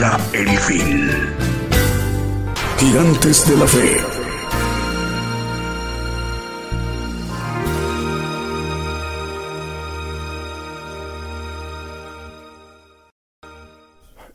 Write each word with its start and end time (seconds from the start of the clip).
Vendrá 0.00 0.18
el 0.32 0.48
fin. 0.58 1.10
Gigantes 2.78 3.48
de 3.48 3.56
la 3.56 3.66
Fe. 3.66 3.96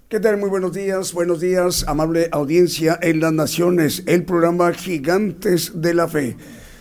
¿Qué 0.07 0.19
tal? 0.19 0.37
Muy 0.37 0.49
buenos 0.49 0.71
días, 0.71 1.13
buenos 1.13 1.41
días, 1.41 1.85
amable 1.87 2.29
audiencia 2.31 2.99
en 3.01 3.19
las 3.19 3.33
naciones, 3.33 4.03
el 4.05 4.23
programa 4.23 4.71
Gigantes 4.71 5.81
de 5.81 5.93
la 5.95 6.07
Fe. 6.07 6.37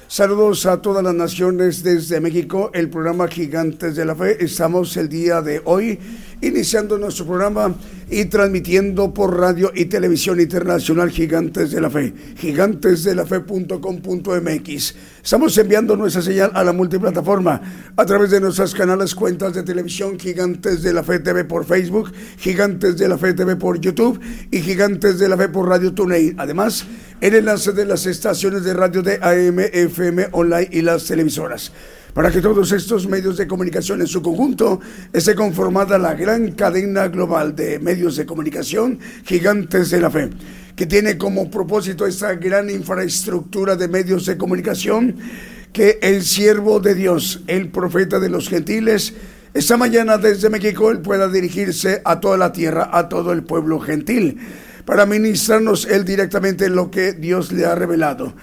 Saludos 0.06 0.66
a 0.66 0.80
todas 0.82 1.02
las 1.02 1.14
naciones 1.14 1.82
desde 1.82 2.20
México, 2.20 2.70
el 2.74 2.90
programa 2.90 3.26
Gigantes 3.26 3.96
de 3.96 4.04
la 4.04 4.14
Fe. 4.14 4.44
Estamos 4.44 4.96
el 4.96 5.08
día 5.08 5.40
de 5.40 5.62
hoy 5.64 5.98
iniciando 6.46 6.98
nuestro 6.98 7.26
programa 7.26 7.74
y 8.10 8.24
transmitiendo 8.26 9.14
por 9.14 9.38
radio 9.38 9.72
y 9.74 9.86
televisión 9.86 10.38
internacional 10.40 11.10
Gigantes 11.10 11.70
de 11.70 11.80
la 11.80 11.88
Fe, 11.90 12.12
gigantesdelafe.com.mx. 12.36 14.94
Estamos 15.22 15.56
enviando 15.58 15.96
nuestra 15.96 16.22
señal 16.22 16.52
a 16.54 16.62
la 16.62 16.72
multiplataforma 16.72 17.60
a 17.96 18.04
través 18.04 18.30
de 18.30 18.40
nuestras 18.40 18.72
canales 18.74 19.14
cuentas 19.14 19.54
de 19.54 19.62
televisión 19.62 20.18
Gigantes 20.18 20.82
de 20.82 20.92
la 20.92 21.02
Fe 21.02 21.20
TV 21.20 21.44
por 21.44 21.64
Facebook, 21.64 22.12
Gigantes 22.38 22.98
de 22.98 23.08
la 23.08 23.16
Fe 23.16 23.32
TV 23.32 23.56
por 23.56 23.80
YouTube 23.80 24.20
y 24.50 24.60
Gigantes 24.60 25.18
de 25.18 25.28
la 25.28 25.36
Fe 25.36 25.48
por 25.48 25.68
Radio 25.68 25.94
TuneIn. 25.94 26.34
Además, 26.38 26.84
el 27.20 27.36
enlace 27.36 27.72
de 27.72 27.86
las 27.86 28.06
estaciones 28.06 28.64
de 28.64 28.74
radio 28.74 29.02
de 29.02 29.18
AM, 29.22 29.60
FM, 29.60 30.28
online 30.32 30.68
y 30.70 30.82
las 30.82 31.06
televisoras 31.06 31.72
para 32.14 32.30
que 32.30 32.40
todos 32.40 32.70
estos 32.70 33.08
medios 33.08 33.36
de 33.36 33.48
comunicación 33.48 34.00
en 34.00 34.06
su 34.06 34.22
conjunto 34.22 34.80
esté 35.12 35.34
conformada 35.34 35.98
la 35.98 36.14
gran 36.14 36.52
cadena 36.52 37.08
global 37.08 37.56
de 37.56 37.80
medios 37.80 38.16
de 38.16 38.24
comunicación 38.24 39.00
gigantes 39.24 39.90
de 39.90 40.00
la 40.00 40.10
fe, 40.10 40.30
que 40.76 40.86
tiene 40.86 41.18
como 41.18 41.50
propósito 41.50 42.06
esta 42.06 42.36
gran 42.36 42.70
infraestructura 42.70 43.74
de 43.74 43.88
medios 43.88 44.26
de 44.26 44.38
comunicación 44.38 45.16
que 45.72 45.98
el 46.02 46.22
siervo 46.22 46.78
de 46.78 46.94
Dios, 46.94 47.42
el 47.48 47.68
profeta 47.70 48.20
de 48.20 48.28
los 48.28 48.48
gentiles, 48.48 49.14
esta 49.52 49.76
mañana 49.76 50.16
desde 50.16 50.50
México 50.50 50.92
él 50.92 51.00
pueda 51.00 51.28
dirigirse 51.28 52.00
a 52.04 52.20
toda 52.20 52.36
la 52.36 52.52
tierra, 52.52 52.90
a 52.92 53.08
todo 53.08 53.32
el 53.32 53.42
pueblo 53.42 53.80
gentil, 53.80 54.38
para 54.84 55.04
ministrarnos 55.04 55.84
él 55.86 56.04
directamente 56.04 56.68
lo 56.70 56.92
que 56.92 57.12
Dios 57.12 57.50
le 57.50 57.66
ha 57.66 57.74
revelado 57.74 58.34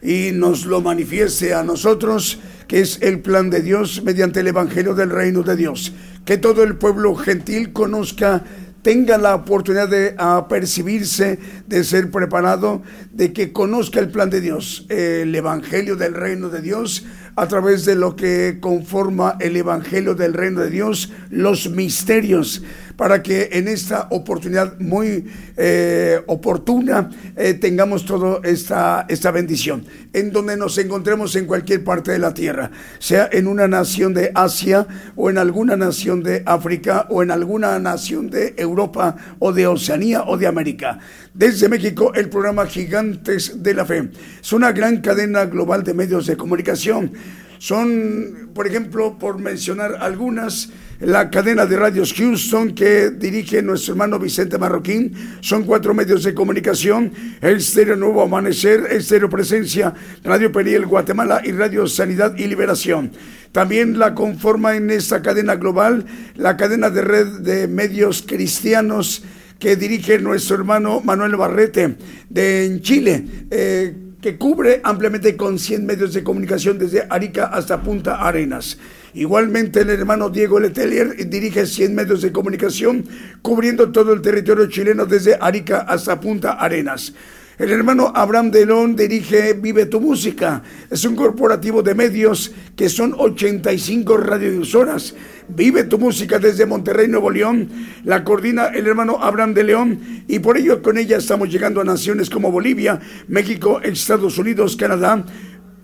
y 0.00 0.30
nos 0.32 0.64
lo 0.66 0.80
manifieste 0.80 1.54
a 1.54 1.62
nosotros, 1.62 2.38
que 2.66 2.80
es 2.80 3.00
el 3.02 3.20
plan 3.20 3.50
de 3.50 3.62
Dios 3.62 4.02
mediante 4.04 4.40
el 4.40 4.46
Evangelio 4.46 4.94
del 4.94 5.10
Reino 5.10 5.42
de 5.42 5.56
Dios. 5.56 5.92
Que 6.24 6.38
todo 6.38 6.62
el 6.62 6.76
pueblo 6.76 7.14
gentil 7.14 7.72
conozca 7.72 8.44
tenga 8.82 9.18
la 9.18 9.34
oportunidad 9.34 9.88
de 9.88 10.14
apercibirse, 10.16 11.38
de 11.66 11.84
ser 11.84 12.10
preparado, 12.10 12.82
de 13.12 13.32
que 13.32 13.52
conozca 13.52 14.00
el 14.00 14.10
plan 14.10 14.30
de 14.30 14.40
Dios, 14.40 14.86
el 14.88 15.34
Evangelio 15.34 15.96
del 15.96 16.14
Reino 16.14 16.48
de 16.48 16.62
Dios, 16.62 17.04
a 17.38 17.46
través 17.46 17.84
de 17.84 17.94
lo 17.94 18.16
que 18.16 18.58
conforma 18.60 19.36
el 19.38 19.56
Evangelio 19.56 20.16
del 20.16 20.34
Reino 20.34 20.60
de 20.60 20.70
Dios, 20.70 21.12
los 21.30 21.70
misterios 21.70 22.62
para 22.98 23.22
que 23.22 23.50
en 23.52 23.68
esta 23.68 24.08
oportunidad 24.10 24.76
muy 24.80 25.24
eh, 25.56 26.20
oportuna 26.26 27.08
eh, 27.36 27.54
tengamos 27.54 28.04
toda 28.04 28.40
esta, 28.42 29.06
esta 29.08 29.30
bendición. 29.30 29.84
En 30.12 30.32
donde 30.32 30.56
nos 30.56 30.76
encontremos 30.78 31.36
en 31.36 31.46
cualquier 31.46 31.84
parte 31.84 32.10
de 32.10 32.18
la 32.18 32.34
tierra, 32.34 32.72
sea 32.98 33.28
en 33.30 33.46
una 33.46 33.68
nación 33.68 34.14
de 34.14 34.32
Asia 34.34 34.84
o 35.14 35.30
en 35.30 35.38
alguna 35.38 35.76
nación 35.76 36.24
de 36.24 36.42
África 36.44 37.06
o 37.08 37.22
en 37.22 37.30
alguna 37.30 37.78
nación 37.78 38.30
de 38.30 38.54
Europa 38.58 39.14
o 39.38 39.52
de 39.52 39.68
Oceanía 39.68 40.24
o 40.24 40.36
de 40.36 40.48
América. 40.48 40.98
Desde 41.38 41.68
México, 41.68 42.12
el 42.16 42.28
programa 42.28 42.66
Gigantes 42.66 43.62
de 43.62 43.72
la 43.72 43.86
Fe. 43.86 44.10
Es 44.42 44.52
una 44.52 44.72
gran 44.72 45.00
cadena 45.00 45.44
global 45.44 45.84
de 45.84 45.94
medios 45.94 46.26
de 46.26 46.36
comunicación. 46.36 47.12
Son, 47.58 48.50
por 48.52 48.66
ejemplo, 48.66 49.16
por 49.20 49.38
mencionar 49.38 49.98
algunas, 50.00 50.70
la 50.98 51.30
cadena 51.30 51.64
de 51.64 51.76
radios 51.76 52.12
Houston 52.14 52.74
que 52.74 53.10
dirige 53.10 53.62
nuestro 53.62 53.92
hermano 53.92 54.18
Vicente 54.18 54.58
Marroquín. 54.58 55.12
Son 55.38 55.62
cuatro 55.62 55.94
medios 55.94 56.24
de 56.24 56.34
comunicación, 56.34 57.12
el 57.40 57.58
Estéreo 57.58 57.94
Nuevo 57.94 58.22
Amanecer, 58.22 58.88
Estéreo 58.90 59.30
Presencia, 59.30 59.94
Radio 60.24 60.50
Periel 60.50 60.86
Guatemala 60.86 61.40
y 61.44 61.52
Radio 61.52 61.86
Sanidad 61.86 62.36
y 62.36 62.48
Liberación. 62.48 63.12
También 63.52 63.96
la 64.00 64.12
conforma 64.16 64.74
en 64.74 64.90
esta 64.90 65.22
cadena 65.22 65.54
global 65.54 66.04
la 66.34 66.56
cadena 66.56 66.90
de 66.90 67.02
red 67.02 67.26
de 67.42 67.68
medios 67.68 68.24
cristianos 68.26 69.22
que 69.58 69.76
dirige 69.76 70.18
nuestro 70.18 70.56
hermano 70.56 71.00
Manuel 71.00 71.36
Barrete 71.36 71.96
de 72.28 72.78
Chile. 72.82 73.24
Eh, 73.50 73.94
que 74.20 74.36
cubre 74.36 74.80
ampliamente 74.82 75.36
con 75.36 75.58
100 75.58 75.86
medios 75.86 76.12
de 76.12 76.24
comunicación 76.24 76.78
desde 76.78 77.06
Arica 77.08 77.46
hasta 77.46 77.80
Punta 77.82 78.16
Arenas. 78.16 78.78
Igualmente 79.14 79.82
el 79.82 79.90
hermano 79.90 80.28
Diego 80.28 80.58
Letelier 80.58 81.28
dirige 81.28 81.66
100 81.66 81.94
medios 81.94 82.22
de 82.22 82.32
comunicación 82.32 83.04
cubriendo 83.42 83.92
todo 83.92 84.12
el 84.12 84.20
territorio 84.20 84.66
chileno 84.66 85.06
desde 85.06 85.38
Arica 85.40 85.80
hasta 85.80 86.20
Punta 86.20 86.52
Arenas. 86.52 87.14
El 87.58 87.72
hermano 87.72 88.12
Abraham 88.14 88.52
Delón 88.52 88.94
dirige 88.94 89.54
Vive 89.54 89.86
tu 89.86 90.00
Música. 90.00 90.62
Es 90.88 91.04
un 91.04 91.16
corporativo 91.16 91.82
de 91.82 91.92
medios 91.92 92.52
que 92.76 92.88
son 92.88 93.16
85 93.18 94.16
radiodifusoras. 94.16 95.16
Vive 95.48 95.82
tu 95.82 95.98
música 95.98 96.38
desde 96.38 96.66
Monterrey, 96.66 97.08
Nuevo 97.08 97.32
León. 97.32 97.68
La 98.04 98.22
coordina 98.22 98.66
el 98.66 98.86
hermano 98.86 99.18
Abraham 99.20 99.54
de 99.54 99.64
León 99.64 100.00
y 100.28 100.38
por 100.38 100.56
ello 100.56 100.80
con 100.80 100.98
ella 100.98 101.16
estamos 101.16 101.50
llegando 101.50 101.80
a 101.80 101.84
naciones 101.84 102.30
como 102.30 102.52
Bolivia, 102.52 103.00
México, 103.26 103.80
Estados 103.82 104.38
Unidos, 104.38 104.76
Canadá, 104.76 105.24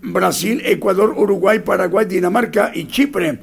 Brasil, 0.01 0.61
Ecuador, 0.63 1.13
Uruguay, 1.17 1.59
Paraguay, 1.59 2.05
Dinamarca 2.05 2.71
y 2.73 2.87
Chipre. 2.87 3.39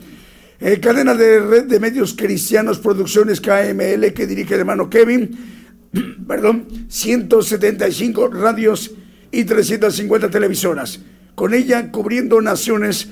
Eh, 0.59 0.81
cadena 0.81 1.15
de 1.15 1.39
red 1.39 1.65
de 1.65 1.79
medios 1.79 2.15
cristianos, 2.15 2.79
producciones 2.79 3.43
KML 3.43 4.15
que 4.15 4.27
dirige 4.27 4.55
el 4.55 4.61
hermano 4.61 4.89
Kevin 4.89 5.62
perdón, 6.27 6.67
175 6.89 8.29
radios 8.29 8.93
y 9.31 9.45
350 9.45 10.31
televisoras. 10.31 11.01
Con 11.35 11.55
ella 11.55 11.91
cubriendo 11.91 12.41
naciones 12.41 13.09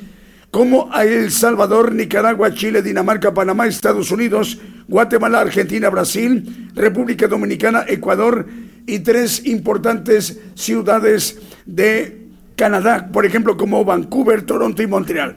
como 0.51 0.91
El 0.95 1.31
Salvador, 1.31 1.95
Nicaragua, 1.95 2.53
Chile, 2.55 2.83
Dinamarca, 2.83 3.33
Panamá, 3.33 3.67
Estados 3.67 4.11
Unidos, 4.11 4.59
Guatemala, 4.89 5.41
Argentina, 5.41 5.89
Brasil, 5.91 6.71
República 6.75 7.29
Dominicana, 7.29 7.85
Ecuador 7.87 8.47
y 8.87 8.99
tres 8.99 9.47
importantes 9.47 10.41
ciudades 10.55 11.39
de 11.67 12.27
Canadá, 12.57 13.09
por 13.13 13.25
ejemplo, 13.25 13.57
como 13.57 13.85
Vancouver, 13.85 14.43
Toronto 14.43 14.83
y 14.83 14.87
Montreal. 14.87 15.37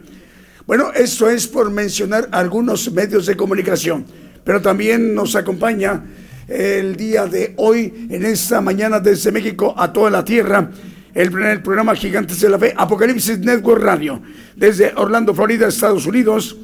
Bueno, 0.66 0.92
esto 0.94 1.30
es 1.30 1.48
por 1.48 1.69
mencionar 1.69 2.28
algunos 2.31 2.92
medios 2.92 3.25
de 3.25 3.38
comunicación, 3.38 4.06
pero 4.44 4.62
también 4.62 5.13
nos 5.13 5.36
acompaña 5.36 6.04
el 6.48 6.95
día 6.95 7.25
de 7.25 7.54
hoy, 7.57 8.07
en 8.10 8.25
esta 8.25 8.62
mañana 8.62 9.00
desde 9.00 9.31
México 9.31 9.74
a 9.78 9.92
toda 9.92 10.10
la 10.10 10.24
tierra. 10.24 10.69
El, 11.13 11.31
programa 11.62 11.95
Gigantes 11.95 12.42
de 12.42 12.50
la 12.50 12.57
Fe, 12.57 12.74
Apocalipsis 12.75 13.38
Network 13.40 13.84
Radio, 13.84 14.19
desde 14.56 14.94
Orlando, 14.95 15.34
Florida, 15.36 15.68
Estados 15.68 16.07
Unidos. 16.07 16.57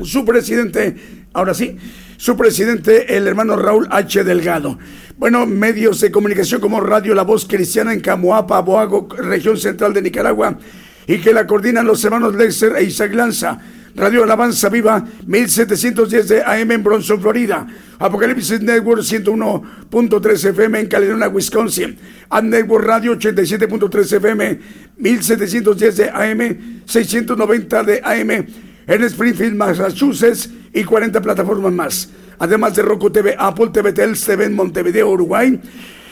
Su 0.00 0.24
presidente, 0.24 0.96
ahora 1.32 1.54
sí, 1.54 1.76
su 2.18 2.36
presidente, 2.36 3.16
el 3.16 3.26
hermano 3.26 3.56
Raúl 3.56 3.88
H. 3.90 4.24
Delgado. 4.24 4.78
Bueno, 5.16 5.46
medios 5.46 6.00
de 6.00 6.10
comunicación 6.10 6.60
como 6.60 6.80
Radio 6.80 7.14
La 7.14 7.22
Voz 7.22 7.46
Cristiana 7.46 7.92
en 7.92 8.00
Camoapa, 8.00 8.60
Boago, 8.60 9.08
región 9.16 9.56
central 9.56 9.94
de 9.94 10.02
Nicaragua, 10.02 10.58
y 11.06 11.18
que 11.18 11.32
la 11.32 11.46
coordinan 11.46 11.86
los 11.86 12.04
hermanos 12.04 12.34
Lexer 12.34 12.76
e 12.76 12.84
Isaac 12.84 13.14
Lanza. 13.14 13.58
Radio 13.94 14.24
Alabanza 14.24 14.70
Viva 14.70 15.04
1710 15.26 16.28
de 16.28 16.42
AM 16.42 16.70
en 16.70 16.82
Bronson, 16.82 17.20
Florida. 17.20 17.66
Apocalipsis 17.98 18.60
Network 18.60 19.02
101.3 19.02 20.48
FM 20.48 20.80
en 20.80 20.86
Caledonia, 20.86 21.28
Wisconsin. 21.28 21.96
Ad 22.30 22.42
Network 22.44 22.86
Radio 22.86 23.12
87.3 23.12 24.16
FM 24.16 24.60
1710 24.96 25.96
de 25.96 26.10
AM, 26.10 26.82
690 26.86 27.82
de 27.84 28.00
AM 28.02 28.30
en 28.86 29.04
Springfield, 29.04 29.56
Massachusetts 29.56 30.50
y 30.72 30.84
40 30.84 31.20
plataformas 31.20 31.72
más. 31.72 32.08
Además 32.38 32.74
de 32.74 32.82
Roku 32.82 33.10
TV, 33.10 33.36
Apple 33.38 33.68
TV, 33.72 33.92
Tels 33.92 34.24
TV 34.24 34.46
en 34.46 34.54
Montevideo, 34.54 35.10
Uruguay. 35.10 35.60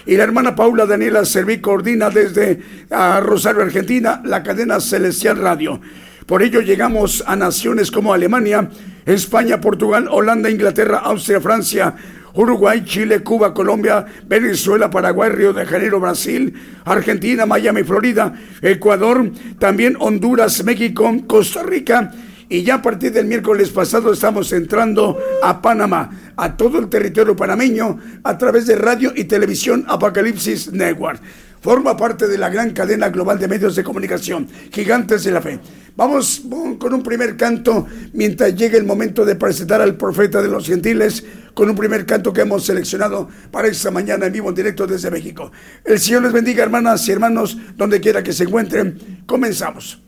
Y 0.06 0.16
la 0.16 0.24
hermana 0.24 0.54
Paula 0.54 0.86
Daniela 0.86 1.24
Serví 1.24 1.60
coordina 1.60 2.10
desde 2.10 2.60
ah, 2.90 3.20
Rosario, 3.22 3.62
Argentina, 3.62 4.22
la 4.24 4.42
cadena 4.42 4.80
Celestial 4.80 5.38
Radio. 5.38 5.80
Por 6.30 6.44
ello 6.44 6.60
llegamos 6.60 7.24
a 7.26 7.34
naciones 7.34 7.90
como 7.90 8.14
Alemania, 8.14 8.70
España, 9.04 9.60
Portugal, 9.60 10.06
Holanda, 10.08 10.48
Inglaterra, 10.48 10.98
Austria, 10.98 11.40
Francia, 11.40 11.92
Uruguay, 12.34 12.84
Chile, 12.84 13.24
Cuba, 13.24 13.52
Colombia, 13.52 14.06
Venezuela, 14.28 14.88
Paraguay, 14.88 15.28
Río 15.30 15.52
de 15.52 15.66
Janeiro, 15.66 15.98
Brasil, 15.98 16.54
Argentina, 16.84 17.46
Miami, 17.46 17.82
Florida, 17.82 18.32
Ecuador, 18.62 19.28
también 19.58 19.96
Honduras, 19.98 20.62
México, 20.62 21.12
Costa 21.26 21.64
Rica. 21.64 22.12
Y 22.48 22.62
ya 22.62 22.76
a 22.76 22.82
partir 22.82 23.10
del 23.10 23.26
miércoles 23.26 23.70
pasado 23.70 24.12
estamos 24.12 24.52
entrando 24.52 25.18
a 25.42 25.60
Panamá, 25.60 26.10
a 26.36 26.56
todo 26.56 26.78
el 26.78 26.88
territorio 26.88 27.34
panameño, 27.34 27.98
a 28.22 28.38
través 28.38 28.68
de 28.68 28.76
radio 28.76 29.12
y 29.16 29.24
televisión 29.24 29.84
Apocalipsis 29.88 30.72
Network. 30.72 31.20
Forma 31.60 31.94
parte 31.94 32.26
de 32.26 32.38
la 32.38 32.48
gran 32.48 32.70
cadena 32.70 33.10
global 33.10 33.38
de 33.38 33.46
medios 33.46 33.76
de 33.76 33.84
comunicación, 33.84 34.48
Gigantes 34.72 35.24
de 35.24 35.30
la 35.30 35.42
Fe. 35.42 35.60
Vamos 35.94 36.42
con 36.78 36.94
un 36.94 37.02
primer 37.02 37.36
canto 37.36 37.86
mientras 38.14 38.54
llegue 38.54 38.78
el 38.78 38.86
momento 38.86 39.26
de 39.26 39.36
presentar 39.36 39.82
al 39.82 39.96
profeta 39.96 40.40
de 40.40 40.48
los 40.48 40.66
gentiles 40.66 41.22
con 41.52 41.68
un 41.68 41.76
primer 41.76 42.06
canto 42.06 42.32
que 42.32 42.40
hemos 42.40 42.64
seleccionado 42.64 43.28
para 43.50 43.68
esta 43.68 43.90
mañana 43.90 44.24
en 44.24 44.32
vivo 44.32 44.48
en 44.48 44.54
directo 44.54 44.86
desde 44.86 45.10
México. 45.10 45.52
El 45.84 45.98
Señor 45.98 46.22
les 46.22 46.32
bendiga 46.32 46.62
hermanas 46.62 47.06
y 47.06 47.12
hermanos 47.12 47.58
donde 47.76 48.00
quiera 48.00 48.22
que 48.22 48.32
se 48.32 48.44
encuentren. 48.44 49.22
Comenzamos. 49.26 50.02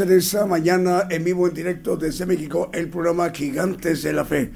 En 0.00 0.12
esta 0.12 0.46
mañana 0.46 1.06
en 1.10 1.24
vivo, 1.24 1.48
en 1.48 1.54
directo 1.54 1.96
desde 1.96 2.26
México, 2.26 2.70
el 2.72 2.88
programa 2.88 3.30
Gigantes 3.30 4.02
de 4.02 4.12
la 4.12 4.24
Fe. 4.24 4.50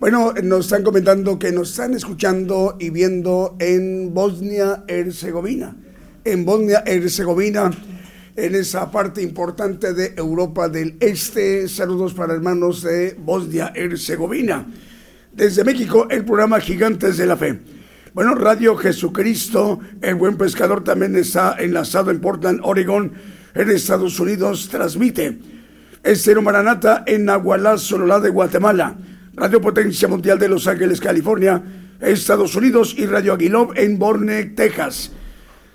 Bueno, 0.00 0.32
nos 0.42 0.66
están 0.66 0.82
comentando 0.82 1.38
que 1.38 1.52
nos 1.52 1.70
están 1.70 1.94
escuchando 1.94 2.76
y 2.78 2.90
viendo 2.90 3.56
en 3.60 4.12
Bosnia-Herzegovina. 4.12 5.76
En 6.24 6.44
Bosnia-Herzegovina, 6.44 7.70
en 8.36 8.54
esa 8.54 8.90
parte 8.90 9.22
importante 9.22 9.94
de 9.94 10.14
Europa 10.16 10.68
del 10.68 10.96
Este. 11.00 11.68
Saludos 11.68 12.12
para 12.14 12.34
hermanos 12.34 12.82
de 12.82 13.16
Bosnia-Herzegovina. 13.18 14.66
Desde 15.32 15.64
México, 15.64 16.08
el 16.10 16.24
programa 16.24 16.60
Gigantes 16.60 17.16
de 17.16 17.26
la 17.26 17.36
Fe. 17.36 17.58
Bueno, 18.12 18.34
Radio 18.34 18.76
Jesucristo, 18.76 19.80
el 20.02 20.16
buen 20.16 20.36
pescador 20.36 20.84
también 20.84 21.16
está 21.16 21.56
enlazado 21.58 22.10
en 22.10 22.20
Portland, 22.20 22.60
Oregon 22.62 23.37
en 23.58 23.70
Estados 23.70 24.20
Unidos 24.20 24.68
transmite. 24.70 25.36
Estero 26.04 26.40
Maranata 26.40 27.02
en 27.04 27.24
Nahualá, 27.24 27.76
Sololá 27.76 28.20
de 28.20 28.30
Guatemala. 28.30 28.96
Radio 29.34 29.60
Potencia 29.60 30.06
Mundial 30.06 30.38
de 30.38 30.48
Los 30.48 30.68
Ángeles, 30.68 31.00
California, 31.00 31.60
Estados 32.00 32.54
Unidos 32.54 32.94
y 32.96 33.06
Radio 33.06 33.34
Aguilov 33.34 33.72
en 33.76 33.98
Borne, 33.98 34.44
Texas. 34.56 35.10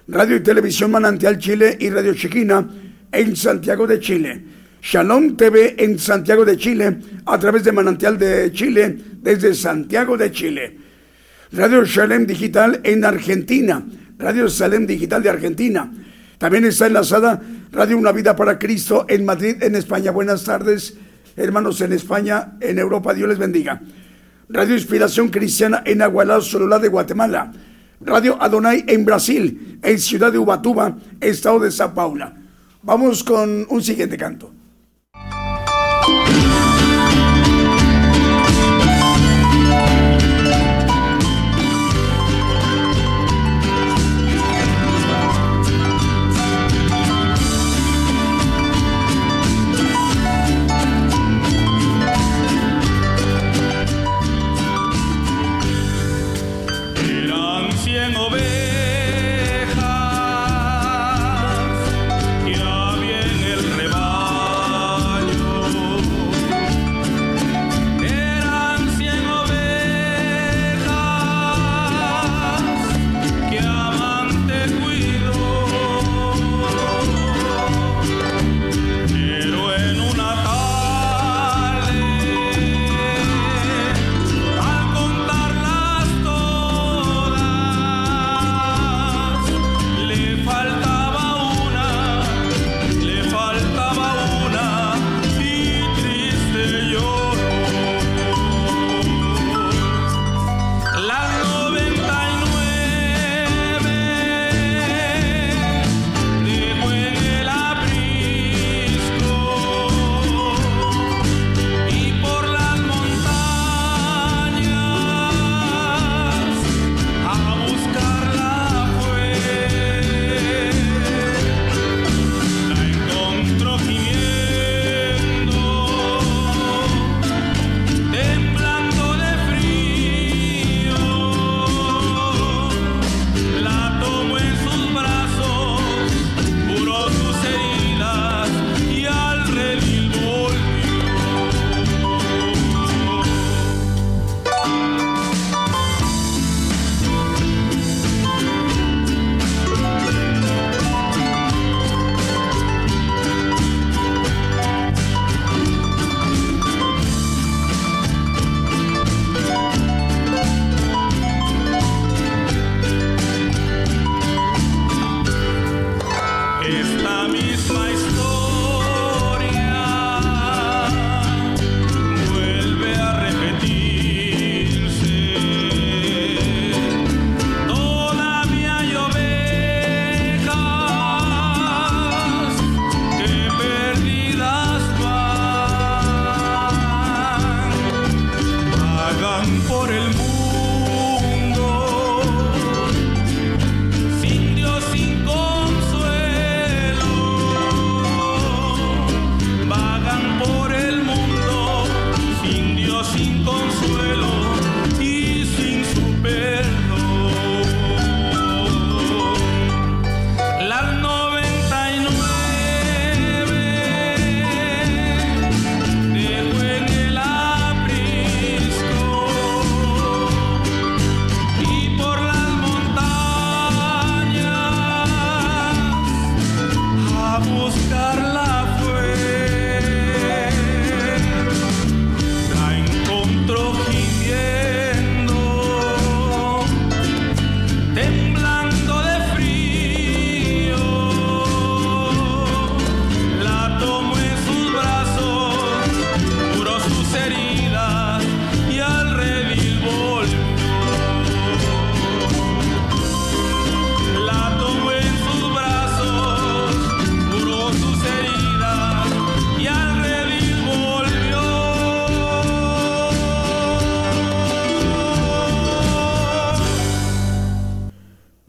Radio 0.08 0.38
y 0.38 0.40
Televisión 0.40 0.92
Manantial 0.92 1.38
Chile 1.38 1.78
y 1.78 1.90
Radio 1.90 2.14
Chiquina 2.14 2.66
en 3.12 3.36
Santiago 3.36 3.86
de 3.86 4.00
Chile. 4.00 4.44
Shalom 4.82 5.36
TV 5.36 5.76
en 5.78 6.00
Santiago 6.00 6.46
de 6.46 6.56
Chile 6.56 6.98
a 7.26 7.38
través 7.38 7.66
de 7.66 7.74
Manantial 7.74 8.18
de 8.18 8.50
Chile 8.54 8.98
desde 9.22 9.54
Santiago 9.54 10.16
de 10.16 10.32
Chile. 10.32 10.78
Radio 11.52 11.84
Shalem 11.84 12.26
Digital 12.26 12.80
en 12.82 13.04
Argentina. 13.04 13.86
Radio 14.18 14.48
Salem 14.48 14.88
Digital 14.88 15.22
de 15.22 15.30
Argentina. 15.30 15.92
También 16.44 16.66
está 16.66 16.88
enlazada 16.88 17.40
Radio 17.72 17.98
Una 17.98 18.12
Vida 18.12 18.36
para 18.36 18.60
Cristo 18.60 19.06
en 19.08 19.24
Madrid, 19.24 19.64
en 19.64 19.76
España. 19.76 20.12
Buenas 20.12 20.44
tardes, 20.44 20.94
hermanos 21.38 21.80
en 21.80 21.94
España, 21.94 22.58
en 22.60 22.80
Europa. 22.80 23.14
Dios 23.14 23.30
les 23.30 23.38
bendiga. 23.38 23.80
Radio 24.50 24.76
Inspiración 24.76 25.30
Cristiana 25.30 25.84
en 25.86 26.02
Agualá, 26.02 26.42
Sololá 26.42 26.80
de 26.80 26.90
Guatemala. 26.90 27.54
Radio 28.02 28.38
Adonai 28.42 28.84
en 28.90 29.06
Brasil, 29.06 29.80
en 29.82 29.98
Ciudad 29.98 30.34
de 30.34 30.38
Ubatuba, 30.38 30.98
Estado 31.22 31.62
de 31.62 31.72
Sao 31.72 31.94
Paula. 31.94 32.36
Vamos 32.82 33.24
con 33.24 33.66
un 33.70 33.82
siguiente 33.82 34.18
canto. 34.18 34.52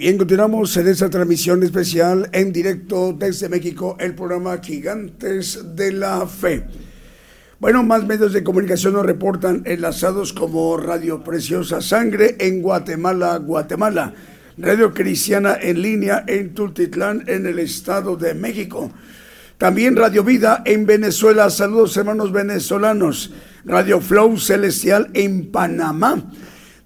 Bien, 0.04 0.18
continuamos 0.18 0.76
en 0.76 0.88
esta 0.88 1.08
transmisión 1.08 1.62
especial 1.62 2.28
en 2.32 2.52
directo 2.52 3.16
desde 3.18 3.48
México, 3.48 3.96
el 3.98 4.14
programa 4.14 4.58
Gigantes 4.62 5.74
de 5.74 5.92
la 5.92 6.26
Fe. 6.26 6.66
Bueno, 7.58 7.82
más 7.82 8.04
medios 8.04 8.34
de 8.34 8.44
comunicación 8.44 8.92
nos 8.92 9.06
reportan 9.06 9.62
enlazados 9.64 10.34
como 10.34 10.76
Radio 10.76 11.24
Preciosa 11.24 11.80
Sangre 11.80 12.36
en 12.38 12.60
Guatemala, 12.60 13.38
Guatemala. 13.38 14.12
Radio 14.58 14.92
Cristiana 14.92 15.56
en 15.58 15.80
línea 15.80 16.24
en 16.26 16.52
Tultitlán, 16.52 17.24
en 17.26 17.46
el 17.46 17.58
Estado 17.58 18.14
de 18.14 18.34
México. 18.34 18.92
También 19.56 19.96
Radio 19.96 20.22
Vida 20.22 20.62
en 20.66 20.84
Venezuela. 20.84 21.48
Saludos 21.48 21.96
hermanos 21.96 22.30
venezolanos. 22.30 23.32
Radio 23.64 24.02
Flow 24.02 24.36
Celestial 24.36 25.08
en 25.14 25.50
Panamá. 25.50 26.30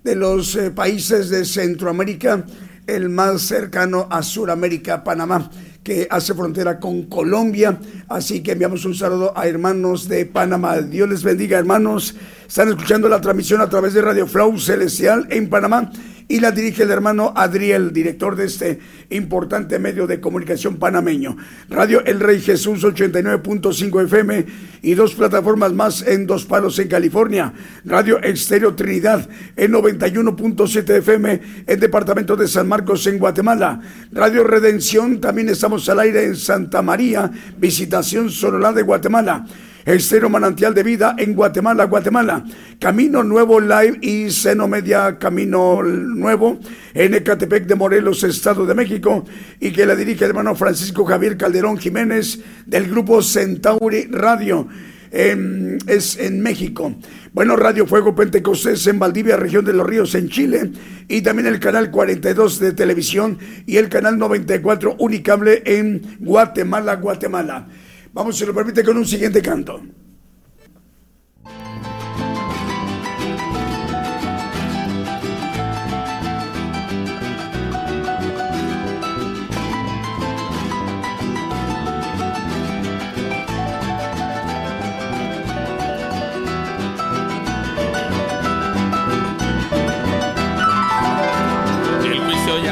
De 0.05 0.15
los 0.15 0.55
eh, 0.55 0.71
países 0.71 1.31
de 1.31 1.45
Centroamérica 1.45 2.45
el 2.89 3.09
más 3.11 3.43
cercano 3.43 4.09
a 4.11 4.23
Sudamérica, 4.23 5.05
Panamá, 5.05 5.51
que 5.85 6.09
hace 6.11 6.35
frontera 6.35 6.81
con 6.81 7.05
Colombia. 7.05 7.79
Así 8.09 8.43
que 8.43 8.53
enviamos 8.53 8.85
un 8.85 8.95
saludo 8.95 9.33
a 9.37 9.47
hermanos 9.47 10.09
de 10.09 10.27
Panamá. 10.27 10.79
Dios 10.81 11.09
les 11.09 11.23
bendiga, 11.23 11.59
hermanos. 11.59 12.17
Están 12.49 12.69
escuchando 12.69 13.09
la 13.09 13.21
transmisión 13.21 13.61
a 13.61 13.69
través 13.69 13.95
de 13.95 14.03
Radio 14.03 14.27
Flow 14.27 14.59
Celestial 14.59 15.29
en 15.31 15.49
Panamá 15.49 15.93
y 16.29 16.41
la 16.41 16.53
dirige 16.53 16.83
el 16.83 16.91
hermano 16.91 17.33
Adriel, 17.35 17.93
director 17.93 18.37
de 18.37 18.45
este 18.45 18.79
importante 19.09 19.79
medio 19.79 20.07
de 20.07 20.21
comunicación 20.21 20.77
panameño. 20.77 21.39
Radio 21.71 22.05
El 22.05 22.21
Rey 22.21 22.41
Jesús 22.41 22.85
89.5 22.85 24.05
FM 24.05 24.47
y 24.83 24.95
dos 24.95 25.15
plataformas 25.15 25.73
más 25.73 26.03
en 26.03 26.27
Dos 26.27 26.45
Palos 26.45 26.79
en 26.79 26.89
California. 26.89 27.55
Radio 27.87 28.21
Estéreo 28.23 28.75
Trinidad 28.75 29.27
en 29.57 29.73
91.7 29.73 30.99
FM 30.99 31.41
en 31.67 31.81
Departamento 31.81 32.37
de 32.37 32.47
San 32.47 32.69
Marcos 32.69 33.07
en 33.07 33.19
Guatemala. 33.19 33.81
Radio 34.13 34.45
Redención 34.45 35.21
también 35.21 35.49
estamos 35.49 35.89
al 35.89 36.01
aire 36.01 36.25
en 36.25 36.37
Santa 36.37 36.83
María, 36.83 37.31
Visitación 37.57 38.31
Sololá 38.31 38.75
de 38.75 38.83
Guatemala. 38.83 39.47
Estero 39.85 40.29
Manantial 40.29 40.75
de 40.75 40.83
Vida 40.83 41.15
en 41.19 41.35
Guatemala, 41.35 41.85
Guatemala. 41.85 42.45
Camino 42.79 43.23
Nuevo 43.23 43.61
Live 43.61 43.99
y 44.03 44.31
Seno 44.31 44.69
Media 44.69 45.19
Camino 45.19 45.83
Nuevo 45.83 46.59
en 46.95 47.15
Ecatepec 47.15 47.67
de 47.67 47.75
Morelos, 47.75 48.23
Estado 48.25 48.67
de 48.67 48.75
México, 48.75 49.25
y 49.61 49.73
que 49.73 49.87
la 49.87 49.97
dirige 49.97 50.25
el 50.25 50.31
hermano 50.31 50.55
Francisco 50.55 51.05
Javier 51.05 51.37
Calderón 51.37 51.79
Jiménez 51.79 52.41
del 52.67 52.89
grupo 52.91 53.23
Centauri 53.23 54.09
Radio. 54.11 54.69
es 55.11 56.19
en 56.19 56.43
México. 56.43 56.95
Bueno, 57.33 57.57
Radio 57.57 57.87
Fuego 57.87 58.15
Pentecostés 58.15 58.87
en 58.89 58.99
Valdivia, 58.99 59.37
región 59.37 59.65
de 59.65 59.73
los 59.73 59.87
Ríos, 59.87 60.15
en 60.15 60.29
Chile, 60.29 60.73
y 61.09 61.23
también 61.23 61.47
el 61.47 61.61
canal 61.61 61.91
42 61.91 62.59
de 62.59 62.73
televisión 62.73 63.39
y 63.65 63.77
el 63.77 63.89
canal 63.89 64.19
94 64.19 64.97
Unicable 64.99 65.63
en 65.65 66.17
Guatemala, 66.21 66.97
Guatemala. 66.97 67.69
Vamos, 68.13 68.37
si 68.37 68.45
lo 68.47 68.55
permite, 68.55 68.83
con 68.85 68.97
un 68.97 69.07
siguiente 69.07 69.43
canto. 69.43 69.81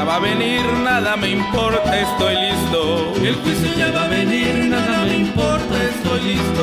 va 0.07 0.17
a 0.17 0.21
venir, 0.21 0.63
nada 0.85 1.17
me 1.17 1.31
importa, 1.31 1.99
estoy 1.99 2.35
listo. 2.37 3.15
El 3.23 3.35
juicio 3.35 3.77
ya 3.77 3.91
va 3.91 4.05
a 4.05 4.09
venir, 4.09 4.55
nada 4.69 5.05
me 5.05 5.06
estoy 5.97 6.21
listo. 6.21 6.63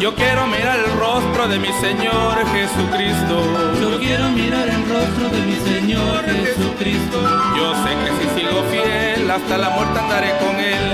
Yo 0.00 0.14
quiero 0.14 0.46
mirar 0.46 0.78
el 0.78 0.92
rostro 0.98 1.48
de 1.48 1.58
mi 1.58 1.72
Señor 1.80 2.34
Jesucristo. 2.52 3.36
Yo 3.80 3.98
quiero 3.98 4.28
mirar 4.30 4.68
el 4.68 4.82
rostro 4.88 5.28
de 5.28 5.40
mi 5.46 5.56
Señor 5.70 6.24
Jesucristo. 6.24 7.18
Yo 7.56 7.74
sé 7.84 7.90
que 8.02 8.10
si 8.18 8.40
sigo 8.40 8.62
fiel, 8.70 9.30
hasta 9.30 9.58
la 9.58 9.70
muerte 9.70 9.98
andaré 9.98 10.32
con 10.38 10.56
Él. 10.56 10.86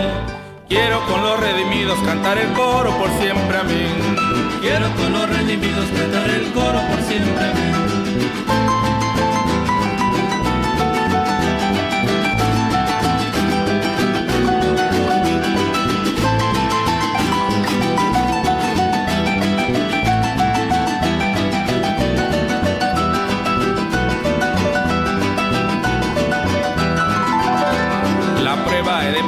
Quiero 0.69 1.01
con 1.07 1.23
los 1.23 1.39
redimidos 1.39 1.99
cantar 2.01 2.39
el 2.39 2.53
coro 2.53 2.91
por 2.99 3.11
siempre, 3.21 3.57
amén. 3.59 4.17
Quiero 4.61 4.91
con 4.97 5.13
los 5.13 5.29
redimidos 5.29 5.87
cantar 5.97 6.29
el 6.31 6.53
coro 6.53 6.81
por 6.91 7.01
siempre, 7.03 7.45
amén. 7.51 8.86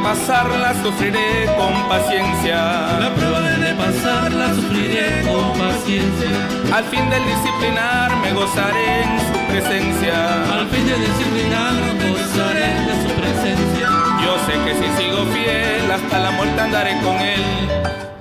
Pasarla 0.08 0.72
sufriré 0.82 1.44
con 1.58 1.74
paciencia. 1.86 2.56
La 2.98 3.10
prueba 3.14 3.40
de 3.40 3.74
pasarla 3.74 4.54
sufriré 4.54 5.22
con 5.28 5.52
paciencia. 5.58 6.32
Al 6.72 6.84
fin 6.84 7.04
del 7.10 7.24
disciplinar 7.26 8.16
me 8.22 8.32
gozaré 8.32 9.02
en 9.02 9.12
su 9.28 9.38
presencia. 9.50 10.16
Al 10.56 10.66
fin 10.70 10.86
del 10.86 11.00
disciplinar 11.08 11.74
me 12.00 12.08
gozaré 12.16 12.68
de 12.88 12.94
su 13.02 13.10
presencia. 13.20 13.88
Yo 14.24 14.32
sé 14.46 14.54
que 14.64 14.72
si 14.80 14.88
sigo 14.96 15.26
fiel 15.34 15.90
hasta 15.90 16.18
la 16.18 16.30
muerte 16.30 16.58
andaré 16.58 16.92
con 17.04 17.16
él. 17.16 17.44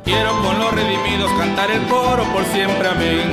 Quiero 0.03 0.31
con 0.41 0.59
los 0.59 0.71
redimidos 0.73 1.31
cantar 1.39 1.71
el 1.71 1.83
coro 1.83 2.23
por 2.33 2.43
siempre, 2.51 2.85
amén. 2.89 3.27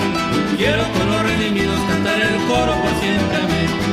Quiero 0.56 0.84
con 0.96 1.10
los 1.10 1.22
redimidos 1.22 1.80
cantar 1.90 2.20
el 2.20 2.36
coro 2.46 2.72
por 2.82 2.92
siempre, 3.02 3.36
amén. 3.36 3.83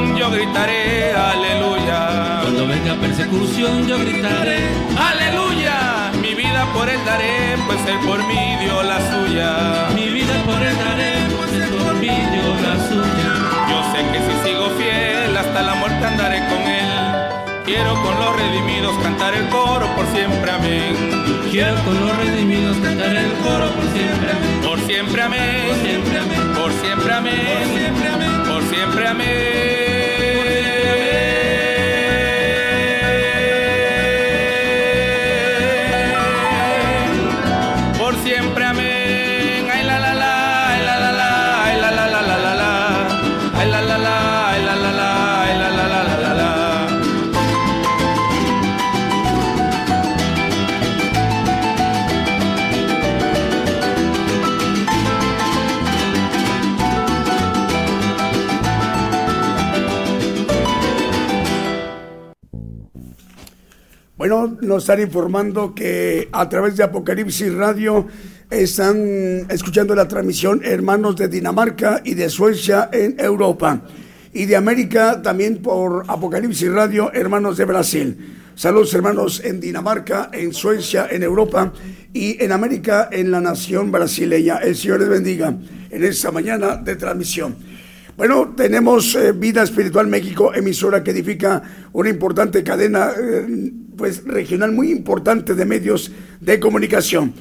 Persecución 0.00 0.16
yo 0.16 0.30
gritaré 0.30 1.12
aleluya. 1.12 2.40
Cuando 2.42 2.66
venga 2.66 2.94
persecución 2.94 3.86
yo 3.86 3.98
gritaré 3.98 4.68
aleluya. 4.96 6.10
Mi 6.20 6.34
vida 6.34 6.66
por 6.72 6.88
él 6.88 7.00
daré, 7.04 7.56
pues 7.66 7.78
él 7.86 7.98
por 8.06 8.18
mí 8.26 8.56
dio 8.60 8.82
la 8.82 8.98
suya. 9.10 9.88
Mi 9.94 10.08
vida 10.08 10.34
por 10.44 10.62
él 10.62 10.76
daré, 10.76 11.12
pues 11.36 11.52
él 11.52 11.68
por 11.76 11.94
mí 11.94 12.08
dio 12.08 12.48
la 12.66 12.74
suya. 12.88 13.30
Yo 13.70 13.78
sé 13.92 14.00
que 14.12 14.18
si 14.26 14.48
sigo 14.48 14.70
fiel 14.78 15.36
hasta 15.36 15.62
la 15.62 15.74
muerte 15.74 16.04
andaré 16.04 16.38
con 16.48 16.62
él. 16.62 16.90
Quiero 17.64 17.94
con 18.02 18.18
los 18.18 18.36
redimidos 18.36 18.96
cantar 19.02 19.34
el 19.34 19.48
coro 19.48 19.86
por 19.94 20.06
siempre, 20.14 20.50
amén. 20.50 20.96
Quiero 21.50 21.76
con 21.84 22.00
los 22.00 22.16
redimidos 22.16 22.76
cantar 22.78 23.14
el 23.14 23.32
coro 23.44 23.70
por 23.70 23.84
siempre, 23.92 24.30
amén. 24.32 24.60
Por 24.64 24.80
siempre, 24.80 25.22
amén. 25.22 25.66
Por 25.68 25.76
siempre, 25.76 26.18
amén. 26.18 26.54
Por 26.54 26.72
siempre, 26.72 27.12
amén. 27.14 27.36
Por 27.36 27.78
siempre, 27.78 28.08
amén 28.08 28.40
siempre 28.70 29.06
amén. 29.06 29.89
yeah. 30.82 31.09
Nos 64.46 64.84
están 64.84 65.00
informando 65.00 65.74
que 65.74 66.28
a 66.32 66.48
través 66.48 66.76
de 66.76 66.84
Apocalipsis 66.84 67.52
Radio 67.54 68.06
están 68.48 69.46
escuchando 69.50 69.94
la 69.94 70.08
transmisión 70.08 70.62
hermanos 70.64 71.16
de 71.16 71.28
Dinamarca 71.28 72.00
y 72.04 72.14
de 72.14 72.30
Suecia 72.30 72.88
en 72.92 73.20
Europa. 73.20 73.82
Y 74.32 74.46
de 74.46 74.56
América 74.56 75.20
también 75.20 75.58
por 75.58 76.04
Apocalipsis 76.08 76.70
Radio, 76.72 77.12
hermanos 77.12 77.56
de 77.58 77.64
Brasil. 77.66 78.36
Saludos 78.54 78.94
hermanos 78.94 79.42
en 79.44 79.60
Dinamarca, 79.60 80.30
en 80.32 80.52
Suecia, 80.52 81.08
en 81.10 81.22
Europa 81.22 81.72
y 82.12 82.42
en 82.42 82.52
América, 82.52 83.08
en 83.12 83.30
la 83.30 83.40
nación 83.40 83.92
brasileña. 83.92 84.58
El 84.58 84.76
Señor 84.76 85.00
les 85.00 85.08
bendiga 85.08 85.54
en 85.90 86.04
esta 86.04 86.30
mañana 86.30 86.76
de 86.76 86.96
transmisión. 86.96 87.56
Bueno, 88.16 88.52
tenemos 88.56 89.14
eh, 89.14 89.32
Vida 89.32 89.62
Espiritual 89.62 90.06
México, 90.06 90.52
emisora 90.54 91.02
que 91.02 91.10
edifica 91.10 91.62
una 91.92 92.10
importante 92.10 92.62
cadena 92.62 93.12
eh, 93.18 93.72
pues 94.00 94.24
regional 94.24 94.72
muy 94.72 94.90
importante 94.90 95.54
de 95.54 95.66
medios 95.66 96.10
de 96.40 96.58
comunicación. 96.58 97.34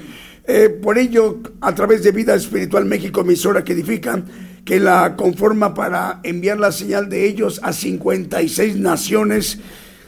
Eh, 0.46 0.68
por 0.68 0.98
ello, 0.98 1.40
a 1.62 1.74
través 1.74 2.04
de 2.04 2.12
Vida 2.12 2.36
Espiritual 2.36 2.84
México, 2.84 3.22
emisora 3.22 3.64
que 3.64 3.72
edifica, 3.72 4.22
que 4.66 4.78
la 4.78 5.16
conforma 5.16 5.74
para 5.74 6.20
enviar 6.22 6.60
la 6.60 6.74
señal 6.74 7.08
de 7.08 7.26
ellos 7.26 7.62
a 7.64 7.72
56 7.72 8.76
naciones, 8.76 9.60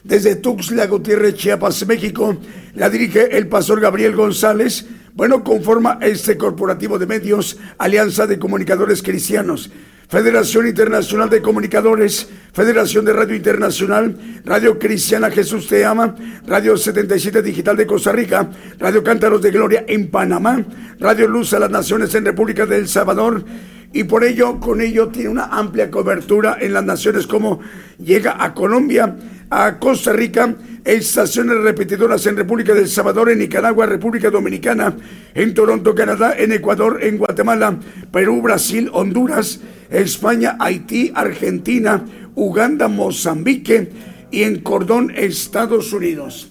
desde 0.04 0.36
Tuxtla 0.36 0.88
Gutiérrez, 0.88 1.36
Chiapas, 1.36 1.88
México, 1.88 2.36
la 2.76 2.90
dirige 2.90 3.38
el 3.38 3.48
pastor 3.48 3.80
Gabriel 3.80 4.14
González. 4.14 4.86
Bueno, 5.14 5.44
conforma 5.44 5.98
este 6.02 6.38
corporativo 6.38 6.98
de 6.98 7.06
medios, 7.06 7.58
Alianza 7.78 8.28
de 8.28 8.40
Comunicadores 8.40 9.04
Cristianos. 9.04 9.70
Federación 10.12 10.68
Internacional 10.68 11.30
de 11.30 11.42
Comunicadores, 11.42 12.28
Federación 12.52 13.06
de 13.06 13.14
Radio 13.14 13.34
Internacional, 13.34 14.42
Radio 14.44 14.78
Cristiana 14.78 15.32
Jesús 15.32 15.70
Te 15.70 15.86
Ama, 15.86 16.16
Radio 16.46 16.76
77 16.76 17.42
Digital 17.42 17.78
de 17.78 17.88
Costa 17.88 18.12
Rica, 18.12 18.50
Radio 18.78 19.02
Cántaros 19.06 19.42
de 19.42 19.52
Gloria 19.52 19.86
en 19.88 20.12
Panamá, 20.12 20.66
Radio 21.00 21.30
Luz 21.30 21.54
a 21.54 21.60
las 21.60 21.72
Naciones 21.72 22.14
en 22.14 22.26
República 22.26 22.66
del 22.66 22.90
Salvador, 22.90 23.46
y 23.94 24.06
por 24.06 24.24
ello, 24.24 24.60
con 24.60 24.80
ello 24.80 25.10
tiene 25.10 25.30
una 25.30 25.46
amplia 25.46 25.92
cobertura 25.92 26.58
en 26.60 26.74
las 26.74 26.84
naciones 26.84 27.28
como 27.28 27.60
llega 27.98 28.42
a 28.42 28.54
Colombia, 28.54 29.18
a 29.50 29.80
Costa 29.80 30.14
Rica, 30.14 30.56
estaciones 30.86 31.58
repetidoras 31.58 32.26
en 32.26 32.38
República 32.38 32.74
del 32.74 32.88
Salvador, 32.88 33.30
en 33.30 33.40
Nicaragua, 33.40 33.86
República 33.86 34.30
Dominicana, 34.30 34.96
en 35.34 35.54
Toronto, 35.54 35.94
Canadá, 35.94 36.36
en 36.38 36.54
Ecuador, 36.54 37.00
en 37.04 37.18
Guatemala, 37.18 37.78
Perú, 38.12 38.42
Brasil, 38.42 38.90
Honduras, 38.94 39.60
España, 39.90 40.56
Haití, 40.58 41.12
Argentina, 41.14 42.06
Uganda, 42.36 42.88
Mozambique 42.88 43.92
y 44.32 44.44
en 44.44 44.62
Cordón, 44.62 45.12
Estados 45.14 45.92
Unidos. 45.92 46.50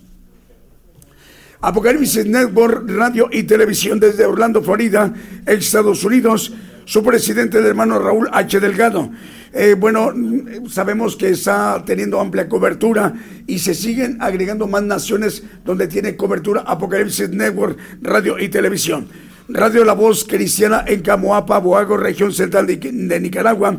Apocalipsis 1.62 2.26
Network, 2.26 2.88
radio 2.88 3.28
y 3.30 3.42
televisión 3.42 4.00
desde 4.00 4.24
Orlando, 4.24 4.62
Florida, 4.62 5.12
Estados 5.46 6.04
Unidos. 6.04 6.54
Su 6.90 7.04
presidente, 7.04 7.58
el 7.58 7.66
hermano 7.66 8.00
Raúl 8.00 8.28
H. 8.32 8.58
Delgado. 8.58 9.12
Eh, 9.52 9.76
bueno, 9.78 10.12
sabemos 10.68 11.14
que 11.14 11.28
está 11.28 11.84
teniendo 11.86 12.18
amplia 12.18 12.48
cobertura 12.48 13.14
y 13.46 13.60
se 13.60 13.74
siguen 13.76 14.16
agregando 14.20 14.66
más 14.66 14.82
naciones 14.82 15.44
donde 15.64 15.86
tiene 15.86 16.16
cobertura 16.16 16.62
Apocalipsis 16.66 17.30
Network, 17.30 17.78
radio 18.02 18.40
y 18.40 18.48
televisión. 18.48 19.06
Radio 19.48 19.84
La 19.84 19.92
Voz 19.92 20.24
Cristiana 20.24 20.84
en 20.84 21.02
Camoapa, 21.02 21.60
Boago, 21.60 21.96
región 21.96 22.32
central 22.32 22.66
de, 22.66 23.20
Nicaragua, 23.20 23.78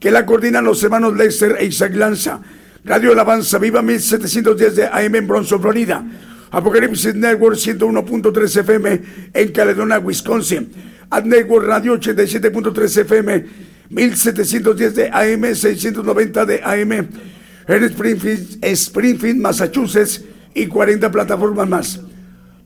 que 0.00 0.10
la 0.10 0.26
coordinan 0.26 0.64
los 0.64 0.82
hermanos 0.82 1.16
Lester 1.16 1.54
e 1.56 1.66
Isaac 1.66 1.94
Lanza. 1.94 2.40
Radio 2.84 3.12
Alabanza 3.12 3.58
Viva 3.58 3.80
1710 3.80 4.74
de 4.74 4.86
AM 4.86 5.14
en 5.14 5.28
Bronson, 5.28 5.62
Florida. 5.62 6.04
Apocalipsis 6.50 7.14
Network 7.14 7.54
101.3 7.54 8.56
FM 8.58 9.02
en 9.34 9.52
Caledonia, 9.52 10.00
Wisconsin. 10.00 10.90
Ad 11.10 11.24
Network 11.24 11.66
Radio 11.66 11.98
87.3 11.98 13.00
FM 13.00 13.46
1710 13.90 14.94
de 14.94 15.10
AM, 15.10 15.54
690 15.54 16.46
de 16.46 16.60
AM 16.62 16.92
en 16.92 17.84
Springfield, 17.84 18.64
Springfield, 18.64 19.40
Massachusetts 19.40 20.24
y 20.54 20.66
40 20.66 21.10
plataformas 21.10 21.68
más. 21.68 22.00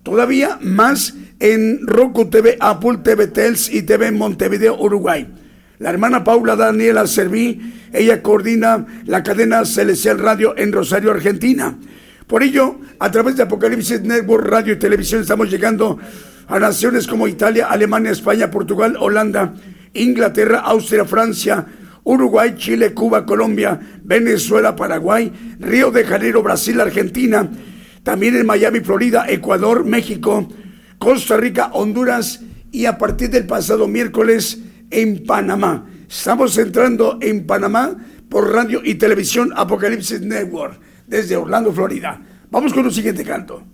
Todavía 0.03 0.59
más 0.61 1.15
en 1.41 1.87
Roku 1.87 2.31
TV, 2.31 2.57
Apple 2.61 2.99
TV 3.03 3.27
Tels 3.29 3.73
y 3.73 3.83
TV 3.83 4.11
Montevideo, 4.13 4.79
Uruguay. 4.79 5.27
La 5.79 5.91
hermana 5.91 6.25
Paula 6.25 6.57
Daniela 6.57 7.07
Serví, 7.07 7.75
ella 7.93 8.23
coordina 8.23 8.87
la 9.07 9.23
cadena 9.23 9.65
Celestial 9.65 10.19
Radio 10.19 10.55
en 10.57 10.73
Rosario, 10.73 11.11
Argentina. 11.11 11.77
Por 12.27 12.43
ello, 12.43 12.79
a 12.99 13.11
través 13.11 13.37
de 13.37 13.43
Apocalipsis 13.43 14.03
Network 14.03 14.47
Radio 14.47 14.73
y 14.73 14.79
Televisión 14.79 15.21
estamos 15.21 15.51
llegando 15.51 15.99
a 16.47 16.59
naciones 16.59 17.07
como 17.07 17.29
Italia, 17.29 17.67
Alemania, 17.67 18.11
España, 18.11 18.51
Portugal, 18.51 18.97
Holanda, 18.99 19.55
Inglaterra, 19.95 20.61
Austria, 20.61 21.05
Francia, 21.05 21.67
Uruguay, 22.05 22.55
Chile, 22.57 22.93
Cuba, 22.93 23.25
Colombia, 23.25 23.81
Venezuela, 24.03 24.77
Paraguay, 24.77 25.33
Río 25.59 25.91
de 25.91 26.05
Janeiro, 26.05 26.43
Brasil, 26.43 26.81
Argentina, 26.81 27.49
también 28.03 28.37
en 28.37 28.47
Miami, 28.47 28.81
Florida, 28.81 29.25
Ecuador, 29.29 29.85
México, 29.85 30.49
Costa 30.99 31.37
Rica, 31.37 31.71
Honduras 31.73 32.41
y 32.71 32.87
a 32.87 32.99
partir 32.99 33.31
del 33.31 33.47
pasado 33.47 33.89
miércoles 33.89 34.59
en 34.91 35.25
Panamá. 35.25 35.87
Estamos 36.09 36.57
entrando 36.59 37.19
en 37.23 37.47
Panamá 37.47 37.97
por 38.29 38.53
radio 38.53 38.83
y 38.85 38.97
televisión 38.97 39.53
Apocalipsis 39.57 40.21
Network 40.21 40.79
desde 41.07 41.37
Orlando, 41.37 41.73
Florida. 41.73 42.21
Vamos 42.51 42.73
con 42.75 42.85
un 42.85 42.93
siguiente 42.93 43.25
canto. 43.25 43.74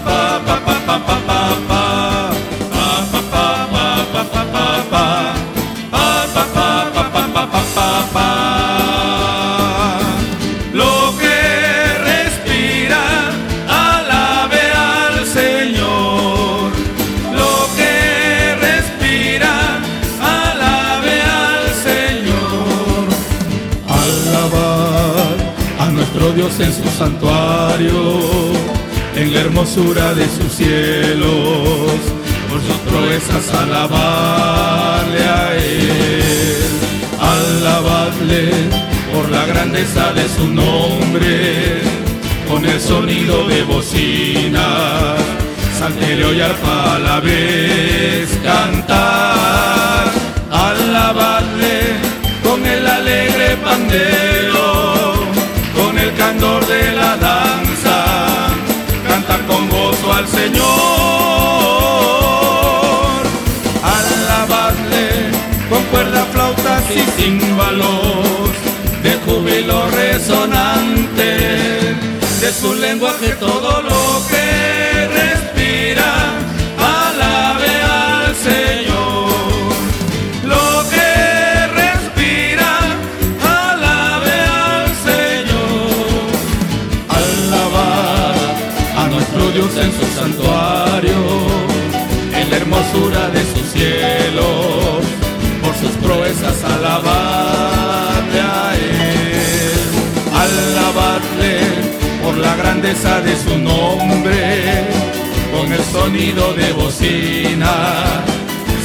En 26.41 26.73
su 26.73 26.89
santuario, 26.97 28.51
en 29.15 29.31
la 29.31 29.41
hermosura 29.41 30.15
de 30.15 30.25
sus 30.25 30.51
cielos, 30.51 31.99
por 32.49 32.59
sus 32.61 32.77
proezas 32.89 33.53
alabarle 33.53 35.23
a 35.23 35.55
Él, 35.55 36.63
alabadle 37.19 38.49
por 39.13 39.29
la 39.29 39.45
grandeza 39.45 40.13
de 40.13 40.27
su 40.29 40.47
nombre, 40.47 41.79
con 42.49 42.65
el 42.65 42.81
sonido 42.81 43.47
de 43.47 43.61
bocina, 43.61 45.15
salterio 45.77 46.33
y 46.33 46.41
arpa 46.41 46.95
a 46.95 46.99
la 46.99 47.19
vez 47.19 48.29
cantar, 48.43 50.11
alabadle 50.51 51.81
con 52.43 52.65
el 52.65 52.87
alegre 52.87 53.57
pandero 53.63 54.50
candor 56.31 56.65
de 56.65 56.91
la 56.93 57.17
danza, 57.17 58.05
canta 59.05 59.37
con 59.47 59.67
gozo 59.67 60.13
al 60.13 60.27
Señor, 60.27 60.61
alabadle 63.83 65.09
con 65.69 65.83
cuerda, 65.91 66.25
flautas 66.31 66.83
y 66.89 67.01
címbalos, 67.21 68.49
de 69.03 69.13
júbilo 69.25 69.89
resonante, 69.89 71.29
de 72.39 72.53
su 72.53 72.75
lenguaje 72.75 73.35
todo 73.37 73.81
lo 73.81 74.27
que 74.29 74.80
por 102.31 102.39
la 102.39 102.55
grandeza 102.55 103.19
de 103.21 103.35
su 103.35 103.57
nombre, 103.57 104.87
con 105.53 105.71
el 105.71 105.83
sonido 105.83 106.53
de 106.53 106.71
bocina, 106.71 107.73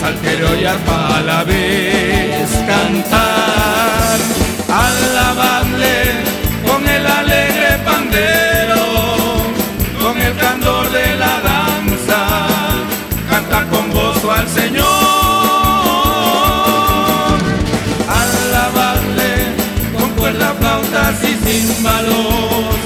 saltero 0.00 0.48
y 0.60 0.64
arpa 0.64 1.18
a 1.18 1.20
la 1.20 1.44
vez 1.44 2.48
cantar, 2.66 4.18
alabadle 4.86 5.96
con 6.66 6.88
el 6.88 7.06
alegre 7.06 7.78
pandero 7.84 8.82
el 10.20 10.36
candor 10.38 10.90
de 10.90 11.16
la 11.16 11.40
danza, 11.50 12.20
canta 13.30 13.64
con 13.70 13.90
gozo 13.92 14.32
al 14.32 14.48
Señor. 14.48 14.86
Alabadle 18.22 19.32
con 19.96 20.10
címbalos 21.44 22.85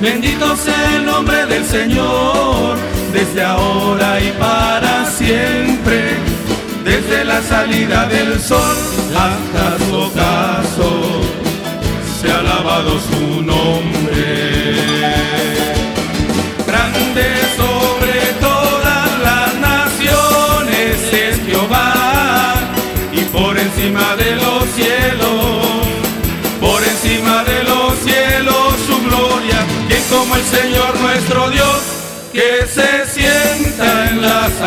Bendito 0.00 0.56
sea 0.56 0.96
el 0.96 1.04
nombre 1.04 1.44
del 1.44 1.62
Señor, 1.62 2.78
desde 3.12 3.42
ahora 3.42 4.18
y 4.18 4.32
para 4.32 5.04
siempre. 5.04 6.16
Desde 6.82 7.22
la 7.26 7.42
salida 7.42 8.06
del 8.06 8.40
sol 8.40 8.76
hasta 9.14 9.84
su 9.84 9.94
ocaso, 9.94 11.20
se 12.18 12.32
ha 12.32 12.38
alabado 12.38 12.98
su 12.98 13.19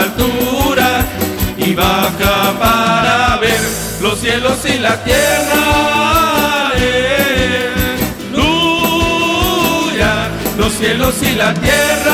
alturas 0.04 1.06
y 1.58 1.74
baja 1.74 2.54
para 2.60 3.38
ver 3.38 3.60
los 4.02 4.20
cielos 4.20 4.58
y 4.66 4.80
la 4.80 5.04
tierra. 5.04 5.62
Aleluya, 6.72 7.10
los 10.58 10.74
cielos 10.74 11.16
y 11.22 11.36
la 11.36 11.54
tierra. 11.54 12.13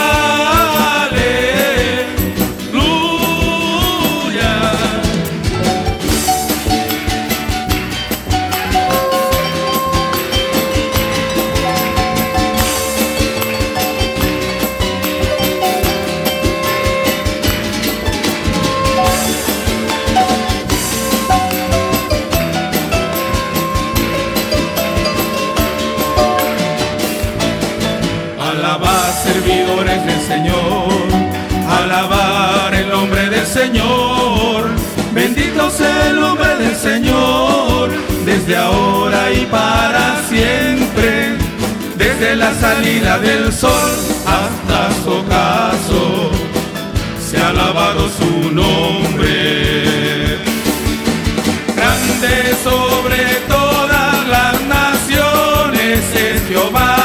El 35.79 36.19
nombre 36.19 36.55
del 36.57 36.75
Señor, 36.75 37.89
desde 38.25 38.55
ahora 38.55 39.31
y 39.31 39.45
para 39.45 40.21
siempre. 40.27 41.37
Desde 41.95 42.35
la 42.35 42.53
salida 42.53 43.19
del 43.19 43.51
sol 43.51 43.91
hasta 44.25 45.03
su 45.03 45.11
ocaso, 45.11 46.31
se 47.19 47.37
ha 47.37 47.49
alabado 47.49 48.09
su 48.09 48.51
nombre 48.51 50.39
grande 51.79 52.55
sobre 52.63 53.23
todas 53.47 54.27
las 54.27 54.61
naciones 54.63 55.99
es 56.13 56.47
Jehová 56.47 56.98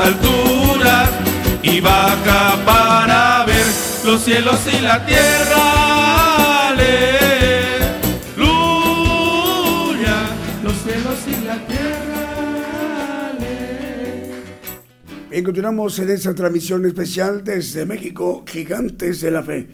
alturas 0.00 1.10
y 1.62 1.80
baja 1.80 2.64
para 2.64 3.44
ver 3.44 3.66
los 4.04 4.22
cielos 4.22 4.60
y 4.66 4.80
la 4.80 5.04
tierra. 5.04 6.68
Aleluya, 6.68 6.96
los 10.62 10.76
cielos 10.76 11.18
y 11.26 11.44
la 11.44 11.66
tierra. 11.66 11.90
Bien, 15.30 15.44
continuamos 15.44 15.98
en 16.00 16.10
esta 16.10 16.34
transmisión 16.34 16.84
especial 16.86 17.44
desde 17.44 17.86
México, 17.86 18.44
Gigantes 18.46 19.20
de 19.20 19.30
la 19.30 19.42
Fe. 19.42 19.68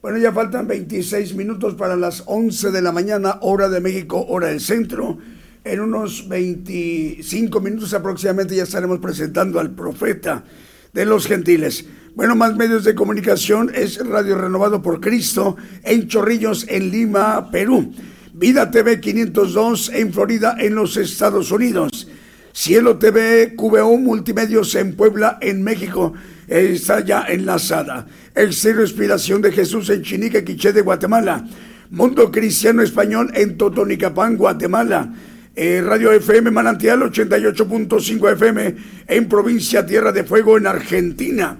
Bueno, 0.00 0.18
ya 0.18 0.32
faltan 0.32 0.68
26 0.68 1.34
minutos 1.34 1.74
para 1.74 1.96
las 1.96 2.22
11 2.26 2.70
de 2.70 2.82
la 2.82 2.92
mañana, 2.92 3.38
hora 3.40 3.68
de 3.68 3.80
México, 3.80 4.24
hora 4.28 4.48
del 4.48 4.60
centro. 4.60 5.18
En 5.64 5.80
unos 5.80 6.28
25 6.28 7.58
minutos 7.58 7.94
aproximadamente 7.94 8.54
ya 8.54 8.64
estaremos 8.64 8.98
presentando 8.98 9.58
al 9.58 9.70
profeta 9.70 10.44
de 10.92 11.06
los 11.06 11.26
gentiles. 11.26 11.86
Bueno, 12.14 12.36
más 12.36 12.54
medios 12.54 12.84
de 12.84 12.94
comunicación 12.94 13.72
es 13.74 13.96
Radio 14.06 14.36
Renovado 14.36 14.82
por 14.82 15.00
Cristo 15.00 15.56
en 15.82 16.06
Chorrillos, 16.06 16.66
en 16.68 16.90
Lima, 16.90 17.50
Perú. 17.50 17.94
Vida 18.34 18.70
TV 18.70 19.00
502 19.00 19.90
en 19.94 20.12
Florida, 20.12 20.54
en 20.58 20.74
los 20.74 20.98
Estados 20.98 21.50
Unidos. 21.50 22.08
Cielo 22.52 22.98
TV, 22.98 23.54
QVO 23.56 23.96
Multimedios 23.96 24.74
en 24.74 24.94
Puebla, 24.94 25.38
en 25.40 25.62
México, 25.62 26.12
eh, 26.46 26.72
está 26.74 27.02
ya 27.02 27.22
enlazada. 27.22 28.06
El 28.34 28.52
Cero 28.52 28.82
Inspiración 28.82 29.40
de 29.40 29.50
Jesús 29.50 29.88
en 29.88 30.02
Chinique, 30.02 30.44
Quiché 30.44 30.74
de 30.74 30.82
Guatemala. 30.82 31.42
Mundo 31.88 32.30
Cristiano 32.30 32.82
Español 32.82 33.30
en 33.34 33.56
Totonicapán, 33.56 34.36
Guatemala. 34.36 35.10
Eh, 35.56 35.80
Radio 35.86 36.10
FM 36.10 36.50
Manantial 36.50 37.00
88.5 37.02 38.32
FM 38.32 38.74
en 39.06 39.28
provincia 39.28 39.86
Tierra 39.86 40.10
de 40.10 40.24
Fuego, 40.24 40.58
en 40.58 40.66
Argentina. 40.66 41.56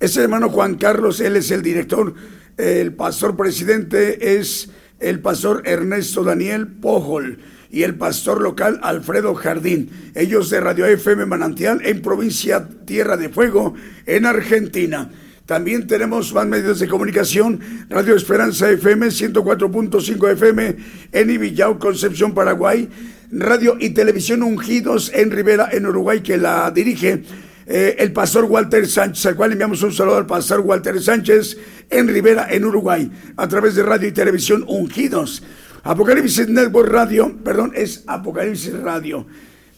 Es 0.00 0.16
el 0.16 0.24
hermano 0.24 0.48
Juan 0.48 0.74
Carlos, 0.74 1.20
él 1.20 1.36
es 1.36 1.52
el 1.52 1.62
director. 1.62 2.14
El 2.56 2.92
pastor 2.94 3.36
presidente 3.36 4.36
es 4.36 4.68
el 4.98 5.20
pastor 5.20 5.62
Ernesto 5.64 6.24
Daniel 6.24 6.66
Pojol 6.66 7.38
y 7.70 7.84
el 7.84 7.94
pastor 7.94 8.42
local 8.42 8.80
Alfredo 8.82 9.36
Jardín. 9.36 10.12
Ellos 10.16 10.50
de 10.50 10.58
Radio 10.58 10.86
FM 10.86 11.24
Manantial 11.24 11.82
en 11.84 12.02
provincia 12.02 12.68
Tierra 12.84 13.16
de 13.16 13.28
Fuego, 13.28 13.74
en 14.06 14.26
Argentina. 14.26 15.08
También 15.48 15.86
tenemos 15.86 16.34
más 16.34 16.46
medios 16.46 16.78
de 16.78 16.86
comunicación, 16.86 17.58
Radio 17.88 18.14
Esperanza 18.14 18.70
FM 18.70 19.06
104.5 19.06 20.32
FM 20.32 20.76
en 21.10 21.30
Ibillao, 21.30 21.78
Concepción, 21.78 22.34
Paraguay, 22.34 22.86
Radio 23.30 23.78
y 23.80 23.88
Televisión 23.88 24.42
Ungidos 24.42 25.10
en 25.14 25.30
Rivera, 25.30 25.70
en 25.72 25.86
Uruguay, 25.86 26.20
que 26.20 26.36
la 26.36 26.70
dirige 26.70 27.22
eh, 27.66 27.96
el 27.98 28.12
pastor 28.12 28.44
Walter 28.44 28.86
Sánchez, 28.86 29.24
al 29.24 29.36
cual 29.36 29.52
enviamos 29.52 29.82
un 29.82 29.90
saludo 29.90 30.18
al 30.18 30.26
pastor 30.26 30.60
Walter 30.60 31.00
Sánchez 31.00 31.56
en 31.88 32.08
Rivera, 32.08 32.48
en 32.50 32.66
Uruguay, 32.66 33.10
a 33.34 33.48
través 33.48 33.74
de 33.74 33.84
Radio 33.84 34.08
y 34.08 34.12
Televisión 34.12 34.66
Ungidos. 34.68 35.42
Apocalipsis 35.82 36.46
Network 36.50 36.90
Radio, 36.90 37.34
perdón, 37.42 37.72
es 37.74 38.04
Apocalipsis 38.06 38.78
Radio. 38.80 39.24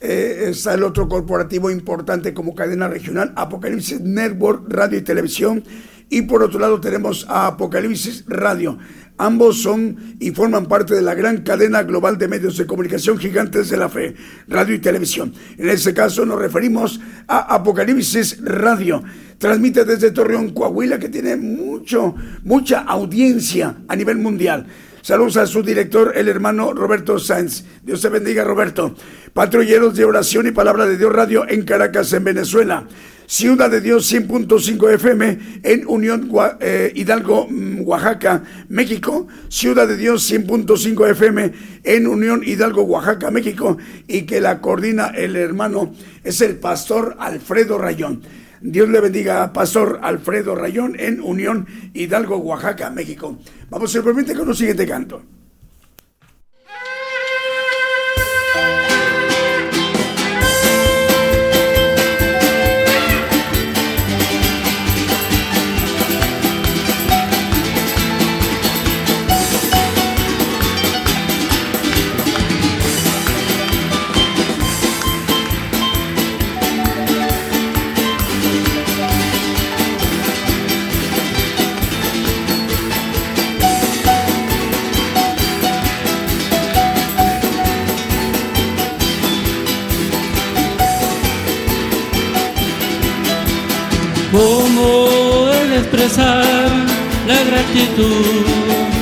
Eh, 0.00 0.46
está 0.48 0.72
el 0.72 0.82
otro 0.82 1.08
corporativo 1.08 1.70
importante 1.70 2.32
como 2.32 2.54
cadena 2.54 2.88
regional, 2.88 3.34
Apocalipsis 3.36 4.00
Network 4.00 4.64
Radio 4.68 4.98
y 4.98 5.02
Televisión. 5.02 5.62
Y 6.08 6.22
por 6.22 6.42
otro 6.42 6.58
lado 6.58 6.80
tenemos 6.80 7.26
a 7.28 7.46
Apocalipsis 7.46 8.24
Radio. 8.26 8.78
Ambos 9.16 9.62
son 9.62 10.16
y 10.18 10.30
forman 10.30 10.66
parte 10.66 10.94
de 10.94 11.02
la 11.02 11.14
gran 11.14 11.42
cadena 11.42 11.82
global 11.82 12.16
de 12.16 12.26
medios 12.26 12.56
de 12.56 12.66
comunicación 12.66 13.18
gigantes 13.18 13.68
de 13.68 13.76
la 13.76 13.90
fe, 13.90 14.16
radio 14.48 14.74
y 14.74 14.78
televisión. 14.78 15.34
En 15.58 15.68
este 15.68 15.92
caso 15.92 16.24
nos 16.24 16.40
referimos 16.40 16.98
a 17.28 17.54
Apocalipsis 17.54 18.42
Radio. 18.42 19.04
Transmite 19.36 19.84
desde 19.84 20.10
Torreón, 20.10 20.50
Coahuila, 20.50 20.98
que 20.98 21.10
tiene 21.10 21.36
mucho, 21.36 22.14
mucha 22.42 22.80
audiencia 22.80 23.76
a 23.86 23.94
nivel 23.94 24.16
mundial. 24.16 24.66
Saludos 25.02 25.38
a 25.38 25.46
su 25.46 25.62
director, 25.62 26.12
el 26.14 26.28
hermano 26.28 26.74
Roberto 26.74 27.18
Sáenz. 27.18 27.64
Dios 27.82 28.02
te 28.02 28.10
bendiga, 28.10 28.44
Roberto. 28.44 28.94
Patrulleros 29.32 29.96
de 29.96 30.04
oración 30.04 30.46
y 30.46 30.50
palabra 30.50 30.84
de 30.84 30.98
Dios 30.98 31.10
Radio 31.10 31.48
en 31.48 31.64
Caracas, 31.64 32.12
en 32.12 32.24
Venezuela. 32.24 32.86
Ciudad 33.26 33.70
de 33.70 33.80
Dios 33.80 34.12
100.5 34.12 34.92
FM 34.94 35.38
en 35.62 35.86
Unión 35.86 36.30
eh, 36.60 36.92
Hidalgo, 36.94 37.46
mm, 37.48 37.80
Oaxaca, 37.86 38.42
México. 38.68 39.26
Ciudad 39.48 39.88
de 39.88 39.96
Dios 39.96 40.30
100.5 40.30 41.08
FM 41.10 41.52
en 41.84 42.06
Unión 42.06 42.42
Hidalgo, 42.44 42.82
Oaxaca, 42.82 43.30
México. 43.30 43.78
Y 44.06 44.22
que 44.22 44.42
la 44.42 44.60
coordina 44.60 45.12
el 45.14 45.34
hermano 45.36 45.94
es 46.24 46.42
el 46.42 46.56
pastor 46.56 47.16
Alfredo 47.18 47.78
Rayón. 47.78 48.22
Dios 48.62 48.90
le 48.90 49.00
bendiga 49.00 49.52
Pastor 49.54 50.00
Alfredo 50.02 50.54
Rayón 50.54 50.94
en 50.98 51.20
Unión 51.22 51.66
Hidalgo, 51.94 52.36
Oaxaca, 52.36 52.90
México. 52.90 53.38
Vamos 53.70 53.90
simplemente 53.90 54.34
con 54.34 54.48
un 54.48 54.54
siguiente 54.54 54.86
canto. 54.86 55.22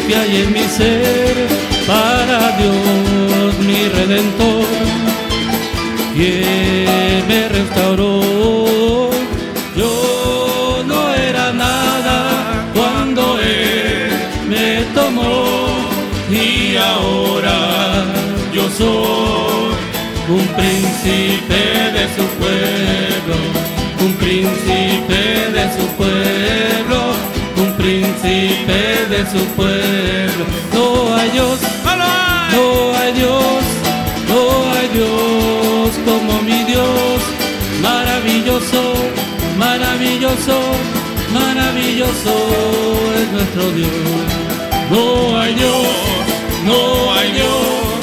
Que 0.07 0.15
hay 0.17 0.43
en 0.43 0.53
mi 0.53 0.65
ser 0.79 1.35
para 1.87 2.57
Dios 2.59 3.59
mi 3.67 3.89
redentor, 3.89 4.67
quien 6.15 7.27
me 7.29 7.49
restauró. 7.49 9.11
Yo 9.77 10.83
no 10.87 11.15
era 11.15 11.53
nada 11.53 12.19
cuando 12.75 13.39
Él 13.41 14.11
me 14.49 14.85
tomó 14.95 15.67
y 16.31 16.77
ahora 16.77 18.05
yo 18.53 18.65
soy 18.77 19.75
un 20.29 20.47
príncipe 20.59 21.63
de 21.97 22.05
su 22.17 22.25
pueblo, 22.41 23.37
un 24.05 24.13
príncipe 24.15 25.21
de 25.57 25.65
su 25.77 25.87
pueblo 25.97 27.38
príncipe 27.89 29.07
de 29.09 29.21
su 29.33 29.43
pueblo. 29.57 30.45
No 30.75 31.17
hay 31.17 31.31
Dios, 31.31 31.59
no 32.55 32.95
hay 32.99 33.13
Dios, 33.15 33.63
no 34.29 34.43
hay 34.75 34.89
Dios 34.99 35.91
como 36.05 36.43
mi 36.43 36.65
Dios. 36.65 37.21
Maravilloso, 37.81 38.83
maravilloso, 39.57 40.57
maravilloso 41.33 42.35
es 43.21 43.33
nuestro 43.33 43.71
Dios. 43.73 44.27
No 44.91 45.41
hay 45.41 45.55
Dios, 45.55 45.89
no 46.67 47.15
hay 47.15 47.33
Dios, 47.33 47.99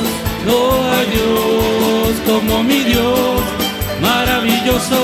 no 0.50 0.60
hay 0.94 1.06
Dios 1.16 2.14
como 2.26 2.64
mi 2.64 2.80
Dios. 2.80 3.40
Maravilloso, 4.02 5.00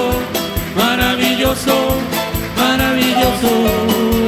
maravilloso 0.75 1.75
maravilloso 2.57 4.20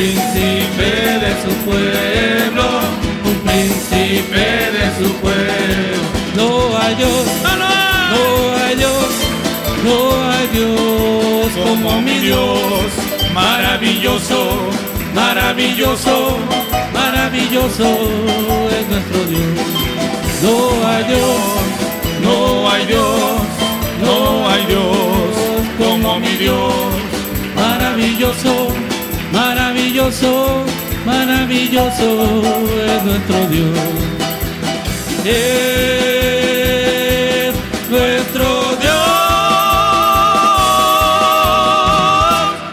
príncipe 0.00 1.18
de 1.24 1.30
su 1.42 1.54
pueblo 1.66 2.10
de 4.78 4.86
su 4.98 5.12
pueblo. 5.16 6.00
No 6.36 6.78
hay 6.78 6.94
Dios, 6.94 7.26
no 7.44 8.64
hay 8.64 8.76
Dios, 8.76 9.10
no 9.84 10.30
hay 10.30 10.46
Dios 10.48 11.50
como 11.64 12.00
mi 12.00 12.18
Dios, 12.18 12.90
maravilloso, 13.34 14.70
maravilloso, 15.14 16.38
maravilloso 16.94 17.84
es 18.78 18.88
nuestro 18.88 19.24
Dios. 19.28 19.66
No 20.42 20.88
hay 20.88 21.04
Dios, 21.04 21.40
no 22.22 22.70
hay 22.70 22.86
Dios, 22.86 23.40
no 24.02 24.48
hay 24.48 24.66
Dios 24.66 25.58
como 25.78 26.20
mi 26.20 26.36
Dios, 26.36 26.74
maravilloso, 27.54 28.68
maravilloso 29.32 30.64
maravilloso 31.04 32.42
es 32.86 33.04
nuestro 33.04 33.48
Dios. 33.48 33.78
Es 35.24 37.54
nuestro 37.90 38.46
Dios, 38.80 38.92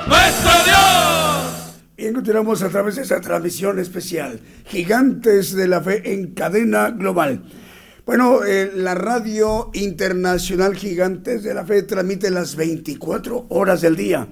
nuestro 0.07 0.51
Dios. 0.65 1.73
Bien, 1.97 2.13
continuamos 2.13 2.61
a 2.63 2.69
través 2.69 2.95
de 2.95 3.01
esa 3.03 3.21
transmisión 3.21 3.79
especial, 3.79 4.39
Gigantes 4.65 5.53
de 5.53 5.67
la 5.67 5.81
Fe 5.81 6.13
en 6.13 6.33
cadena 6.33 6.89
global. 6.91 7.43
Bueno, 8.05 8.45
eh, 8.45 8.71
la 8.73 8.95
radio 8.95 9.69
internacional 9.73 10.75
Gigantes 10.75 11.43
de 11.43 11.53
la 11.53 11.65
Fe 11.65 11.83
transmite 11.83 12.29
las 12.29 12.55
24 12.55 13.47
horas 13.49 13.81
del 13.81 13.97
día 13.97 14.29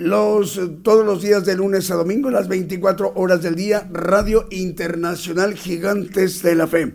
los, 0.00 0.58
todos 0.82 1.04
los 1.04 1.22
días 1.22 1.44
de 1.44 1.54
lunes 1.54 1.90
a 1.90 1.94
domingo, 1.94 2.30
las 2.30 2.48
24 2.48 3.12
horas 3.16 3.42
del 3.42 3.54
día, 3.54 3.86
Radio 3.92 4.46
Internacional 4.50 5.54
Gigantes 5.54 6.42
de 6.42 6.54
la 6.54 6.66
Fe. 6.66 6.94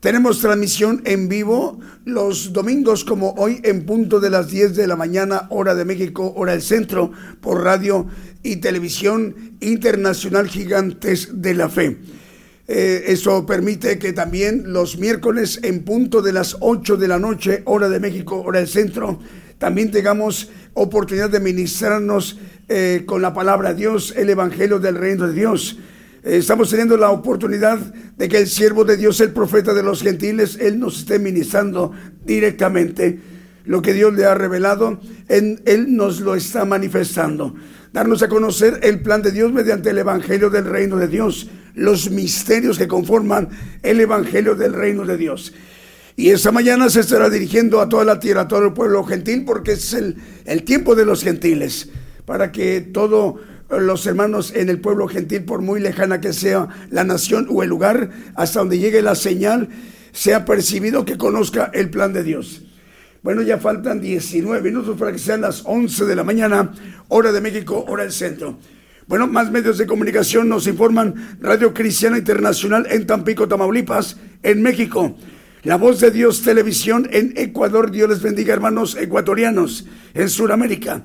Tenemos 0.00 0.40
transmisión 0.40 1.00
en 1.04 1.28
vivo 1.28 1.78
los 2.04 2.52
domingos 2.52 3.04
como 3.04 3.30
hoy 3.38 3.60
en 3.62 3.86
punto 3.86 4.20
de 4.20 4.30
las 4.30 4.48
10 4.48 4.74
de 4.74 4.86
la 4.86 4.96
mañana, 4.96 5.46
hora 5.48 5.74
de 5.74 5.84
México, 5.84 6.34
hora 6.36 6.52
del 6.52 6.62
centro, 6.62 7.12
por 7.40 7.62
radio 7.62 8.06
y 8.42 8.56
televisión 8.56 9.56
internacional 9.60 10.48
Gigantes 10.48 11.40
de 11.40 11.54
la 11.54 11.68
Fe. 11.68 11.98
Eh, 12.66 13.04
eso 13.06 13.46
permite 13.46 13.98
que 13.98 14.12
también 14.12 14.72
los 14.72 14.98
miércoles 14.98 15.60
en 15.62 15.84
punto 15.84 16.20
de 16.20 16.32
las 16.32 16.56
8 16.60 16.96
de 16.96 17.08
la 17.08 17.18
noche, 17.18 17.62
hora 17.64 17.88
de 17.88 18.00
México, 18.00 18.42
hora 18.42 18.58
del 18.58 18.68
centro, 18.68 19.20
también 19.58 19.90
tengamos 19.90 20.50
oportunidad 20.74 21.30
de 21.30 21.40
ministrarnos 21.40 22.38
eh, 22.68 23.04
con 23.06 23.22
la 23.22 23.32
palabra 23.32 23.70
de 23.70 23.80
Dios, 23.80 24.12
el 24.16 24.30
Evangelio 24.30 24.78
del 24.78 24.96
Reino 24.96 25.26
de 25.26 25.32
Dios. 25.32 25.78
Eh, 26.22 26.38
estamos 26.38 26.70
teniendo 26.70 26.96
la 26.96 27.10
oportunidad 27.10 27.78
de 27.78 28.28
que 28.28 28.38
el 28.38 28.48
siervo 28.48 28.84
de 28.84 28.96
Dios, 28.96 29.20
el 29.20 29.30
profeta 29.30 29.72
de 29.72 29.82
los 29.82 30.02
gentiles, 30.02 30.58
Él 30.60 30.78
nos 30.78 30.98
esté 30.98 31.18
ministrando 31.18 31.92
directamente. 32.24 33.20
lo 33.66 33.80
que 33.80 33.94
Dios 33.94 34.12
le 34.12 34.26
ha 34.26 34.34
revelado, 34.34 35.00
en 35.26 35.58
Él 35.64 35.96
nos 35.96 36.20
lo 36.20 36.34
está 36.34 36.66
manifestando. 36.66 37.54
Darnos 37.94 38.22
a 38.22 38.28
conocer 38.28 38.78
el 38.82 39.00
plan 39.00 39.22
de 39.22 39.30
Dios 39.30 39.54
mediante 39.54 39.88
el 39.88 39.96
Evangelio 39.96 40.50
del 40.50 40.66
Reino 40.66 40.98
de 40.98 41.08
Dios, 41.08 41.48
los 41.74 42.10
misterios 42.10 42.76
que 42.76 42.86
conforman 42.86 43.48
el 43.82 44.00
Evangelio 44.00 44.54
del 44.54 44.74
Reino 44.74 45.06
de 45.06 45.16
Dios. 45.16 45.54
Y 46.16 46.30
esta 46.30 46.52
mañana 46.52 46.88
se 46.90 47.00
estará 47.00 47.28
dirigiendo 47.28 47.80
a 47.80 47.88
toda 47.88 48.04
la 48.04 48.20
tierra, 48.20 48.42
a 48.42 48.48
todo 48.48 48.66
el 48.66 48.72
pueblo 48.72 49.02
gentil, 49.04 49.44
porque 49.44 49.72
es 49.72 49.92
el, 49.94 50.16
el 50.44 50.62
tiempo 50.62 50.94
de 50.94 51.04
los 51.04 51.24
gentiles, 51.24 51.88
para 52.24 52.52
que 52.52 52.80
todos 52.80 53.40
los 53.68 54.06
hermanos 54.06 54.52
en 54.54 54.68
el 54.68 54.80
pueblo 54.80 55.08
gentil, 55.08 55.44
por 55.44 55.60
muy 55.60 55.80
lejana 55.80 56.20
que 56.20 56.32
sea 56.32 56.68
la 56.90 57.02
nación 57.02 57.48
o 57.50 57.64
el 57.64 57.68
lugar, 57.68 58.10
hasta 58.36 58.60
donde 58.60 58.78
llegue 58.78 59.02
la 59.02 59.16
señal, 59.16 59.68
sea 60.12 60.44
percibido 60.44 61.04
que 61.04 61.18
conozca 61.18 61.70
el 61.74 61.90
plan 61.90 62.12
de 62.12 62.22
Dios. 62.22 62.62
Bueno, 63.22 63.42
ya 63.42 63.58
faltan 63.58 64.00
19 64.00 64.62
minutos 64.62 64.96
para 64.96 65.10
que 65.10 65.18
sean 65.18 65.40
las 65.40 65.62
11 65.64 66.04
de 66.04 66.14
la 66.14 66.22
mañana, 66.22 66.72
hora 67.08 67.32
de 67.32 67.40
México, 67.40 67.84
hora 67.88 68.04
del 68.04 68.12
centro. 68.12 68.58
Bueno, 69.06 69.26
más 69.26 69.50
medios 69.50 69.78
de 69.78 69.86
comunicación 69.86 70.48
nos 70.48 70.66
informan 70.66 71.38
Radio 71.40 71.74
Cristiana 71.74 72.18
Internacional 72.18 72.86
en 72.88 73.06
Tampico, 73.06 73.48
Tamaulipas, 73.48 74.16
en 74.42 74.62
México. 74.62 75.16
La 75.64 75.76
Voz 75.76 75.98
de 76.00 76.10
Dios 76.10 76.42
Televisión 76.42 77.08
en 77.10 77.32
Ecuador. 77.36 77.90
Dios 77.90 78.10
les 78.10 78.20
bendiga, 78.20 78.52
hermanos 78.52 78.98
ecuatorianos, 79.00 79.86
en 80.12 80.28
Sudamérica. 80.28 81.02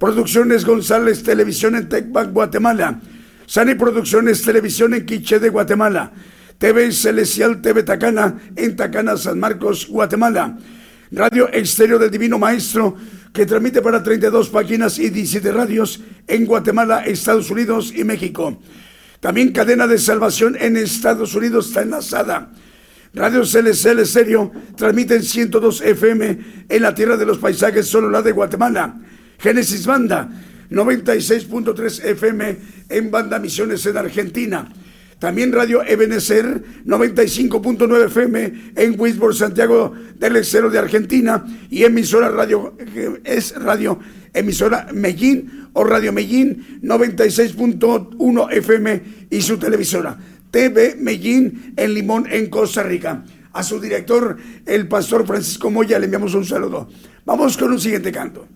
Producciones 0.00 0.64
González 0.64 1.22
Televisión 1.22 1.76
en 1.76 1.88
Tecbac, 1.88 2.32
Guatemala. 2.32 3.00
Sani 3.46 3.76
Producciones 3.76 4.42
Televisión 4.42 4.94
en 4.94 5.06
Quiche 5.06 5.38
de 5.38 5.48
Guatemala. 5.48 6.10
TV 6.58 6.90
Celestial 6.90 7.62
TV 7.62 7.84
Tacana 7.84 8.36
en 8.56 8.74
Tacana, 8.74 9.16
San 9.16 9.38
Marcos, 9.38 9.86
Guatemala. 9.86 10.58
Radio 11.12 11.48
Exterior 11.52 12.00
del 12.00 12.10
Divino 12.10 12.36
Maestro, 12.36 12.96
que 13.32 13.46
transmite 13.46 13.80
para 13.80 14.02
32 14.02 14.48
páginas 14.48 14.98
y 14.98 15.10
17 15.10 15.52
radios 15.52 16.00
en 16.26 16.46
Guatemala, 16.46 17.04
Estados 17.04 17.48
Unidos 17.48 17.92
y 17.94 18.02
México. 18.02 18.60
También 19.20 19.52
Cadena 19.52 19.86
de 19.86 19.98
Salvación 19.98 20.56
en 20.58 20.76
Estados 20.76 21.36
Unidos 21.36 21.68
está 21.68 21.82
enlazada. 21.82 22.50
Radio 23.12 23.42
CLCL 23.42 24.04
Serio 24.04 24.52
transmite 24.76 25.16
en 25.16 25.24
102 25.24 25.80
FM 25.80 26.38
en 26.68 26.82
la 26.82 26.94
Tierra 26.94 27.16
de 27.16 27.26
los 27.26 27.38
Paisajes, 27.38 27.86
solo 27.86 28.08
la 28.08 28.22
de 28.22 28.30
Guatemala. 28.30 29.00
Génesis 29.38 29.84
Banda, 29.84 30.28
96.3 30.70 32.04
FM 32.04 32.56
en 32.88 33.10
Banda 33.10 33.40
Misiones 33.40 33.84
en 33.86 33.96
Argentina. 33.96 34.68
También 35.18 35.52
Radio 35.52 35.82
Ebenecer 35.84 36.62
95.9 36.86 38.06
FM 38.06 38.72
en 38.76 38.94
Wisborne, 38.98 39.36
Santiago 39.36 39.92
del 40.16 40.36
Estero 40.36 40.70
de 40.70 40.78
Argentina 40.78 41.44
y 41.68 41.82
emisora 41.84 42.30
radio 42.30 42.74
es 43.24 43.54
radio 43.56 43.98
emisora 44.32 44.86
Medellín 44.94 45.68
o 45.74 45.84
Radio 45.84 46.12
Medellín 46.12 46.80
96.1 46.82 48.52
FM 48.52 49.02
y 49.28 49.42
su 49.42 49.58
televisora 49.58 50.16
TV 50.50 50.96
Medellín 50.96 51.74
en 51.76 51.94
Limón 51.94 52.26
en 52.30 52.48
Costa 52.48 52.82
Rica. 52.82 53.24
A 53.52 53.62
su 53.62 53.80
director, 53.80 54.36
el 54.66 54.86
pastor 54.88 55.26
Francisco 55.26 55.70
Moya, 55.70 55.98
le 55.98 56.04
enviamos 56.04 56.34
un 56.34 56.44
saludo. 56.44 56.88
Vamos 57.24 57.56
con 57.56 57.72
un 57.72 57.80
siguiente 57.80 58.12
canto. 58.12 58.46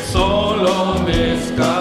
que 0.00 0.06
solo 0.06 1.04
descansa. 1.04 1.79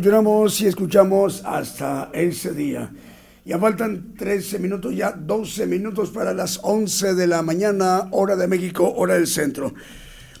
Continuamos 0.00 0.58
y 0.62 0.66
escuchamos 0.66 1.42
hasta 1.44 2.08
ese 2.14 2.54
día. 2.54 2.90
Ya 3.44 3.58
faltan 3.58 4.14
13 4.16 4.58
minutos, 4.58 4.96
ya 4.96 5.12
12 5.12 5.66
minutos 5.66 6.08
para 6.08 6.32
las 6.32 6.58
11 6.62 7.12
de 7.12 7.26
la 7.26 7.42
mañana, 7.42 8.08
hora 8.12 8.34
de 8.34 8.48
México, 8.48 8.90
hora 8.96 9.16
del 9.16 9.26
centro. 9.26 9.74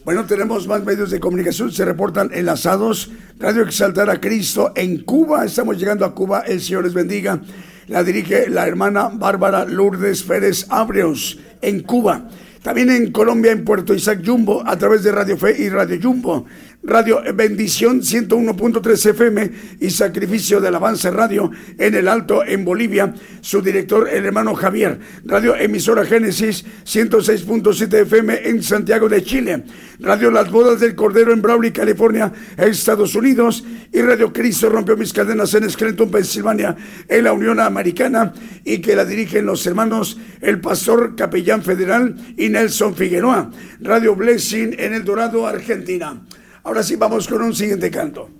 Bueno, 0.02 0.24
tenemos 0.24 0.66
más 0.66 0.82
medios 0.82 1.10
de 1.10 1.20
comunicación, 1.20 1.70
se 1.70 1.84
reportan 1.84 2.30
enlazados. 2.32 3.10
Radio 3.38 3.64
Exaltar 3.64 4.08
a 4.08 4.18
Cristo 4.18 4.72
en 4.74 5.04
Cuba, 5.04 5.44
estamos 5.44 5.76
llegando 5.76 6.06
a 6.06 6.14
Cuba, 6.14 6.40
el 6.46 6.62
Señor 6.62 6.84
les 6.84 6.94
bendiga. 6.94 7.42
La 7.86 8.02
dirige 8.02 8.48
la 8.48 8.66
hermana 8.66 9.10
Bárbara 9.12 9.66
Lourdes 9.66 10.22
Pérez 10.22 10.64
Abreos 10.70 11.38
en 11.60 11.82
Cuba. 11.82 12.30
También 12.62 12.90
en 12.90 13.10
Colombia, 13.10 13.52
en 13.52 13.64
Puerto 13.64 13.94
Isaac 13.94 14.22
Jumbo, 14.24 14.62
a 14.66 14.76
través 14.76 15.02
de 15.02 15.12
Radio 15.12 15.36
Fe 15.38 15.62
y 15.62 15.70
Radio 15.70 15.98
Jumbo. 16.02 16.44
Radio 16.82 17.20
Bendición 17.34 18.00
101.3 18.00 19.10
FM 19.10 19.50
y 19.80 19.90
Sacrificio 19.90 20.62
de 20.62 20.68
Alabanza 20.68 21.10
Radio 21.10 21.50
en 21.76 21.94
el 21.94 22.08
Alto, 22.08 22.42
en 22.42 22.64
Bolivia. 22.64 23.12
Su 23.42 23.60
director, 23.60 24.08
el 24.08 24.24
hermano 24.24 24.54
Javier. 24.54 24.98
Radio 25.26 25.54
Emisora 25.56 26.06
Génesis 26.06 26.64
106.7 26.86 28.00
FM 28.00 28.48
en 28.48 28.62
Santiago 28.62 29.10
de 29.10 29.22
Chile. 29.22 29.64
Radio 29.98 30.30
Las 30.30 30.50
Bodas 30.50 30.80
del 30.80 30.94
Cordero 30.94 31.34
en 31.34 31.42
Brawley, 31.42 31.70
California, 31.70 32.32
Estados 32.56 33.14
Unidos. 33.14 33.62
Y 33.92 34.00
Radio 34.00 34.32
Cristo 34.32 34.70
rompió 34.70 34.96
mis 34.96 35.12
cadenas 35.12 35.52
en 35.52 35.68
Scranton, 35.68 36.10
Pensilvania, 36.10 36.74
en 37.06 37.24
la 37.24 37.34
Unión 37.34 37.60
Americana. 37.60 38.32
Y 38.64 38.78
que 38.78 38.96
la 38.96 39.04
dirigen 39.04 39.44
los 39.44 39.66
hermanos, 39.66 40.18
el 40.40 40.62
pastor 40.62 41.14
capellán 41.14 41.62
federal 41.62 42.16
y 42.38 42.48
Nelson 42.48 42.96
Figueroa. 42.96 43.50
Radio 43.80 44.16
Blessing 44.16 44.76
en 44.78 44.94
El 44.94 45.04
Dorado, 45.04 45.46
Argentina. 45.46 46.22
Ahora 46.62 46.82
sí, 46.82 46.96
vamos 46.96 47.26
con 47.26 47.42
un 47.42 47.54
siguiente 47.54 47.90
canto. 47.90 48.39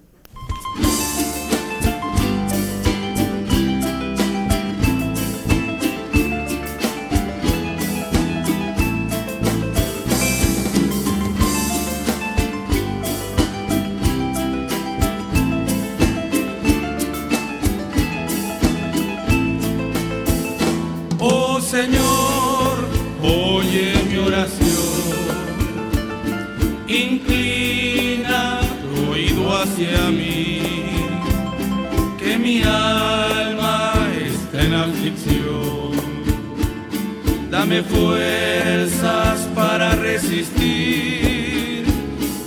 Dame 37.71 37.85
fuerzas 37.85 39.49
para 39.55 39.95
resistir, 39.95 41.85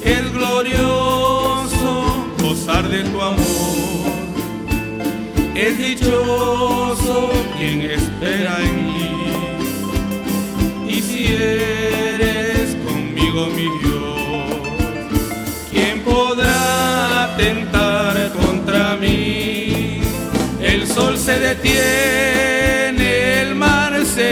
es 0.04 0.34
glorioso 0.34 2.28
gozar 2.40 2.90
de 2.90 3.04
tu 3.04 3.22
amor. 3.22 4.12
Es 5.56 5.78
dichoso 5.78 7.32
quien 7.58 7.84
espera 7.84 8.58
en 8.66 8.86
mí. 8.86 9.24
Y 10.90 11.02
si 11.02 11.28
eres 11.28 12.76
conmigo, 12.86 13.48
mi 13.48 13.70
Dios, 13.80 14.60
¿quién 15.72 16.02
podrá 16.02 17.34
tentar 17.38 18.30
contra 18.34 18.98
mí? 18.98 20.02
El 20.62 20.86
sol 20.86 21.18
se 21.18 21.40
detiene, 21.40 21.80
el 21.80 22.53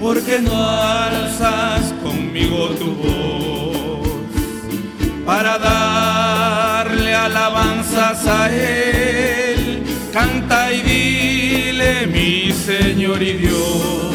Porque 0.00 0.38
no 0.40 0.54
alzas 0.54 1.92
conmigo 2.02 2.68
tu 2.78 2.92
voz 2.94 4.08
para 5.26 5.58
darle 5.58 7.14
alabanzas 7.14 8.26
a 8.26 8.50
Él. 8.50 9.82
Canta 10.12 10.72
y 10.72 10.80
dile, 10.82 12.06
mi 12.06 12.50
Señor 12.52 13.22
y 13.22 13.34
Dios, 13.34 14.14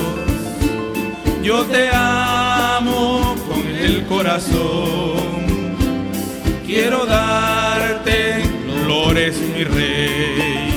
yo 1.43 1.63
te 1.65 1.89
amo 1.93 3.36
con 3.47 3.67
el 3.67 4.05
corazón. 4.07 5.21
Quiero 6.65 7.05
darte 7.05 8.41
flores, 8.84 9.38
mi 9.38 9.63
Rey, 9.63 10.72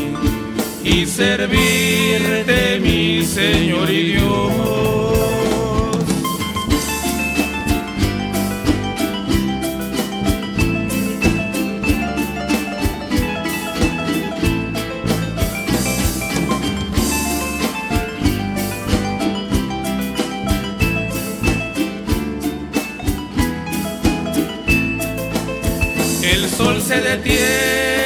y 0.87 1.05
servirte, 1.05 2.78
mi 2.80 3.24
Señor 3.24 3.91
y 3.91 4.12
Dios. 4.12 4.53
El 26.22 26.49
sol 26.49 26.80
se 26.80 27.01
detiene, 27.01 28.05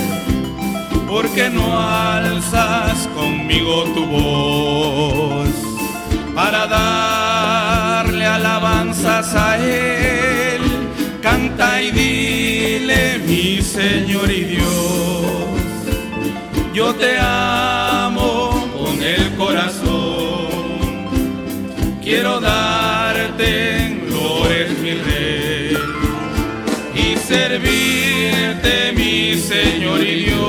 Porque 1.11 1.49
no 1.49 1.77
alzas 1.77 3.05
conmigo 3.13 3.83
tu 3.93 4.05
voz 4.05 5.49
para 6.33 6.65
darle 6.67 8.25
alabanzas 8.25 9.35
a 9.35 9.57
Él? 9.57 10.61
Canta 11.21 11.81
y 11.81 11.91
dile, 11.91 13.19
mi 13.27 13.61
Señor 13.61 14.31
y 14.31 14.43
Dios, 14.55 14.65
yo 16.73 16.95
te 16.95 17.17
amo 17.19 18.69
con 18.73 19.03
el 19.03 19.35
corazón. 19.35 20.47
Quiero 22.01 22.39
darte 22.39 24.01
gloria, 24.07 24.67
mi 24.81 24.93
rey, 24.93 25.77
y 26.95 27.17
servirte, 27.17 28.93
mi 28.95 29.35
Señor 29.37 30.01
y 30.01 30.23
Dios, 30.23 30.40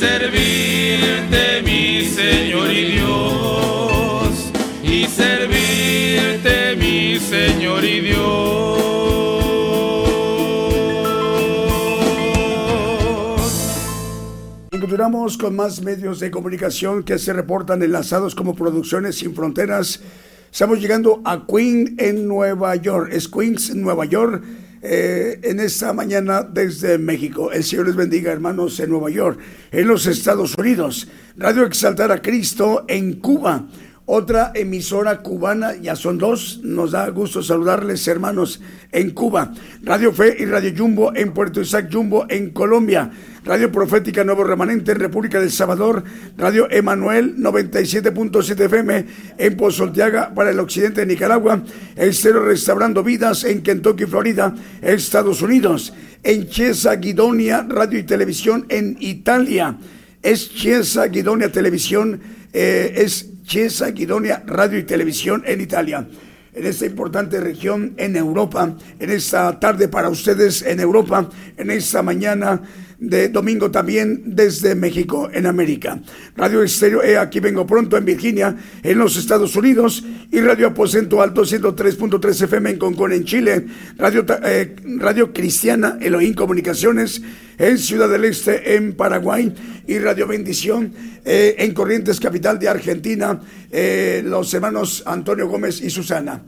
servirte, 0.00 1.60
mi 1.62 2.06
Señor 2.06 2.72
y 2.72 2.92
Dios, 2.92 4.50
y 4.82 5.04
servirte, 5.04 6.74
mi 6.76 7.18
Señor 7.18 7.84
y 7.84 8.00
Dios. 8.00 8.80
Continuamos 14.70 15.36
con 15.36 15.54
más 15.54 15.82
medios 15.82 16.18
de 16.18 16.30
comunicación 16.30 17.02
que 17.02 17.18
se 17.18 17.34
reportan 17.34 17.82
enlazados 17.82 18.34
como 18.34 18.54
Producciones 18.54 19.18
Sin 19.18 19.34
Fronteras. 19.34 20.00
Estamos 20.50 20.80
llegando 20.80 21.20
a 21.26 21.46
Queen 21.46 21.96
en 21.98 22.26
Nueva 22.26 22.74
York. 22.76 23.10
Es 23.12 23.28
Queens, 23.28 23.74
Nueva 23.74 24.06
York, 24.06 24.42
eh, 24.82 25.40
en 25.42 25.60
esta 25.60 25.92
mañana 25.92 26.42
desde 26.42 26.98
México. 26.98 27.52
El 27.52 27.64
Señor 27.64 27.86
les 27.86 27.96
bendiga, 27.96 28.32
hermanos, 28.32 28.80
en 28.80 28.90
Nueva 28.90 29.10
York, 29.10 29.38
en 29.70 29.86
los 29.86 30.06
Estados 30.06 30.54
Unidos. 30.56 31.08
Radio 31.36 31.64
Exaltar 31.64 32.12
a 32.12 32.22
Cristo 32.22 32.84
en 32.88 33.14
Cuba. 33.20 33.66
Otra 34.06 34.50
emisora 34.56 35.22
cubana, 35.22 35.76
ya 35.76 35.94
son 35.94 36.18
dos, 36.18 36.60
nos 36.64 36.90
da 36.90 37.08
gusto 37.10 37.44
saludarles 37.44 38.08
hermanos 38.08 38.60
en 38.90 39.10
Cuba. 39.10 39.52
Radio 39.82 40.12
Fe 40.12 40.34
y 40.36 40.46
Radio 40.46 40.72
Jumbo 40.76 41.14
en 41.14 41.32
Puerto 41.32 41.60
Isaac 41.60 41.88
Jumbo 41.92 42.26
en 42.28 42.50
Colombia. 42.50 43.10
Radio 43.44 43.72
Profética 43.72 44.22
Nuevo 44.22 44.44
Remanente 44.44 44.92
en 44.92 45.00
República 45.00 45.40
del 45.40 45.50
Salvador. 45.50 46.04
Radio 46.36 46.70
Emanuel 46.70 47.36
97.7 47.38 48.60
FM 48.66 49.06
en 49.38 49.56
Pozolteaga 49.56 50.34
para 50.34 50.50
el 50.50 50.60
occidente 50.60 51.00
de 51.00 51.06
Nicaragua. 51.06 51.62
Estero 51.96 52.44
Restaurando 52.44 53.02
Vidas 53.02 53.44
en 53.44 53.62
Kentucky, 53.62 54.04
Florida, 54.04 54.54
Estados 54.82 55.40
Unidos. 55.40 55.94
En 56.22 56.48
Chiesa 56.48 56.96
Guidonia 56.96 57.64
Radio 57.66 57.98
y 57.98 58.02
Televisión 58.02 58.66
en 58.68 58.98
Italia. 59.00 59.78
Es 60.22 60.54
Chiesa 60.54 61.06
Guidonia 61.06 61.50
Televisión, 61.50 62.20
eh, 62.52 62.92
es 62.94 63.42
Chiesa 63.44 63.90
Guidonia 63.90 64.42
Radio 64.46 64.78
y 64.78 64.82
Televisión 64.82 65.42
en 65.46 65.62
Italia. 65.62 66.06
En 66.52 66.66
esta 66.66 66.84
importante 66.84 67.40
región 67.40 67.94
en 67.96 68.16
Europa, 68.16 68.76
en 68.98 69.10
esta 69.10 69.58
tarde 69.58 69.88
para 69.88 70.10
ustedes 70.10 70.62
en 70.62 70.80
Europa, 70.80 71.30
en 71.56 71.70
esta 71.70 72.02
mañana 72.02 72.60
de 73.00 73.30
domingo 73.30 73.70
también 73.70 74.22
desde 74.26 74.74
México 74.74 75.30
en 75.32 75.46
América. 75.46 76.00
Radio 76.36 76.62
Estéreo 76.62 77.02
E, 77.02 77.16
aquí 77.16 77.40
vengo 77.40 77.66
pronto 77.66 77.96
en 77.96 78.04
Virginia, 78.04 78.54
en 78.82 78.98
los 78.98 79.16
Estados 79.16 79.56
Unidos, 79.56 80.04
y 80.30 80.40
Radio 80.40 80.68
Aposento 80.68 81.22
Alto 81.22 81.42
103.3 81.42 82.44
FM 82.44 82.70
en 82.70 82.78
Concón 82.78 83.12
en 83.12 83.24
Chile, 83.24 83.66
Radio, 83.96 84.24
eh, 84.44 84.76
Radio 84.98 85.32
Cristiana 85.32 85.98
Elohim 86.00 86.34
Comunicaciones 86.34 87.22
en 87.58 87.78
Ciudad 87.78 88.08
del 88.08 88.24
Este 88.24 88.76
en 88.76 88.94
Paraguay 88.94 89.52
y 89.86 89.98
Radio 89.98 90.26
Bendición 90.26 90.92
eh, 91.24 91.56
en 91.58 91.74
Corrientes, 91.74 92.20
capital 92.20 92.58
de 92.58 92.68
Argentina, 92.68 93.40
eh, 93.70 94.22
los 94.24 94.52
hermanos 94.54 95.02
Antonio 95.06 95.48
Gómez 95.48 95.80
y 95.80 95.90
Susana. 95.90 96.42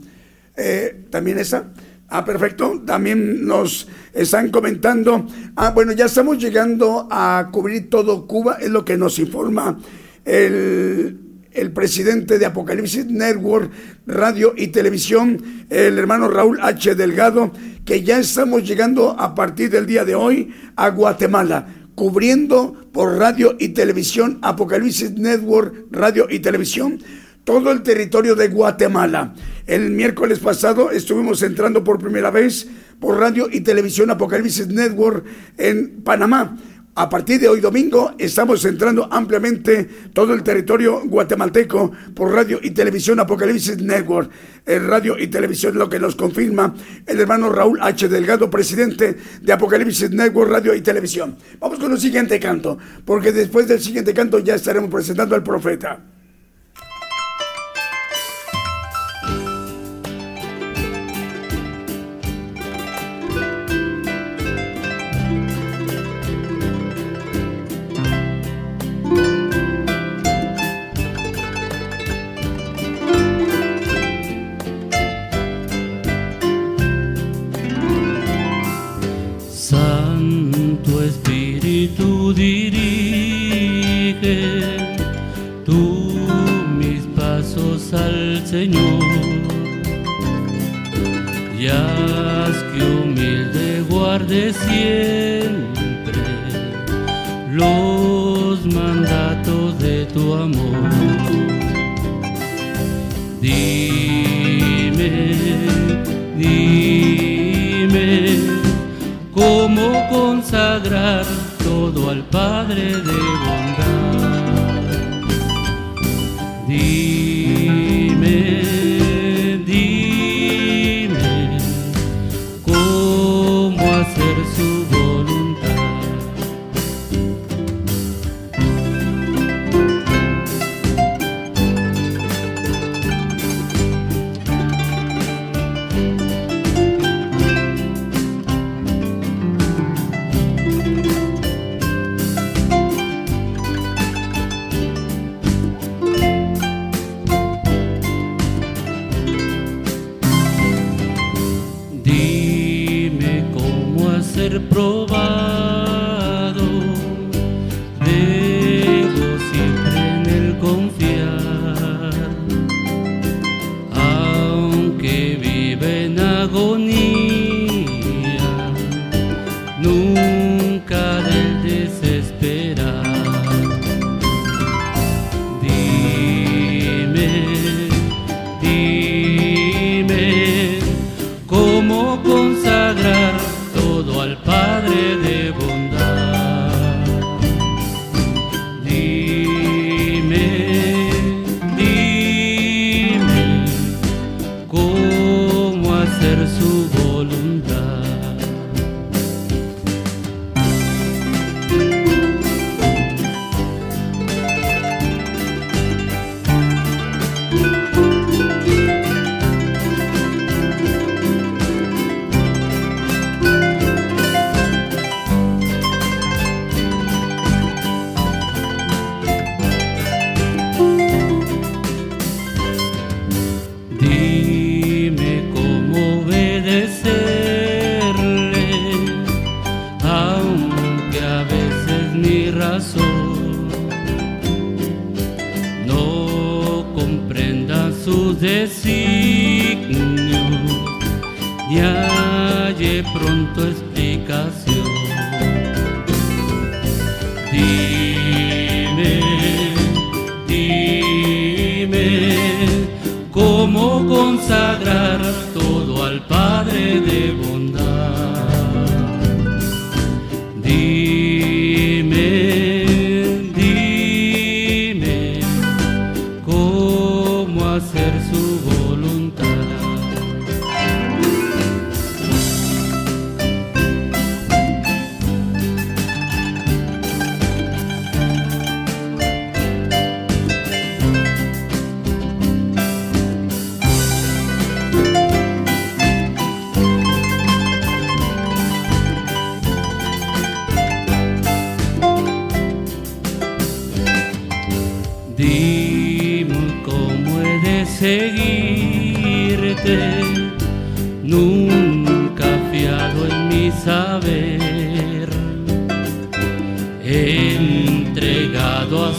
Eh, 0.55 1.05
También 1.09 1.39
esa. 1.39 1.65
Ah, 2.09 2.23
perfecto. 2.23 2.81
También 2.85 3.45
nos 3.45 3.87
están 4.13 4.51
comentando. 4.51 5.25
Ah, 5.55 5.71
bueno, 5.71 5.93
ya 5.93 6.05
estamos 6.05 6.37
llegando 6.37 7.07
a 7.09 7.49
cubrir 7.51 7.89
todo 7.89 8.27
Cuba, 8.27 8.57
es 8.59 8.69
lo 8.69 8.85
que 8.85 8.97
nos 8.97 9.17
informa 9.19 9.79
el, 10.25 11.19
el 11.51 11.71
presidente 11.71 12.37
de 12.37 12.45
Apocalipsis 12.45 13.05
Network, 13.07 13.71
Radio 14.05 14.53
y 14.55 14.67
Televisión, 14.67 15.65
el 15.69 15.97
hermano 15.97 16.27
Raúl 16.27 16.59
H. 16.61 16.95
Delgado, 16.95 17.51
que 17.85 18.03
ya 18.03 18.19
estamos 18.19 18.67
llegando 18.67 19.19
a 19.19 19.33
partir 19.33 19.69
del 19.69 19.85
día 19.85 20.05
de 20.05 20.15
hoy 20.15 20.53
a 20.75 20.89
Guatemala 20.89 21.67
cubriendo 21.95 22.75
por 22.91 23.17
radio 23.17 23.55
y 23.59 23.69
televisión, 23.69 24.39
Apocalipsis 24.41 25.11
Network, 25.11 25.87
radio 25.91 26.27
y 26.29 26.39
televisión, 26.39 26.99
todo 27.43 27.71
el 27.71 27.83
territorio 27.83 28.35
de 28.35 28.47
Guatemala. 28.47 29.33
El 29.65 29.91
miércoles 29.91 30.39
pasado 30.39 30.91
estuvimos 30.91 31.41
entrando 31.41 31.85
por 31.85 31.97
primera 31.97 32.29
vez 32.31 32.67
por 32.99 33.17
radio 33.17 33.47
y 33.49 33.61
televisión 33.61 34.09
Apocalipsis 34.09 34.67
Network 34.67 35.23
en 35.57 36.01
Panamá. 36.03 36.57
A 36.95 37.09
partir 37.09 37.39
de 37.39 37.47
hoy 37.47 37.61
domingo 37.61 38.13
estamos 38.19 38.65
entrando 38.65 39.07
ampliamente 39.09 39.87
todo 40.13 40.33
el 40.33 40.43
territorio 40.43 41.01
guatemalteco 41.05 41.93
por 42.13 42.33
radio 42.33 42.59
y 42.61 42.71
televisión 42.71 43.21
Apocalipsis 43.21 43.81
Network. 43.81 44.29
El 44.65 44.85
radio 44.85 45.17
y 45.17 45.27
televisión 45.27 45.77
lo 45.77 45.87
que 45.87 45.97
nos 45.97 46.17
confirma 46.17 46.75
el 47.07 47.21
hermano 47.21 47.49
Raúl 47.49 47.79
H. 47.81 48.09
Delgado, 48.09 48.49
presidente 48.49 49.15
de 49.41 49.53
Apocalipsis 49.53 50.11
Network, 50.11 50.51
radio 50.51 50.75
y 50.75 50.81
televisión. 50.81 51.37
Vamos 51.59 51.79
con 51.79 51.93
el 51.93 51.99
siguiente 51.99 52.37
canto, 52.37 52.77
porque 53.05 53.31
después 53.31 53.65
del 53.65 53.79
siguiente 53.79 54.13
canto 54.13 54.39
ya 54.39 54.55
estaremos 54.55 54.89
presentando 54.91 55.35
al 55.35 55.41
profeta. 55.41 56.03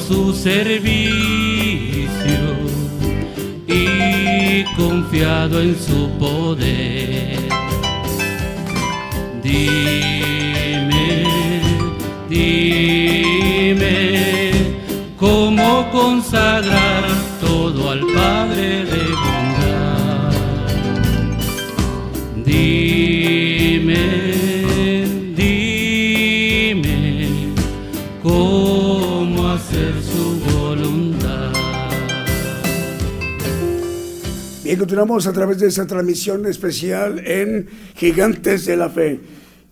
Su 0.07 0.35
servicio 0.35 1.15
y 3.67 4.65
confiado 4.77 5.61
en 5.63 5.77
su 5.79 6.11
poder. 6.19 7.39
Dime, 9.43 11.25
dime 12.29 13.34
a 34.99 35.33
través 35.33 35.59
de 35.59 35.67
esta 35.67 35.87
transmisión 35.89 36.47
especial 36.47 37.19
en 37.27 37.67
Gigantes 37.97 38.65
de 38.65 38.77
la 38.77 38.89
Fe. 38.89 39.21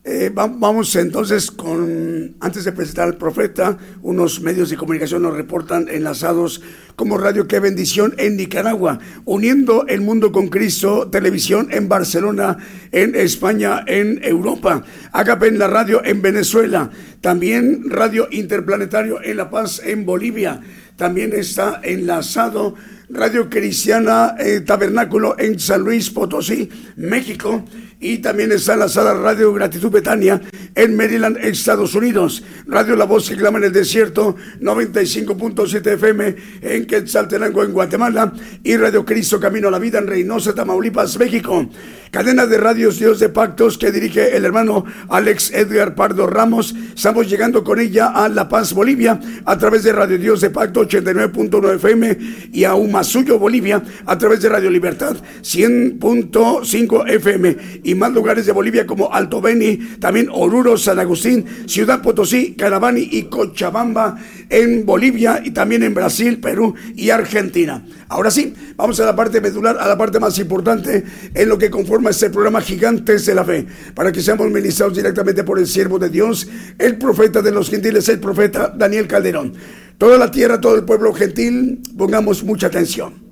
Eh, 0.05 0.31
va- 0.37 0.49
vamos 0.49 0.97
entonces 0.97 1.49
con, 1.53 2.35
antes 2.41 2.65
de 2.65 2.73
presentar 2.73 3.07
al 3.07 3.17
profeta, 3.17 3.79
unos 4.03 4.41
medios 4.41 4.69
de 4.71 4.77
comunicación 4.77 5.23
nos 5.23 5.37
reportan 5.37 5.87
enlazados 5.89 6.61
como 6.97 7.19
Radio 7.19 7.47
Qué 7.47 7.61
Bendición 7.61 8.15
en 8.19 8.37
Nicaragua, 8.37 8.99
uniendo 9.25 9.87
el 9.87 10.01
mundo 10.01 10.33
con 10.33 10.49
Cristo, 10.49 11.09
televisión 11.09 11.69
en 11.71 11.89
Barcelona, 11.89 12.57
en 12.91 13.15
España, 13.15 13.85
en 13.87 14.19
Europa, 14.25 14.83
Agape 15.13 15.47
en 15.47 15.61
la 15.61 15.69
radio 15.69 16.05
en 16.05 16.21
Venezuela, 16.21 16.91
también 17.21 17.89
Radio 17.89 18.27
Interplanetario 18.33 19.23
en 19.23 19.37
La 19.37 19.51
Paz, 19.51 19.81
en 19.85 20.05
Bolivia, 20.05 20.61
también 20.97 21.33
está 21.33 21.81
enlazado 21.85 22.75
Radio 23.13 23.51
Cristiana 23.51 24.37
eh, 24.39 24.61
Tabernáculo 24.61 25.37
en 25.39 25.61
San 25.61 25.83
Luis 25.83 26.09
Potosí, 26.09 26.71
México. 26.97 27.63
Y 28.03 28.19
también 28.19 28.51
está 28.51 28.75
enlazada 28.75 29.15
Radio 29.15 29.53
Gratitud 29.53 29.89
Betania 29.89 30.41
en 30.75 30.97
Maryland, 30.97 31.39
Estados 31.41 31.95
Unidos. 31.95 32.43
Radio 32.67 32.97
La 32.97 33.05
Voz 33.05 33.29
que 33.29 33.37
clama 33.37 33.59
en 33.59 33.65
el 33.65 33.73
desierto, 33.73 34.35
95.7 34.61 35.87
FM 35.93 36.37
en 36.63 36.87
Quetzaltenango, 36.87 37.63
en 37.63 37.73
Guatemala. 37.73 38.33
Y 38.65 38.77
Radio 38.77 39.05
Cristo 39.05 39.39
Camino 39.39 39.69
a 39.69 39.71
la 39.71 39.79
Vida 39.79 40.01
en 40.01 40.09
Reynosa, 40.09 40.53
Tamaulipas, 40.53 41.17
México. 41.17 41.69
Cadena 42.13 42.47
de 42.47 42.59
radios 42.59 42.99
Dios 42.99 43.21
de 43.21 43.31
Pactos 43.31 43.79
que 43.79 43.91
dirige 43.91 44.37
el 44.37 44.45
hermano 44.45 44.85
Alex 45.09 45.51
Edgar 45.51 45.95
Pardo 45.95 46.27
Ramos. 46.27 46.75
Estamos 46.95 47.27
llegando 47.27 47.65
con 47.65 47.81
ella 47.81 48.09
a 48.09 48.29
La 48.29 48.51
Paz, 48.51 48.75
Bolivia, 48.75 49.19
a 49.47 49.57
través 49.57 49.83
de 49.83 49.93
Radio 49.93 50.19
Dios 50.19 50.43
de 50.43 50.51
Pacto 50.51 50.87
89.9 50.87 51.77
FM 51.77 52.19
y 52.53 52.65
a 52.65 52.75
Humasuyo, 52.75 53.39
Bolivia, 53.39 53.83
a 54.05 54.19
través 54.19 54.43
de 54.43 54.51
Radio 54.51 54.69
Libertad 54.69 55.17
100.5 55.41 57.09
FM 57.09 57.57
más 57.95 58.13
lugares 58.13 58.47
de 58.47 58.53
Bolivia 58.53 58.87
como 58.87 59.13
Alto 59.13 59.41
Beni, 59.41 59.77
también 59.99 60.29
Oruro, 60.33 60.77
San 60.77 60.99
Agustín, 60.99 61.45
Ciudad 61.67 62.03
Potosí, 62.03 62.55
Carabani 62.55 63.09
y 63.11 63.25
Cochabamba 63.25 64.17
en 64.49 64.85
Bolivia 64.85 65.41
y 65.45 65.51
también 65.51 65.83
en 65.83 65.95
Brasil, 65.95 66.39
Perú 66.39 66.75
y 66.95 67.11
Argentina. 67.11 67.85
Ahora 68.09 68.31
sí, 68.31 68.55
vamos 68.77 69.01
a 69.01 69.07
la 69.07 69.17
parte 69.17 69.41
medular, 69.41 69.77
a 69.79 69.89
la 69.89 69.97
parte 69.97 70.21
más 70.21 70.39
importante 70.39 71.05
en 71.35 71.49
lo 71.49 71.59
que 71.59 71.71
conforma 71.71 72.11
este 72.11 72.31
programa 72.31 72.61
Gigantes 72.61 73.27
de 73.27 73.35
la 73.35 73.45
Fe, 73.45 73.67
para 73.95 74.13
que 74.13 74.21
seamos 74.21 74.51
ministrados 74.51 74.97
directamente 74.97 75.45
por 75.45 75.59
el 75.59 75.67
siervo 75.67 75.99
de 75.99 76.09
Dios, 76.09 76.49
el 76.79 76.99
profeta 76.99 77.43
de 77.43 77.51
los 77.51 77.71
gentiles, 77.71 78.09
el 78.09 78.21
profeta 78.21 78.73
Daniel 78.77 79.07
Calderón. 79.07 79.55
Toda 79.99 80.19
la 80.19 80.31
tierra, 80.31 80.61
todo 80.61 80.75
el 80.75 80.85
pueblo 80.85 81.13
gentil, 81.13 81.81
pongamos 81.97 82.43
mucha 82.43 82.67
atención. 82.67 83.32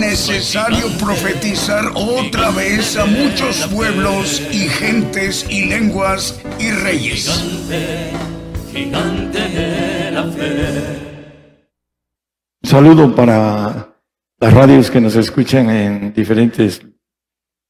Necesario 0.00 0.86
profetizar 0.98 1.84
otra 1.94 2.50
vez 2.50 2.96
a 2.96 3.06
muchos 3.06 3.66
pueblos 3.68 4.42
y 4.52 4.68
gentes 4.68 5.46
y 5.48 5.66
lenguas 5.66 6.38
y 6.58 6.70
reyes. 6.70 7.28
Un 12.62 12.70
saludo 12.70 13.14
para 13.14 13.96
las 14.38 14.52
radios 14.52 14.90
que 14.90 15.00
nos 15.00 15.16
escuchan 15.16 15.70
en 15.70 16.12
diferentes 16.12 16.82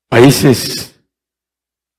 países, 0.08 1.00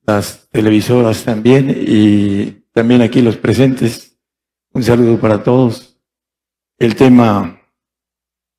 las 0.05 0.49
televisoras 0.49 1.23
también 1.23 1.69
y 1.69 2.63
también 2.73 3.01
aquí 3.01 3.21
los 3.21 3.38
presentes. 3.38 4.17
Un 4.73 4.84
saludo 4.84 5.19
para 5.19 5.41
todos. 5.41 5.99
El 6.78 6.95
tema 6.95 7.61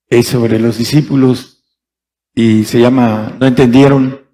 es 0.08 0.26
sobre 0.28 0.58
los 0.58 0.78
discípulos 0.78 1.57
y 2.34 2.64
se 2.64 2.80
llama 2.80 3.36
No 3.38 3.46
entendieron 3.46 4.28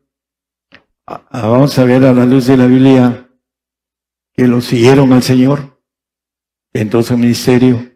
vamos 1.07 1.79
a 1.79 1.85
ver 1.85 2.05
a 2.05 2.13
la 2.13 2.25
luz 2.25 2.47
de 2.47 2.57
la 2.57 2.67
Biblia 2.67 3.31
que 4.33 4.49
lo 4.49 4.61
siguieron 4.61 5.13
al 5.13 5.23
Señor 5.23 5.81
en 6.73 6.91
todo 6.91 7.03
su 7.03 7.17
ministerio. 7.17 7.93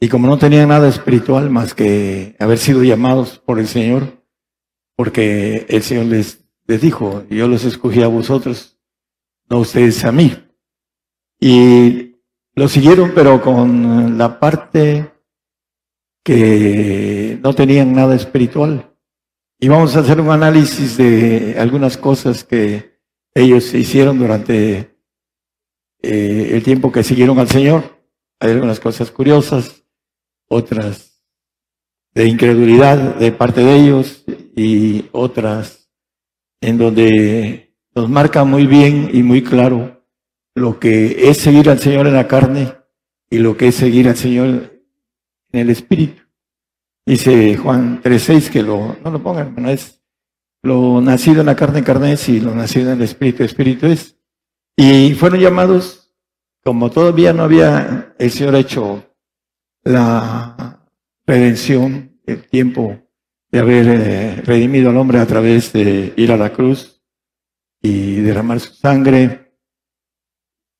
Y 0.00 0.08
como 0.08 0.26
no 0.26 0.38
tenían 0.38 0.68
nada 0.68 0.88
espiritual 0.88 1.50
más 1.50 1.74
que 1.74 2.36
haber 2.38 2.58
sido 2.58 2.82
llamados 2.82 3.38
por 3.38 3.58
el 3.58 3.68
Señor, 3.68 4.24
porque 4.94 5.66
el 5.68 5.82
Señor 5.82 6.06
les, 6.06 6.44
les 6.66 6.80
dijo, 6.80 7.24
yo 7.30 7.48
los 7.48 7.64
escogí 7.64 8.02
a 8.02 8.08
vosotros, 8.08 8.78
no 9.48 9.60
ustedes 9.60 10.04
a 10.04 10.12
mí. 10.12 10.36
Y 11.40 12.16
lo 12.54 12.68
siguieron, 12.68 13.12
pero 13.14 13.40
con 13.40 14.18
la 14.18 14.40
parte 14.40 15.12
que 16.24 17.38
no 17.42 17.54
tenían 17.54 17.92
nada 17.92 18.16
espiritual. 18.16 18.95
Y 19.58 19.68
vamos 19.68 19.96
a 19.96 20.00
hacer 20.00 20.20
un 20.20 20.30
análisis 20.30 20.98
de 20.98 21.56
algunas 21.58 21.96
cosas 21.96 22.44
que 22.44 23.00
ellos 23.34 23.72
hicieron 23.72 24.18
durante 24.18 24.98
eh, 26.02 26.50
el 26.52 26.62
tiempo 26.62 26.92
que 26.92 27.02
siguieron 27.02 27.38
al 27.38 27.48
Señor. 27.48 27.82
Hay 28.38 28.50
algunas 28.50 28.80
cosas 28.80 29.10
curiosas, 29.10 29.82
otras 30.48 31.22
de 32.14 32.26
incredulidad 32.26 33.16
de 33.16 33.32
parte 33.32 33.62
de 33.62 33.76
ellos 33.76 34.24
y 34.54 35.06
otras 35.12 35.90
en 36.60 36.76
donde 36.76 37.74
nos 37.94 38.10
marca 38.10 38.44
muy 38.44 38.66
bien 38.66 39.10
y 39.12 39.22
muy 39.22 39.42
claro 39.42 40.02
lo 40.54 40.78
que 40.78 41.30
es 41.30 41.38
seguir 41.38 41.70
al 41.70 41.78
Señor 41.78 42.06
en 42.06 42.14
la 42.14 42.28
carne 42.28 42.74
y 43.30 43.38
lo 43.38 43.56
que 43.56 43.68
es 43.68 43.74
seguir 43.74 44.08
al 44.08 44.16
Señor 44.16 44.82
en 45.52 45.60
el 45.60 45.70
Espíritu. 45.70 46.25
Dice 47.06 47.56
Juan 47.56 48.02
3.6 48.02 48.50
que 48.50 48.62
lo, 48.62 48.96
no 49.04 49.10
lo 49.12 49.22
pongan, 49.22 49.54
no 49.56 49.70
es 49.70 50.02
lo 50.64 51.00
nacido 51.00 51.40
en 51.40 51.46
la 51.46 51.54
carne, 51.54 51.84
carne 51.84 52.14
es 52.14 52.28
y 52.28 52.40
lo 52.40 52.52
nacido 52.52 52.90
en 52.90 52.98
el 52.98 53.04
Espíritu, 53.04 53.44
Espíritu 53.44 53.86
es. 53.86 54.18
Y 54.76 55.14
fueron 55.14 55.38
llamados, 55.38 56.12
como 56.64 56.90
todavía 56.90 57.32
no 57.32 57.44
había 57.44 58.14
el 58.18 58.30
Señor 58.32 58.56
hecho 58.56 59.04
la 59.84 60.84
redención, 61.24 62.18
el 62.26 62.44
tiempo 62.48 62.98
de 63.52 63.58
haber 63.60 63.86
eh, 63.88 64.42
redimido 64.44 64.90
al 64.90 64.96
hombre 64.96 65.20
a 65.20 65.26
través 65.26 65.72
de 65.72 66.12
ir 66.16 66.32
a 66.32 66.36
la 66.36 66.52
cruz 66.52 67.00
y 67.80 68.16
derramar 68.16 68.58
su 68.58 68.74
sangre 68.74 69.54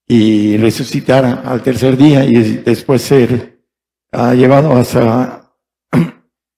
y 0.09 0.57
resucitar 0.57 1.25
al 1.25 1.63
tercer 1.63 1.97
día 1.97 2.25
y 2.25 2.57
después 2.57 3.03
ser 3.03 3.65
ah, 4.11 4.35
llevado 4.35 4.73
hasta 4.73 5.46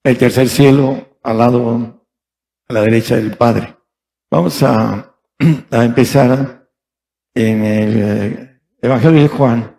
el 0.09 0.19
tercer 0.19 0.49
cielo 0.49 1.19
al 1.23 1.39
lado, 1.39 2.07
a 2.69 2.73
la 2.73 2.81
derecha 2.83 3.17
del 3.17 3.37
Padre. 3.37 3.77
Vamos 4.31 4.63
a, 4.63 5.15
a 5.71 5.85
empezar 5.85 6.69
en 7.35 7.65
el 7.65 8.03
eh, 8.03 8.61
Evangelio 8.81 9.23
de 9.23 9.29
Juan, 9.29 9.77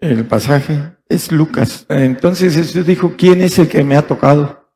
el 0.00 0.26
pasaje 0.26 0.96
es 1.08 1.32
Lucas. 1.32 1.86
Entonces 1.88 2.54
Jesús 2.54 2.86
dijo, 2.86 3.14
¿quién 3.16 3.40
es 3.40 3.58
el 3.58 3.68
que 3.68 3.82
me 3.82 3.96
ha 3.96 4.06
tocado? 4.06 4.70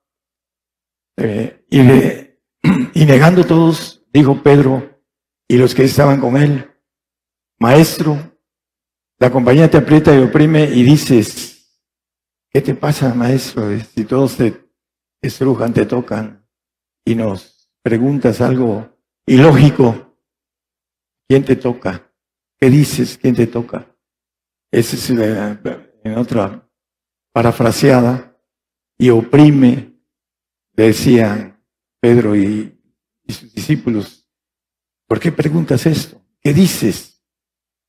Eh, 1.16 1.64
y, 1.70 1.80
y 3.00 3.04
negando 3.04 3.44
todos, 3.44 4.04
dijo 4.12 4.42
Pedro 4.42 5.00
y 5.46 5.58
los 5.58 5.74
que 5.74 5.84
estaban 5.84 6.20
con 6.20 6.36
él, 6.36 6.70
Maestro, 7.58 8.18
la 9.18 9.30
compañía 9.30 9.70
te 9.70 9.76
aprieta 9.76 10.12
y 10.12 10.18
oprime 10.18 10.64
y 10.64 10.82
dices, 10.82 11.80
¿qué 12.50 12.60
te 12.60 12.74
pasa, 12.74 13.14
maestro? 13.14 13.70
Si 13.94 14.04
todos 14.04 14.36
te 14.36 14.71
estrujan, 15.22 15.72
te 15.72 15.86
tocan 15.86 16.46
y 17.04 17.14
nos 17.14 17.70
preguntas 17.82 18.40
algo 18.40 18.98
ilógico, 19.26 20.16
¿quién 21.28 21.44
te 21.44 21.56
toca? 21.56 22.12
¿Qué 22.58 22.70
dices? 22.70 23.18
¿Quién 23.18 23.34
te 23.34 23.46
toca? 23.46 23.96
Ese 24.70 24.96
es 24.96 25.10
en 25.10 26.18
otra 26.18 26.68
parafraseada, 27.32 28.32
y 29.02 29.10
oprime, 29.10 29.98
decían 30.72 31.60
Pedro 32.00 32.36
y, 32.36 32.78
sus 33.26 33.52
discípulos, 33.52 34.28
¿por 35.08 35.18
qué 35.18 35.32
preguntas 35.32 35.86
esto? 35.86 36.22
¿Qué 36.40 36.52
dices? 36.52 37.20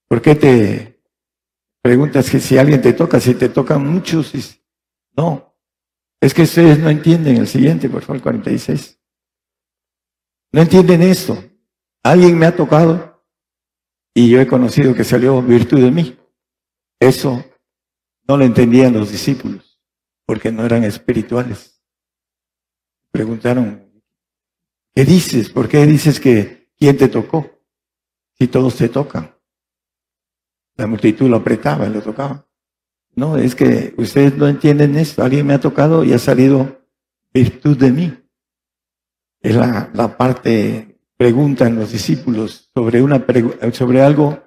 ¿Por 0.08 0.22
qué 0.22 0.34
te 0.34 1.04
preguntas 1.82 2.32
que 2.32 2.40
si 2.40 2.58
alguien 2.58 2.82
te 2.82 2.94
toca, 2.94 3.20
si 3.20 3.36
te 3.36 3.50
tocan 3.50 3.86
muchos? 3.86 4.34
No, 5.16 5.53
es 6.24 6.34
que 6.34 6.43
ustedes 6.43 6.80
no 6.80 6.89
entienden 6.89 7.36
el 7.36 7.47
siguiente, 7.47 7.89
por 7.89 8.01
favor, 8.01 8.21
46. 8.21 8.97
No 10.53 10.61
entienden 10.61 11.01
esto. 11.01 11.38
Alguien 12.01 12.39
me 12.39 12.45
ha 12.45 12.55
tocado 12.55 13.21
y 14.13 14.30
yo 14.30 14.39
he 14.39 14.47
conocido 14.47 14.95
que 14.95 15.03
salió 15.03 15.41
virtud 15.41 15.82
de 15.82 15.91
mí. 15.91 16.17
Eso 16.97 17.43
no 18.26 18.38
lo 18.38 18.45
entendían 18.45 18.93
los 18.93 19.11
discípulos 19.11 19.82
porque 20.26 20.49
no 20.49 20.65
eran 20.65 20.86
espirituales. 20.86 21.84
Preguntaron, 23.11 23.91
¿qué 24.95 25.03
dices? 25.03 25.49
¿Por 25.49 25.67
qué 25.67 25.86
dices 25.86 26.21
que 26.21 26.69
quién 26.78 26.95
te 26.95 27.09
tocó? 27.09 27.51
Si 28.39 28.47
todos 28.47 28.78
te 28.78 28.88
tocan. 28.88 29.36
La 30.78 30.88
multitud 30.88 31.30
lo 31.30 31.36
apretaba 31.36 31.86
y 31.86 31.89
lo 31.89 32.01
tocaba. 32.01 32.47
No, 33.16 33.38
es 33.38 33.55
que 33.55 33.93
ustedes 33.97 34.36
no 34.38 34.47
entienden 34.47 34.95
esto. 34.95 35.24
Alguien 35.24 35.45
me 35.45 35.53
ha 35.53 35.59
tocado 35.59 36.03
y 36.03 36.14
ha 36.14 36.20
salido 36.20 36.84
virtud 37.34 37.78
de 37.78 37.91
mí. 37.91 38.18
Es 39.41 39.55
la, 39.55 40.18
parte, 40.18 40.99
preguntan 41.18 41.76
los 41.76 41.91
discípulos 41.91 42.72
sobre, 42.74 43.01
una, 43.01 43.26
sobre 43.74 44.01
algo 44.01 44.41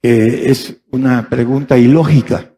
que 0.00 0.50
es 0.50 0.82
una 0.92 1.28
pregunta 1.28 1.76
ilógica 1.76 2.54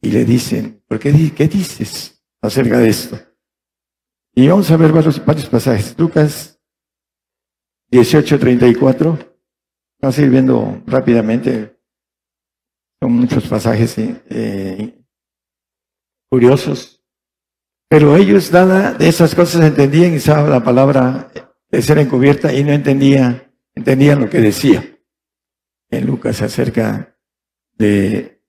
y 0.00 0.10
le 0.10 0.24
dicen, 0.24 0.82
¿por 0.88 0.98
qué, 0.98 1.32
qué 1.34 1.48
dices 1.48 2.22
acerca 2.40 2.78
de 2.78 2.88
esto? 2.88 3.18
Y 4.34 4.48
vamos 4.48 4.70
a 4.70 4.76
ver 4.76 4.92
varios, 4.92 5.24
varios 5.24 5.46
pasajes. 5.46 5.94
Lucas 5.98 6.60
18, 7.90 8.38
34. 8.38 9.18
Vamos 10.00 10.18
a 10.18 10.22
ir 10.22 10.30
viendo 10.30 10.82
rápidamente. 10.86 11.75
Son 13.00 13.12
muchos 13.12 13.46
pasajes 13.46 13.96
eh, 13.98 14.98
curiosos. 16.30 17.04
Pero 17.88 18.16
ellos, 18.16 18.50
nada 18.52 18.94
de 18.94 19.08
esas 19.08 19.34
cosas, 19.34 19.62
entendían 19.62 20.14
y 20.14 20.20
saben 20.20 20.50
la 20.50 20.64
palabra 20.64 21.30
de 21.70 21.82
ser 21.82 21.98
encubierta 21.98 22.52
y 22.52 22.64
no 22.64 22.72
entendían, 22.72 23.52
entendían 23.74 24.20
lo 24.20 24.30
que 24.30 24.40
decía 24.40 24.98
en 25.90 26.06
Lucas 26.06 26.42
acerca 26.42 27.16
de 27.74 28.42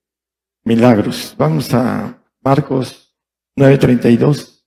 milagros. 0.64 1.34
Vamos 1.38 1.72
a 1.72 2.24
Marcos 2.40 3.16
9:32. 3.56 4.64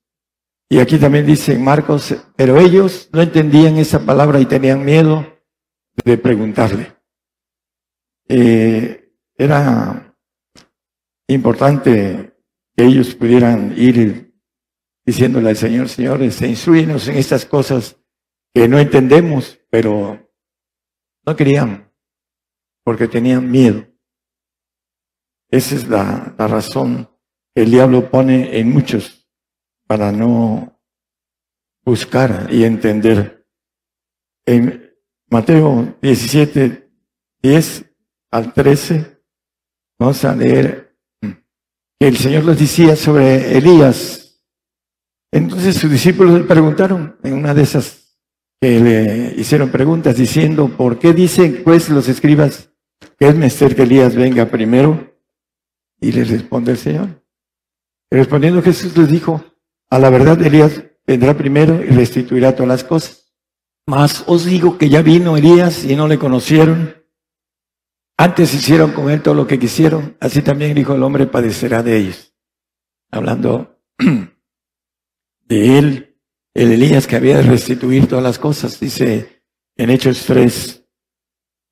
Y 0.69 0.79
aquí 0.79 0.97
también 0.97 1.25
dice 1.25 1.57
Marcos, 1.57 2.15
pero 2.37 2.57
ellos 2.57 3.09
no 3.11 3.21
entendían 3.21 3.75
esa 3.77 4.05
palabra 4.05 4.39
y 4.39 4.45
tenían 4.45 4.85
miedo 4.85 5.25
de 6.05 6.17
preguntarle. 6.17 6.95
Eh, 8.29 9.00
era 9.41 10.15
importante 11.27 12.37
que 12.75 12.83
ellos 12.85 13.15
pudieran 13.15 13.73
ir 13.75 14.35
diciéndole 15.03 15.49
al 15.49 15.57
Señor, 15.57 15.89
señores, 15.89 16.39
instruyenos 16.43 17.07
en 17.07 17.17
estas 17.17 17.45
cosas 17.45 17.97
que 18.53 18.67
no 18.67 18.77
entendemos, 18.77 19.59
pero 19.71 20.29
no 21.25 21.35
querían, 21.35 21.91
porque 22.83 23.07
tenían 23.07 23.49
miedo. 23.49 23.87
Esa 25.49 25.75
es 25.75 25.87
la, 25.87 26.35
razón 26.37 27.09
que 27.55 27.63
el 27.63 27.71
diablo 27.71 28.11
pone 28.11 28.59
en 28.59 28.71
muchos 28.71 29.27
para 29.87 30.11
no 30.11 30.79
buscar 31.83 32.47
y 32.51 32.63
entender. 32.63 33.47
En 34.45 34.95
Mateo 35.31 35.97
17, 35.99 36.91
10 37.41 37.85
al 38.29 38.53
13, 38.53 39.20
vamos 40.01 40.25
a 40.25 40.35
leer 40.35 40.97
que 41.21 42.07
el 42.07 42.17
Señor 42.17 42.43
les 42.45 42.59
decía 42.59 42.95
sobre 42.95 43.55
Elías. 43.55 44.41
Entonces 45.31 45.75
sus 45.75 45.91
discípulos 45.91 46.39
le 46.39 46.43
preguntaron 46.43 47.17
en 47.21 47.33
una 47.33 47.53
de 47.53 47.61
esas 47.61 48.17
que 48.59 48.79
le 48.79 49.35
hicieron 49.39 49.69
preguntas 49.69 50.17
diciendo, 50.17 50.69
¿por 50.69 50.97
qué 50.97 51.13
dicen 51.13 51.61
pues 51.63 51.87
los 51.89 52.09
escribas 52.09 52.71
que 53.19 53.27
es 53.27 53.35
menester 53.35 53.75
que 53.75 53.83
Elías 53.83 54.15
venga 54.15 54.47
primero? 54.47 55.19
Y 55.99 56.11
le 56.11 56.23
responde 56.23 56.71
el 56.71 56.77
Señor. 56.79 57.23
Respondiendo 58.09 58.63
Jesús 58.63 58.97
les 58.97 59.07
dijo, 59.07 59.45
a 59.91 59.99
la 59.99 60.09
verdad 60.09 60.41
Elías 60.41 60.83
vendrá 61.05 61.37
primero 61.37 61.83
y 61.83 61.89
restituirá 61.89 62.55
todas 62.55 62.69
las 62.69 62.83
cosas. 62.83 63.31
Mas 63.85 64.23
os 64.25 64.45
digo 64.45 64.79
que 64.79 64.89
ya 64.89 65.03
vino 65.03 65.37
Elías 65.37 65.83
y 65.85 65.95
no 65.95 66.07
le 66.07 66.17
conocieron. 66.17 67.00
Antes 68.21 68.53
hicieron 68.53 68.91
con 68.91 69.09
él 69.09 69.23
todo 69.23 69.33
lo 69.33 69.47
que 69.47 69.57
quisieron, 69.57 70.15
así 70.19 70.43
también 70.43 70.75
dijo 70.75 70.93
el 70.93 71.01
hombre 71.01 71.25
padecerá 71.25 71.81
de 71.81 71.97
ellos. 71.97 72.35
Hablando 73.09 73.81
de 73.97 75.79
él, 75.79 76.19
el 76.53 76.71
Elías 76.71 77.07
que 77.07 77.15
había 77.15 77.37
de 77.37 77.41
restituir 77.41 78.07
todas 78.07 78.23
las 78.23 78.37
cosas, 78.37 78.79
dice 78.79 79.43
en 79.75 79.89
Hechos 79.89 80.23
3 80.27 80.85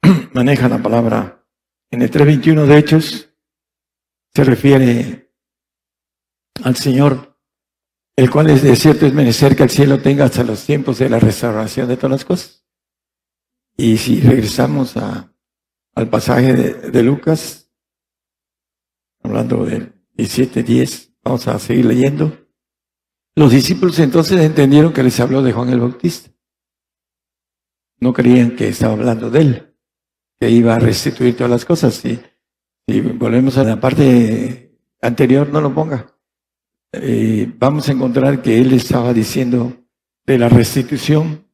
maneja 0.33 0.67
la 0.67 0.81
palabra. 0.81 1.45
En 1.91 2.01
el 2.01 2.09
3.21 2.09 2.65
de 2.65 2.77
Hechos 2.79 3.29
se 4.33 4.43
refiere 4.43 5.31
al 6.63 6.75
Señor, 6.75 7.39
el 8.15 8.31
cual 8.31 8.49
es 8.49 8.63
de 8.63 8.75
cierto 8.75 9.05
es 9.05 9.13
menester 9.13 9.55
que 9.55 9.61
el 9.61 9.69
cielo 9.69 10.01
tenga 10.01 10.25
hasta 10.25 10.43
los 10.43 10.65
tiempos 10.65 10.97
de 10.97 11.09
la 11.09 11.19
restauración 11.19 11.87
de 11.87 11.95
todas 11.95 12.11
las 12.11 12.25
cosas. 12.25 12.65
Y 13.77 13.97
si 13.97 14.19
regresamos 14.19 14.97
a, 14.97 15.31
al 15.95 16.09
pasaje 16.09 16.53
de, 16.53 17.03
Lucas, 17.03 17.71
hablando 19.21 19.65
del 19.65 19.93
17.10, 20.17 21.13
vamos 21.23 21.47
a 21.47 21.59
seguir 21.59 21.85
leyendo. 21.85 22.37
Los 23.35 23.51
discípulos 23.51 23.99
entonces 23.99 24.39
entendieron 24.39 24.93
que 24.93 25.03
les 25.03 25.19
habló 25.19 25.41
de 25.41 25.51
Juan 25.51 25.69
el 25.69 25.79
Bautista. 25.79 26.31
No 27.99 28.13
creían 28.13 28.55
que 28.55 28.69
estaba 28.69 28.93
hablando 28.93 29.29
de 29.29 29.41
él, 29.41 29.75
que 30.39 30.49
iba 30.49 30.75
a 30.75 30.79
restituir 30.79 31.35
todas 31.35 31.51
las 31.51 31.65
cosas. 31.65 31.95
Si 31.95 32.19
volvemos 32.87 33.57
a 33.57 33.63
la 33.63 33.79
parte 33.79 34.79
anterior, 35.01 35.49
no 35.49 35.61
lo 35.61 35.73
ponga. 35.73 36.15
Eh, 36.91 37.51
vamos 37.57 37.87
a 37.87 37.91
encontrar 37.91 38.41
que 38.41 38.59
él 38.59 38.73
estaba 38.73 39.13
diciendo 39.13 39.73
de 40.25 40.37
la 40.37 40.49
restitución 40.49 41.45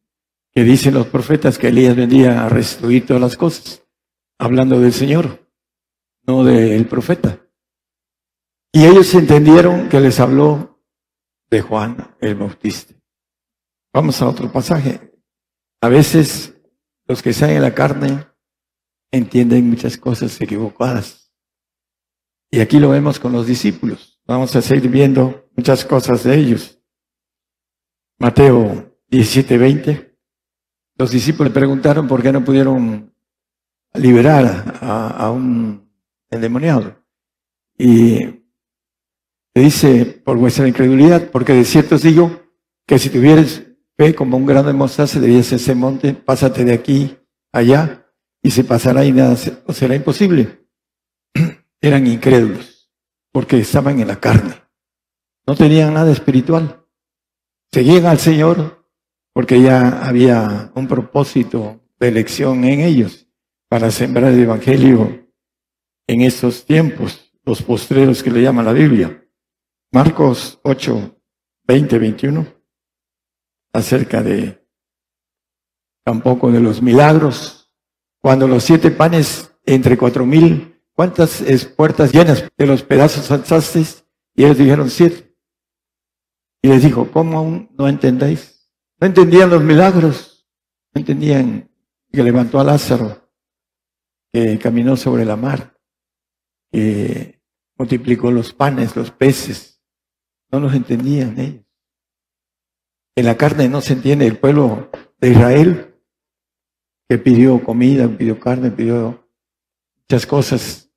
que 0.54 0.64
dicen 0.64 0.94
los 0.94 1.08
profetas 1.08 1.58
que 1.58 1.68
Elías 1.68 1.96
vendría 1.96 2.46
a 2.46 2.50
restituir 2.50 3.06
todas 3.06 3.22
las 3.22 3.36
cosas, 3.36 3.85
hablando 4.38 4.80
del 4.80 4.94
Señor, 4.94 5.50
no 6.28 6.44
del 6.44 6.88
profeta. 6.88 7.42
Y 8.72 8.86
ellos 8.86 9.14
entendieron 9.14 9.90
que 9.90 10.00
les 10.00 10.20
habló 10.20 10.84
de 11.50 11.62
Juan 11.62 12.16
el 12.20 12.36
Bautista. 12.36 12.94
Vamos 13.94 14.22
a 14.22 14.28
otro 14.28 14.52
pasaje. 14.52 15.14
A 15.82 15.88
veces 15.88 16.54
los 17.08 17.22
que 17.22 17.30
están 17.30 17.52
en 17.52 17.62
la 17.62 17.74
carne 17.74 18.28
entienden 19.12 19.70
muchas 19.70 19.98
cosas 19.98 20.40
equivocadas. 20.42 21.32
Y 22.52 22.60
aquí 22.60 22.80
lo 22.80 22.90
vemos 22.90 23.20
con 23.20 23.32
los 23.32 23.48
discípulos. 23.48 24.22
Vamos 24.26 24.56
a 24.56 24.62
seguir 24.62 24.90
viendo 24.90 25.50
muchas 25.56 25.86
cosas 25.86 26.24
de 26.24 26.38
ellos. 26.38 26.82
Mateo 28.20 28.98
17, 29.08 29.58
20. 29.58 30.18
Los 30.98 31.12
discípulos 31.12 31.54
preguntaron 31.54 32.08
por 32.08 32.22
qué 32.22 32.32
no 32.32 32.44
pudieron 32.44 33.15
liberar 33.98 34.78
a, 34.82 35.30
un 35.32 35.90
endemoniado. 36.30 36.96
Y 37.78 38.26
le 39.54 39.62
dice, 39.62 40.06
por 40.06 40.38
vuestra 40.38 40.68
incredulidad, 40.68 41.30
porque 41.32 41.54
de 41.54 41.66
cierto 41.66 41.96
os 41.96 42.02
digo 42.02 42.44
que 42.86 43.00
si 43.00 43.10
tuvieres 43.10 43.66
fe 43.98 44.14
como 44.14 44.38
un 44.38 44.46
grano 44.46 44.68
de 44.68 44.74
mostaza, 44.74 45.20
dirías 45.20 45.52
ese 45.52 45.76
monte, 45.76 46.14
pásate 46.14 46.64
de 46.64 46.74
aquí 46.74 47.18
allá, 47.52 48.06
y 48.42 48.52
se 48.52 48.64
pasará 48.64 49.06
y 49.06 49.12
nada 49.12 49.36
os 49.66 49.76
será 49.76 49.96
imposible. 49.96 50.68
Eran 51.82 52.08
incrédulos, 52.08 52.92
porque 53.32 53.58
estaban 53.60 54.00
en 54.00 54.08
la 54.08 54.20
carne. 54.20 54.56
No 55.48 55.56
tenían 55.56 55.94
nada 55.94 56.12
espiritual. 56.12 56.86
Seguían 57.72 58.06
al 58.06 58.20
Señor, 58.20 58.88
porque 59.34 59.62
ya 59.62 60.06
había 60.06 60.72
un 60.76 60.88
propósito 60.88 61.82
de 62.00 62.08
elección 62.08 62.64
en 62.64 62.82
ellos 62.82 63.25
para 63.70 63.92
sembrar 63.92 64.32
el 64.32 64.40
Evangelio 64.40 65.28
en 66.08 66.22
estos 66.22 66.66
tiempos, 66.66 67.32
los 67.44 67.62
postreros 67.62 68.22
que 68.22 68.32
le 68.32 68.42
llama 68.42 68.64
la 68.64 68.74
Biblia. 68.74 69.24
Marcos 69.92 70.60
8, 70.64 71.20
20, 71.68 72.00
21, 72.00 72.46
acerca 73.74 74.22
de 74.22 74.66
tampoco 76.04 76.52
de 76.52 76.60
los 76.60 76.82
milagros. 76.82 77.72
Cuando 78.22 78.48
los 78.48 78.64
siete 78.64 78.92
panes 78.92 79.52
entre 79.66 79.98
cuatro 79.98 80.26
mil, 80.26 80.82
¿cuántas 80.94 81.44
puertas 81.76 82.12
llenas 82.12 82.48
de 82.58 82.68
los 82.68 82.84
pedazos 82.84 83.30
alzaste? 83.32 83.84
Y 84.36 84.44
ellos 84.44 84.58
dijeron 84.58 84.90
siete. 84.90 85.36
Y 86.62 86.68
les 86.68 86.84
dijo, 86.84 87.10
¿cómo 87.12 87.38
aún 87.38 87.70
no 87.78 87.88
entendéis? 87.88 88.72
No 89.00 89.08
entendían 89.08 89.50
los 89.50 89.62
milagros, 89.62 90.48
no 90.94 91.00
entendían 91.00 91.70
que 92.12 92.24
levantó 92.24 92.60
a 92.60 92.64
Lázaro, 92.64 93.25
caminó 94.62 94.98
sobre 94.98 95.24
la 95.24 95.38
mar, 95.38 95.80
que 96.72 97.42
multiplicó 97.78 98.32
los 98.32 98.54
panes, 98.54 98.96
los 98.96 99.12
peces, 99.12 99.82
no 100.52 100.60
los 100.60 100.74
entendían 100.74 101.40
ellos. 101.40 101.66
En 103.16 103.26
la 103.26 103.38
carne 103.38 103.70
no 103.70 103.80
se 103.80 103.94
entiende 103.94 104.28
el 104.28 104.38
pueblo 104.38 104.90
de 105.20 105.32
Israel 105.32 105.96
que 107.08 107.18
pidió 107.18 107.64
comida, 107.64 108.10
pidió 108.10 108.40
carne, 108.40 108.72
pidió 108.72 109.30
muchas 110.02 110.26
cosas. 110.26 110.92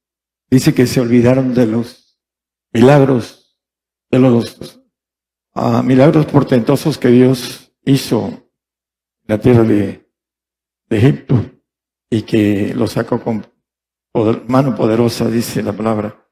Dice 0.51 0.75
que 0.75 0.87
se 0.87 1.01
olvidaron 1.01 1.55
de 1.55 1.67
los 1.67 2.21
milagros, 2.73 3.61
de 4.11 4.19
los 4.19 4.81
uh, 5.55 5.83
milagros 5.85 6.27
portentosos 6.27 6.99
que 6.99 7.09
Dios 7.09 7.73
hizo 7.85 8.27
en 8.27 8.49
la 9.29 9.39
tierra 9.39 9.63
de 9.63 10.11
Egipto 10.91 11.58
y 12.11 12.23
que 12.23 12.75
lo 12.75 12.87
sacó 12.87 13.21
con 13.21 13.47
mano 14.47 14.75
poderosa, 14.75 15.29
dice 15.29 15.63
la 15.63 15.73
palabra. 15.73 16.29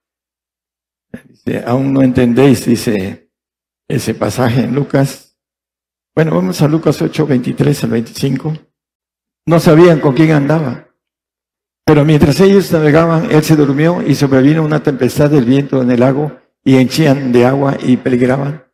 Aún 1.67 1.93
no 1.93 2.03
entendéis, 2.03 2.67
dice 2.67 3.31
ese 3.89 4.15
pasaje 4.15 4.63
en 4.63 4.75
Lucas. 4.75 5.37
Bueno, 6.15 6.35
vamos 6.35 6.61
a 6.63 6.69
Lucas 6.69 7.01
8, 7.01 7.27
23 7.27 7.85
al 7.85 7.91
25. 7.91 8.55
No 9.47 9.61
sabían 9.61 10.01
con 10.01 10.15
quién 10.15 10.33
andaba. 10.33 10.89
Pero 11.85 12.05
mientras 12.05 12.41
ellos 12.41 12.73
navegaban, 12.73 13.31
él 13.31 13.45
se 13.45 13.55
durmió 13.55 14.03
y 14.03 14.17
sobrevino 14.17 14.65
una 14.65 14.83
tempestad 14.83 15.31
del 15.31 15.45
viento 15.45 15.81
en 15.81 15.91
el 15.93 16.01
lago 16.01 16.37
y 16.65 16.77
henchían 16.77 17.31
de 17.31 17.47
agua 17.47 17.77
y 17.81 17.97
peligraban. 17.97 18.65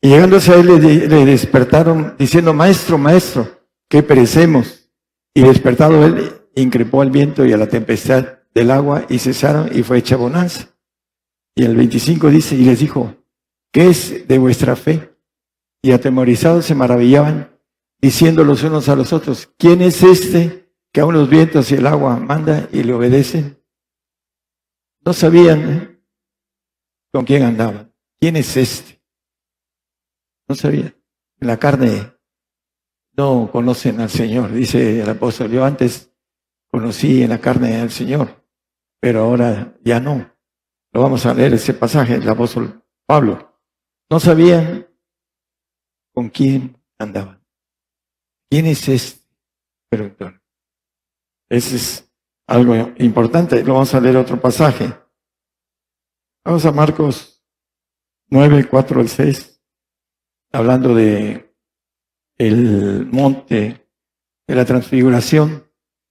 Y 0.00 0.08
llegándose 0.08 0.52
a 0.52 0.56
él 0.56 0.66
le, 0.66 1.06
le 1.06 1.24
despertaron 1.26 2.14
diciendo, 2.18 2.54
maestro, 2.54 2.96
maestro, 2.96 3.66
que 3.88 4.02
perecemos. 4.02 4.83
Y 5.34 5.42
despertado 5.42 6.04
él, 6.06 6.32
increpó 6.54 7.02
al 7.02 7.10
viento 7.10 7.44
y 7.44 7.52
a 7.52 7.56
la 7.56 7.66
tempestad 7.66 8.38
del 8.54 8.70
agua 8.70 9.04
y 9.08 9.18
cesaron 9.18 9.76
y 9.76 9.82
fue 9.82 9.98
hecha 9.98 10.16
bonanza. 10.16 10.68
Y 11.56 11.64
el 11.64 11.76
25 11.76 12.30
dice, 12.30 12.54
y 12.54 12.64
les 12.64 12.78
dijo, 12.78 13.14
¿qué 13.72 13.88
es 13.88 14.28
de 14.28 14.38
vuestra 14.38 14.76
fe? 14.76 15.16
Y 15.82 15.90
atemorizados 15.90 16.64
se 16.64 16.74
maravillaban, 16.74 17.50
diciendo 18.00 18.44
los 18.44 18.62
unos 18.62 18.88
a 18.88 18.96
los 18.96 19.12
otros, 19.12 19.50
¿quién 19.58 19.82
es 19.82 20.02
este 20.02 20.72
que 20.92 21.00
aún 21.00 21.14
los 21.14 21.28
vientos 21.28 21.70
y 21.72 21.74
el 21.74 21.86
agua 21.86 22.16
manda 22.16 22.68
y 22.72 22.84
le 22.84 22.92
obedecen? 22.92 23.60
No 25.04 25.12
sabían 25.12 25.70
¿eh? 25.70 26.00
con 27.12 27.24
quién 27.24 27.42
andaban. 27.42 27.92
¿Quién 28.18 28.36
es 28.36 28.56
este? 28.56 29.02
No 30.48 30.54
sabían. 30.54 30.94
En 31.40 31.48
la 31.48 31.58
carne 31.58 32.13
no 33.16 33.48
conocen 33.50 34.00
al 34.00 34.10
Señor, 34.10 34.52
dice 34.52 35.00
el 35.00 35.08
apóstol. 35.08 35.50
Yo 35.50 35.64
antes 35.64 36.12
conocí 36.70 37.22
en 37.22 37.30
la 37.30 37.40
carne 37.40 37.80
al 37.80 37.90
Señor, 37.90 38.44
pero 39.00 39.22
ahora 39.22 39.76
ya 39.82 40.00
no. 40.00 40.32
Lo 40.92 41.02
vamos 41.02 41.26
a 41.26 41.34
leer 41.34 41.54
ese 41.54 41.74
pasaje 41.74 42.18
del 42.18 42.28
apóstol 42.28 42.82
Pablo. 43.06 43.60
No 44.10 44.20
sabían 44.20 44.86
con 46.12 46.28
quién 46.28 46.80
andaban. 46.98 47.42
¿Quién 48.48 48.66
es 48.66 48.88
este 48.88 49.20
Pero 49.88 50.14
Ese 51.48 51.76
es 51.76 52.12
algo 52.46 52.74
importante. 52.98 53.62
Lo 53.64 53.74
vamos 53.74 53.94
a 53.94 54.00
leer 54.00 54.16
otro 54.16 54.40
pasaje. 54.40 54.92
Vamos 56.44 56.64
a 56.64 56.72
Marcos 56.72 57.42
9, 58.28 58.68
4 58.68 59.00
al 59.00 59.08
6, 59.08 59.60
hablando 60.52 60.94
de 60.94 61.53
el 62.38 63.06
monte 63.06 63.88
de 64.46 64.54
la 64.54 64.64
transfiguración, 64.64 65.64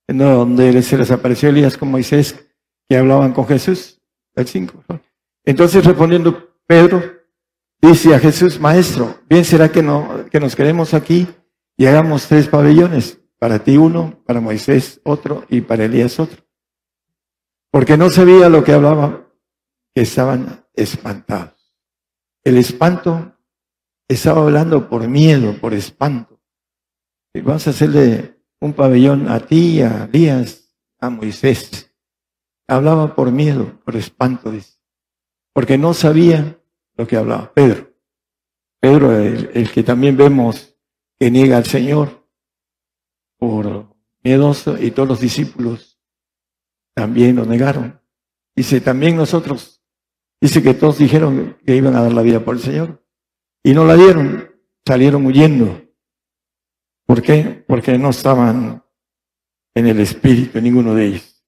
en 0.07 0.17
donde 0.17 0.82
se 0.82 0.97
les 0.97 1.11
apareció 1.11 1.49
Elías 1.49 1.78
con 1.78 1.91
Moisés, 1.91 2.47
que 2.88 2.97
hablaban 2.97 3.34
con 3.34 3.47
Jesús. 3.47 4.01
El 4.36 4.47
5. 4.47 4.84
Entonces 5.45 5.86
respondiendo 5.86 6.55
Pedro, 6.65 7.03
dice 7.82 8.15
a 8.15 8.19
Jesús, 8.19 8.59
Maestro, 8.59 9.19
bien 9.30 9.45
será 9.45 9.71
que, 9.71 9.84
no, 9.84 10.26
que 10.32 10.39
nos 10.39 10.55
quedemos 10.55 10.93
aquí 10.93 11.28
y 11.78 11.86
hagamos 11.86 12.28
tres 12.28 12.47
pabellones, 12.47 13.19
para 13.38 13.59
ti 13.59 13.78
uno, 13.78 14.21
para 14.26 14.39
Moisés 14.39 15.01
otro 15.03 15.45
y 15.49 15.61
para 15.61 15.86
Elías 15.86 16.19
otro. 16.19 16.43
Porque 17.69 17.97
no 17.97 18.09
sabía 18.09 18.49
lo 18.49 18.63
que 18.63 18.71
hablaba, 18.71 19.28
que 19.93 20.01
estaban 20.01 20.65
espantados. 20.74 21.74
El 22.43 22.57
espanto 22.57 23.32
estaba 24.08 24.43
hablando 24.43 24.89
por 24.89 25.08
miedo, 25.08 25.56
por 25.60 25.74
espanto. 25.74 26.39
Vamos 27.34 27.66
a 27.68 27.72
hacerle 27.72 28.39
un 28.60 28.74
pabellón 28.74 29.28
a 29.28 29.39
ti, 29.39 29.82
a 29.82 30.06
Elías, 30.06 30.76
a 30.99 31.10
Moisés. 31.10 31.91
Hablaba 32.68 33.16
por 33.16 33.32
miedo, 33.32 33.80
por 33.84 33.95
espanto, 33.95 34.51
dice. 34.51 34.80
Porque 35.54 35.78
no 35.78 35.93
sabía 35.93 36.60
lo 36.95 37.08
que 37.08 37.18
hablaba. 37.18 37.54
Pedro. 37.54 37.93
Pedro, 38.80 39.18
el, 39.18 39.49
el 39.54 39.72
que 39.72 39.84
también 39.84 40.18
vemos 40.18 40.76
que 41.20 41.32
niega 41.32 41.58
al 41.58 41.66
Señor 41.66 42.28
por 43.38 43.95
miedoso 44.24 44.78
y 44.82 44.91
todos 44.91 45.10
los 45.10 45.20
discípulos 45.20 45.99
también 46.93 47.36
lo 47.36 47.45
negaron. 47.45 47.99
Dice, 48.56 48.82
también 48.82 49.16
nosotros, 49.16 49.82
dice 50.39 50.62
que 50.62 50.74
todos 50.74 50.99
dijeron 50.99 51.58
que 51.66 51.76
iban 51.76 51.95
a 51.95 52.04
dar 52.04 52.14
la 52.14 52.22
vida 52.22 52.39
por 52.43 52.56
el 52.56 52.62
Señor 52.62 53.03
y 53.64 53.74
no 53.74 53.86
la 53.86 53.95
dieron, 53.95 54.51
salieron 54.86 55.26
huyendo. 55.26 55.82
¿Por 57.05 57.22
qué? 57.22 57.64
Porque 57.68 57.97
no 57.97 58.09
estaban 58.09 58.84
en 59.74 59.88
el 59.88 59.99
Espíritu, 59.99 60.59
ninguno 60.61 60.93
de 60.93 61.05
ellos. 61.07 61.43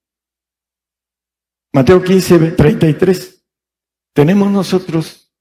Mateo 1.73 2.01
15, 2.01 2.51
33. 2.51 3.45
Tenemos 4.13 4.49
nosotros, 4.49 5.33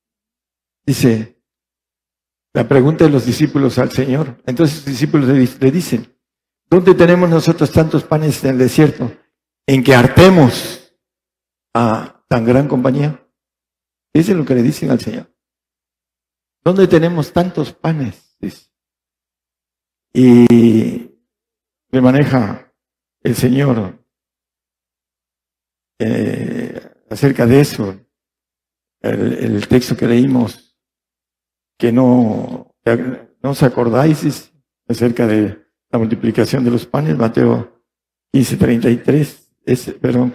dice, 0.85 1.41
la 2.53 2.67
pregunta 2.69 3.05
de 3.05 3.11
los 3.11 3.27
discípulos 3.27 3.79
al 3.79 3.91
Señor. 3.91 4.43
Entonces 4.47 4.79
los 4.79 4.87
discípulos 4.87 5.29
le, 5.29 5.71
dicen, 5.71 6.17
¿dónde 6.71 6.95
tenemos 6.95 7.29
nosotros 7.29 7.71
tantos 7.71 8.05
panes 8.05 8.43
en 8.45 8.51
el 8.51 8.59
desierto 8.59 9.13
en 9.67 9.83
que 9.83 9.95
hartemos 9.95 10.97
a 11.75 12.25
tan 12.29 12.45
gran 12.45 12.69
compañía? 12.69 13.29
Ese 14.13 14.33
es 14.33 14.39
lo 14.39 14.45
que 14.45 14.55
le 14.55 14.63
dicen 14.63 14.91
al 14.91 15.01
Señor. 15.01 15.34
¿Dónde 16.65 16.89
tenemos 16.89 17.33
tantos 17.33 17.73
panes? 17.73 18.39
Y 20.15 21.11
me 21.91 22.01
maneja 22.01 22.73
el 23.23 23.35
Señor 23.35 23.99
eh, 25.99 26.81
acerca 27.11 27.47
de 27.47 27.61
eso, 27.61 28.01
el, 29.01 29.67
texto 29.69 29.97
que 29.97 30.07
leímos, 30.07 30.79
que 31.79 31.93
no, 31.93 32.75
no 33.43 33.51
os 33.51 33.63
acordáis 33.63 34.53
acerca 34.89 35.27
de 35.27 35.67
la 35.91 35.99
multiplicación 35.99 36.65
de 36.65 36.71
los 36.71 36.87
panes, 36.87 37.17
Mateo 37.17 37.83
15, 38.33 38.57
33, 38.57 39.53
es, 39.67 39.95
perdón, 40.01 40.35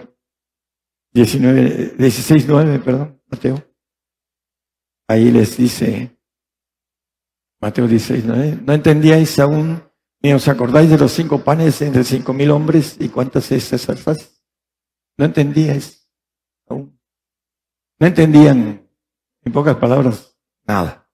19, 1.12 1.94
16, 1.98 2.44
9, 2.48 2.78
perdón, 2.78 3.20
Mateo. 3.26 3.64
Ahí 5.08 5.30
les 5.30 5.56
dice, 5.56 6.19
Mateo 7.60 7.86
16, 7.86 8.24
9, 8.24 8.58
no 8.64 8.72
entendíais 8.72 9.38
aún, 9.38 9.82
ni 10.22 10.32
os 10.32 10.48
acordáis 10.48 10.88
de 10.88 10.96
los 10.96 11.12
cinco 11.12 11.44
panes 11.44 11.82
entre 11.82 12.04
cinco 12.04 12.32
mil 12.32 12.50
hombres 12.50 12.96
y 12.98 13.08
cuántas 13.08 13.52
estas 13.52 13.88
alfas. 13.88 14.42
No 15.18 15.26
entendíais 15.26 16.08
aún. 16.66 16.98
No 17.98 18.06
entendían, 18.06 18.88
en 19.44 19.52
pocas 19.52 19.76
palabras, 19.76 20.34
nada. 20.66 21.06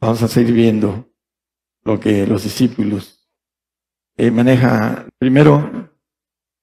Vamos 0.00 0.22
a 0.22 0.28
seguir 0.28 0.54
viendo 0.54 1.12
lo 1.82 1.98
que 1.98 2.26
los 2.26 2.44
discípulos 2.44 3.28
eh, 4.16 4.30
maneja. 4.30 5.06
Primero, 5.18 5.90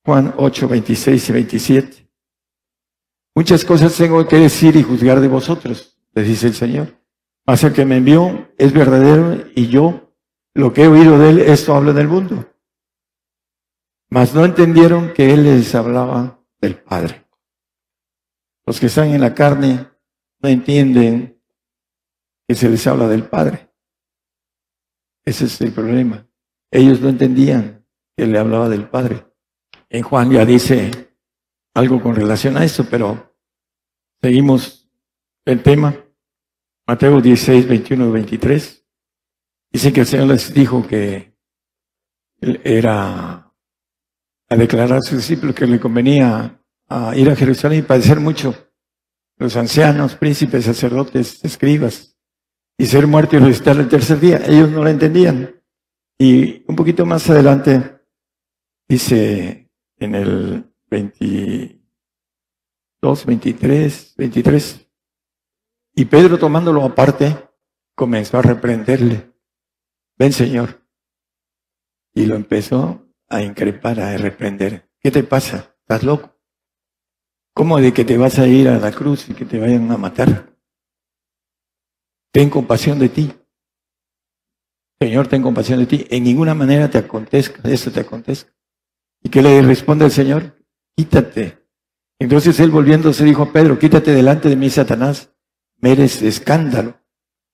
Juan 0.05 0.33
8, 0.37 0.67
26 0.67 1.29
y 1.29 1.33
27. 1.33 2.11
Muchas 3.35 3.65
cosas 3.65 3.95
tengo 3.95 4.25
que 4.27 4.37
decir 4.37 4.75
y 4.77 4.83
juzgar 4.83 5.19
de 5.19 5.27
vosotros, 5.27 5.97
les 6.13 6.27
dice 6.27 6.47
el 6.47 6.53
Señor. 6.53 6.98
Mas 7.49 7.63
el 7.63 7.73
que 7.73 7.83
me 7.83 7.97
envió 7.97 8.47
es 8.59 8.73
verdadero 8.73 9.43
y 9.55 9.69
yo, 9.69 10.13
lo 10.53 10.71
que 10.71 10.83
he 10.83 10.87
oído 10.87 11.17
de 11.17 11.31
él, 11.31 11.39
esto 11.39 11.73
habla 11.73 11.93
del 11.93 12.07
mundo. 12.07 12.47
Mas 14.11 14.35
no 14.35 14.45
entendieron 14.45 15.13
que 15.13 15.33
él 15.33 15.45
les 15.45 15.73
hablaba 15.73 16.45
del 16.61 16.75
Padre. 16.77 17.25
Los 18.67 18.79
que 18.79 18.85
están 18.85 19.07
en 19.07 19.21
la 19.21 19.33
carne 19.33 19.87
no 20.43 20.47
entienden 20.47 21.41
que 22.47 22.53
se 22.53 22.69
les 22.69 22.85
habla 22.85 23.07
del 23.07 23.23
Padre. 23.23 23.71
Ese 25.25 25.45
es 25.45 25.59
el 25.61 25.71
problema. 25.71 26.29
Ellos 26.69 27.01
no 27.01 27.09
entendían 27.09 27.83
que 28.15 28.27
le 28.27 28.37
hablaba 28.37 28.69
del 28.69 28.87
Padre. 28.87 29.25
En 29.89 30.03
Juan 30.03 30.29
ya 30.29 30.45
dice 30.45 31.15
algo 31.73 31.99
con 31.99 32.15
relación 32.15 32.57
a 32.57 32.63
eso, 32.63 32.85
pero 32.87 33.35
seguimos 34.21 34.87
el 35.45 35.63
tema. 35.63 35.95
Mateo 36.89 37.21
16, 37.21 37.67
21 37.67 38.11
23. 38.11 38.85
Dice 39.71 39.93
que 39.93 39.99
el 39.99 40.07
Señor 40.07 40.29
les 40.29 40.51
dijo 40.51 40.87
que 40.87 41.37
era 42.41 43.53
a 44.49 44.55
declarar 44.55 44.97
a 44.97 45.01
sus 45.01 45.19
discípulos 45.19 45.53
que 45.53 45.67
le 45.67 45.79
convenía 45.79 46.59
a 46.87 47.15
ir 47.15 47.29
a 47.29 47.35
Jerusalén 47.35 47.77
y 47.77 47.83
padecer 47.83 48.19
mucho. 48.19 48.55
Los 49.37 49.55
ancianos, 49.55 50.15
príncipes, 50.15 50.65
sacerdotes, 50.65 51.45
escribas, 51.45 52.17
y 52.75 52.87
ser 52.87 53.05
muerto 53.05 53.35
y 53.35 53.39
resucitar 53.39 53.77
el 53.77 53.87
tercer 53.87 54.19
día. 54.19 54.41
Ellos 54.47 54.71
no 54.71 54.83
lo 54.83 54.89
entendían. 54.89 55.61
Y 56.17 56.63
un 56.67 56.75
poquito 56.75 57.05
más 57.05 57.29
adelante 57.29 57.99
dice 58.87 59.69
en 59.99 60.15
el 60.15 60.73
22, 60.89 63.25
23, 63.27 64.15
23, 64.17 64.88
y 65.95 66.05
Pedro 66.05 66.37
tomándolo 66.37 66.83
aparte, 66.83 67.49
comenzó 67.95 68.37
a 68.37 68.41
reprenderle. 68.41 69.31
Ven 70.17 70.33
Señor. 70.33 70.81
Y 72.13 72.25
lo 72.25 72.35
empezó 72.35 73.07
a 73.27 73.41
increpar, 73.41 73.99
a 73.99 74.17
reprender. 74.17 74.89
¿Qué 74.99 75.11
te 75.11 75.23
pasa? 75.23 75.75
¿Estás 75.81 76.03
loco? 76.03 76.35
¿Cómo 77.53 77.79
de 77.79 77.93
que 77.93 78.05
te 78.05 78.17
vas 78.17 78.39
a 78.39 78.47
ir 78.47 78.67
a 78.69 78.79
la 78.79 78.91
cruz 78.91 79.29
y 79.29 79.33
que 79.33 79.45
te 79.45 79.59
vayan 79.59 79.91
a 79.91 79.97
matar? 79.97 80.55
Ten 82.31 82.49
compasión 82.49 82.99
de 82.99 83.09
ti. 83.09 83.33
Señor, 84.99 85.27
ten 85.27 85.41
compasión 85.41 85.79
de 85.79 85.85
ti. 85.85 86.05
En 86.09 86.23
ninguna 86.23 86.53
manera 86.53 86.89
te 86.89 86.97
acontezca, 86.97 87.67
eso 87.69 87.91
te 87.91 88.01
acontezca. 88.01 88.53
¿Y 89.21 89.29
qué 89.29 89.41
le 89.41 89.61
responde 89.61 90.05
el 90.05 90.11
Señor? 90.11 90.63
Quítate. 90.95 91.65
Entonces 92.19 92.59
él 92.59 92.69
volviéndose 92.69 93.23
dijo 93.23 93.43
a 93.43 93.51
Pedro, 93.53 93.79
quítate 93.79 94.11
delante 94.13 94.49
de 94.49 94.55
mí, 94.55 94.69
Satanás. 94.69 95.28
Me 95.81 95.91
eres 95.91 96.21
escándalo. 96.21 96.99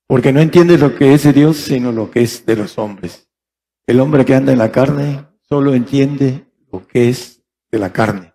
Porque 0.08 0.32
no 0.32 0.40
entiendes 0.40 0.80
lo 0.80 0.96
que 0.96 1.14
es 1.14 1.24
de 1.24 1.34
Dios, 1.34 1.58
sino 1.58 1.92
lo 1.92 2.12
que 2.12 2.22
es 2.22 2.46
de 2.46 2.56
los 2.56 2.78
hombres. 2.78 3.28
El 3.88 4.00
hombre 4.00 4.26
que 4.26 4.36
anda 4.36 4.52
en 4.52 4.60
la 4.60 4.72
carne 4.72 5.26
solo 5.42 5.74
entiende 5.74 6.46
lo 6.72 6.86
que 6.88 7.10
es 7.10 7.44
de 7.72 7.80
la 7.80 7.92
carne. 7.92 8.34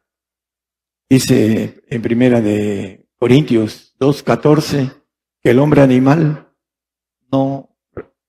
Dice 1.09 1.83
en 1.89 2.03
primera 2.03 2.41
de 2.41 3.09
Corintios 3.17 3.97
2.14 3.99 5.03
que 5.43 5.51
el 5.51 5.59
hombre 5.59 5.83
animal 5.83 6.55
no 7.33 7.77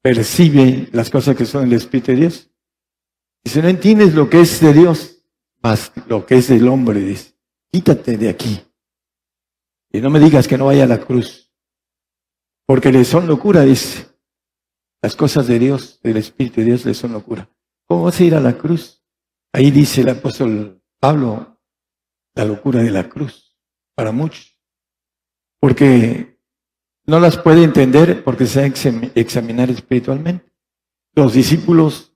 percibe 0.01 0.89
las 0.91 1.09
cosas 1.09 1.35
que 1.35 1.45
son 1.45 1.65
el 1.65 1.73
Espíritu 1.73 2.11
de 2.11 2.17
Dios. 2.17 2.51
Dice, 3.43 3.61
no 3.61 3.69
entiendes 3.69 4.13
lo 4.13 4.29
que 4.29 4.41
es 4.41 4.59
de 4.59 4.73
Dios, 4.73 5.23
más 5.61 5.91
lo 6.07 6.25
que 6.25 6.35
es 6.35 6.47
del 6.47 6.67
hombre, 6.67 6.99
dice, 6.99 7.33
quítate 7.71 8.17
de 8.17 8.29
aquí. 8.29 8.61
Y 9.91 9.99
no 9.99 10.09
me 10.09 10.19
digas 10.19 10.47
que 10.47 10.57
no 10.57 10.67
vaya 10.67 10.83
a 10.83 10.87
la 10.87 10.99
cruz, 10.99 11.40
porque 12.71 12.89
le 12.89 13.03
son 13.03 13.27
locura, 13.27 13.63
dice. 13.63 14.07
Las 15.01 15.17
cosas 15.17 15.45
de 15.45 15.59
Dios, 15.59 15.99
del 16.03 16.15
Espíritu 16.15 16.61
de 16.61 16.67
Dios, 16.67 16.85
le 16.85 16.93
son 16.93 17.11
locura. 17.11 17.49
¿Cómo 17.85 18.03
vas 18.03 18.17
a 18.17 18.23
ir 18.23 18.33
a 18.33 18.39
la 18.39 18.57
cruz? 18.57 19.03
Ahí 19.51 19.71
dice 19.71 19.99
el 19.99 20.07
apóstol 20.07 20.81
Pablo, 20.97 21.59
la 22.33 22.45
locura 22.45 22.81
de 22.81 22.91
la 22.91 23.09
cruz 23.09 23.57
para 23.93 24.13
muchos. 24.13 24.57
Porque 25.59 26.39
no 27.05 27.19
las 27.19 27.35
puede 27.35 27.65
entender 27.65 28.23
porque 28.23 28.45
se 28.45 28.65
examinar 29.15 29.69
espiritualmente. 29.69 30.49
Los 31.13 31.33
discípulos, 31.33 32.15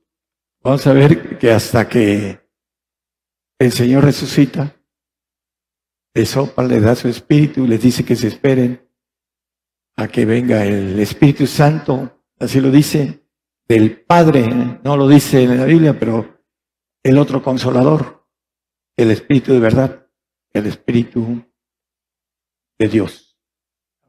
vamos 0.64 0.88
a 0.88 0.94
ver 0.94 1.38
que 1.38 1.52
hasta 1.52 1.90
que 1.90 2.40
el 3.60 3.74
Señor 3.74 4.06
resucita, 4.06 4.74
le 6.14 6.26
sopla, 6.26 6.64
le 6.66 6.80
da 6.80 6.96
su 6.96 7.10
espíritu, 7.10 7.68
les 7.68 7.82
dice 7.82 8.06
que 8.06 8.16
se 8.16 8.30
esperen 8.30 8.85
a 9.98 10.08
que 10.08 10.26
venga 10.26 10.66
el 10.66 11.00
Espíritu 11.00 11.48
Santo, 11.48 12.24
así 12.40 12.60
lo 12.60 12.72
dice, 12.72 13.24
del 13.68 14.02
Padre, 14.02 14.80
no 14.84 14.98
lo 14.98 15.08
dice 15.08 15.44
en 15.44 15.58
la 15.58 15.66
Biblia, 15.66 15.98
pero 15.98 16.44
el 17.04 17.18
otro 17.18 17.42
consolador, 17.42 18.28
el 18.98 19.12
Espíritu 19.12 19.54
de 19.54 19.60
verdad 19.60 20.06
el 20.56 20.68
Espíritu 20.68 21.44
de 22.80 22.88
Dios, 22.88 23.38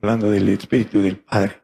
hablando 0.00 0.30
del 0.30 0.48
Espíritu 0.48 1.00
del 1.02 1.18
Padre. 1.18 1.60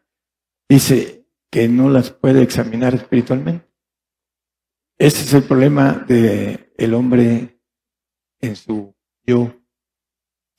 Dice 0.69 1.29
que 1.51 1.69
no 1.69 1.89
las 1.89 2.11
puede 2.11 2.43
examinar 2.43 2.93
espiritualmente. 2.95 3.71
Ese 4.99 5.23
es 5.23 5.35
el 5.35 5.45
problema 5.45 5.93
del 5.93 6.73
el 6.77 6.95
hombre 6.95 7.61
en 8.41 8.57
su 8.57 8.97
yo, 9.25 9.55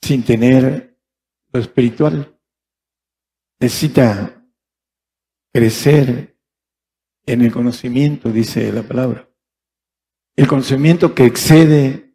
sin 0.00 0.24
tener 0.24 0.98
lo 1.52 1.60
espiritual. 1.60 2.33
Necesita 3.64 4.46
crecer 5.50 6.38
en 7.24 7.40
el 7.40 7.50
conocimiento, 7.50 8.30
dice 8.30 8.70
la 8.70 8.82
palabra. 8.82 9.26
El 10.36 10.46
conocimiento 10.46 11.14
que 11.14 11.24
excede 11.24 12.14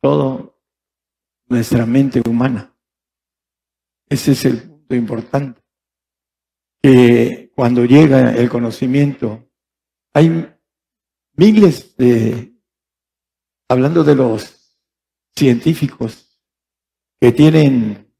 todo 0.00 0.58
nuestra 1.46 1.84
mente 1.84 2.22
humana. 2.26 2.74
Ese 4.08 4.32
es 4.32 4.46
el 4.46 4.62
punto 4.62 4.94
importante. 4.94 5.60
Que 6.82 7.52
cuando 7.54 7.84
llega 7.84 8.34
el 8.34 8.48
conocimiento, 8.48 9.46
hay 10.14 10.54
miles 11.34 11.94
de, 11.98 12.54
hablando 13.68 14.02
de 14.02 14.14
los 14.14 14.74
científicos 15.36 16.40
que 17.20 17.30
tienen 17.30 18.10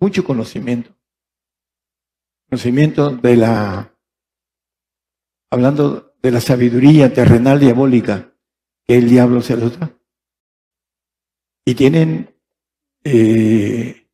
mucho 0.00 0.24
conocimiento, 0.24 0.96
conocimiento 2.50 3.10
de 3.10 3.36
la, 3.36 3.94
hablando 5.50 6.16
de 6.20 6.32
la 6.32 6.40
sabiduría 6.40 7.14
terrenal 7.14 7.60
diabólica 7.60 8.34
que 8.84 8.98
el 8.98 9.08
diablo 9.08 9.40
se 9.40 9.56
los 9.56 9.78
da. 9.78 9.96
Y 11.64 11.74
tienen 11.74 12.34
eh, 13.04 14.08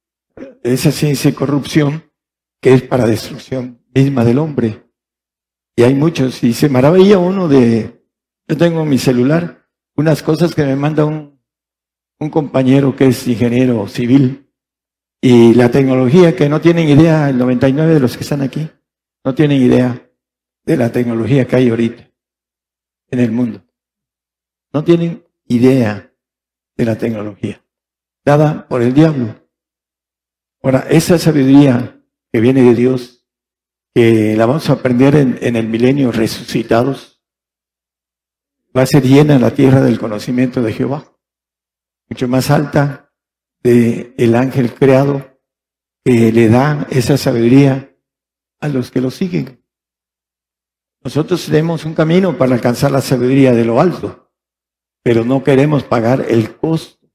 esa 0.62 0.92
ciencia 0.92 1.30
de 1.30 1.36
corrupción 1.36 2.12
que 2.60 2.74
es 2.74 2.82
para 2.82 3.06
destrucción 3.06 3.82
misma 3.94 4.22
del 4.22 4.38
hombre. 4.38 4.84
Y 5.74 5.84
hay 5.84 5.94
muchos, 5.94 6.44
y 6.44 6.52
se 6.52 6.68
maravilla 6.68 7.18
uno 7.18 7.48
de, 7.48 8.04
yo 8.46 8.56
tengo 8.58 8.82
en 8.82 8.88
mi 8.90 8.98
celular 8.98 9.66
unas 9.96 10.22
cosas 10.22 10.54
que 10.54 10.64
me 10.64 10.76
manda 10.76 11.06
un 11.06 12.30
compañero 12.30 12.94
que 12.94 13.06
es 13.06 13.26
ingeniero 13.26 13.88
civil 13.88 14.45
y 15.28 15.54
la 15.54 15.72
tecnología 15.72 16.36
que 16.36 16.48
no 16.48 16.60
tienen 16.60 16.88
idea, 16.88 17.28
el 17.28 17.36
99 17.36 17.94
de 17.94 17.98
los 17.98 18.16
que 18.16 18.22
están 18.22 18.42
aquí, 18.42 18.70
no 19.24 19.34
tienen 19.34 19.60
idea 19.60 20.08
de 20.64 20.76
la 20.76 20.92
tecnología 20.92 21.44
que 21.48 21.56
hay 21.56 21.68
ahorita 21.68 22.08
en 23.10 23.18
el 23.18 23.32
mundo. 23.32 23.60
No 24.72 24.84
tienen 24.84 25.26
idea 25.48 26.14
de 26.76 26.84
la 26.84 26.96
tecnología 26.96 27.60
dada 28.24 28.68
por 28.68 28.82
el 28.82 28.94
diablo. 28.94 29.34
Ahora, 30.62 30.86
esa 30.90 31.18
sabiduría 31.18 32.00
que 32.30 32.38
viene 32.38 32.62
de 32.62 32.76
Dios, 32.76 33.26
que 33.92 34.36
la 34.36 34.46
vamos 34.46 34.70
a 34.70 34.74
aprender 34.74 35.16
en, 35.16 35.40
en 35.42 35.56
el 35.56 35.66
milenio 35.66 36.12
resucitados, 36.12 37.20
va 38.76 38.82
a 38.82 38.86
ser 38.86 39.02
llena 39.02 39.40
la 39.40 39.50
tierra 39.50 39.80
del 39.80 39.98
conocimiento 39.98 40.62
de 40.62 40.72
Jehová, 40.72 41.16
mucho 42.08 42.28
más 42.28 42.48
alta 42.52 43.05
el 43.66 44.34
ángel 44.34 44.72
creado 44.72 45.38
que 46.04 46.30
le 46.32 46.48
da 46.48 46.86
esa 46.90 47.16
sabiduría 47.16 47.96
a 48.60 48.68
los 48.68 48.90
que 48.90 49.00
lo 49.00 49.10
siguen. 49.10 49.62
Nosotros 51.02 51.46
tenemos 51.46 51.84
un 51.84 51.94
camino 51.94 52.36
para 52.36 52.54
alcanzar 52.54 52.90
la 52.90 53.00
sabiduría 53.00 53.52
de 53.52 53.64
lo 53.64 53.80
alto, 53.80 54.32
pero 55.02 55.24
no 55.24 55.42
queremos 55.44 55.84
pagar 55.84 56.24
el 56.28 56.56
costo 56.56 57.08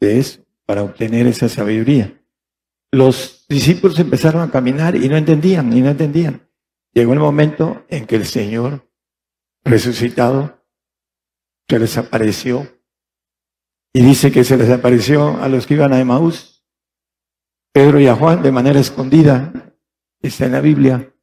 de 0.00 0.18
eso 0.18 0.42
para 0.64 0.82
obtener 0.82 1.26
esa 1.26 1.48
sabiduría. 1.48 2.22
Los 2.92 3.46
discípulos 3.48 3.98
empezaron 3.98 4.42
a 4.42 4.50
caminar 4.50 4.96
y 4.96 5.08
no 5.08 5.16
entendían, 5.16 5.72
y 5.76 5.80
no 5.80 5.90
entendían. 5.90 6.48
Llegó 6.92 7.12
el 7.12 7.18
momento 7.20 7.84
en 7.88 8.06
que 8.06 8.16
el 8.16 8.26
Señor 8.26 8.90
resucitado 9.64 10.64
se 11.68 11.78
les 11.78 11.96
apareció 11.96 12.66
y 13.92 14.02
dice 14.02 14.30
que 14.30 14.44
se 14.44 14.56
les 14.56 14.70
apareció 14.70 15.42
a 15.42 15.48
los 15.48 15.66
que 15.66 15.74
iban 15.74 15.92
a 15.92 16.00
Emaús, 16.00 16.64
Pedro 17.72 18.00
y 18.00 18.06
a 18.06 18.16
Juan 18.16 18.42
de 18.42 18.52
manera 18.52 18.80
escondida, 18.80 19.74
está 20.20 20.46
en 20.46 20.52
la 20.52 20.60
Biblia, 20.60 21.14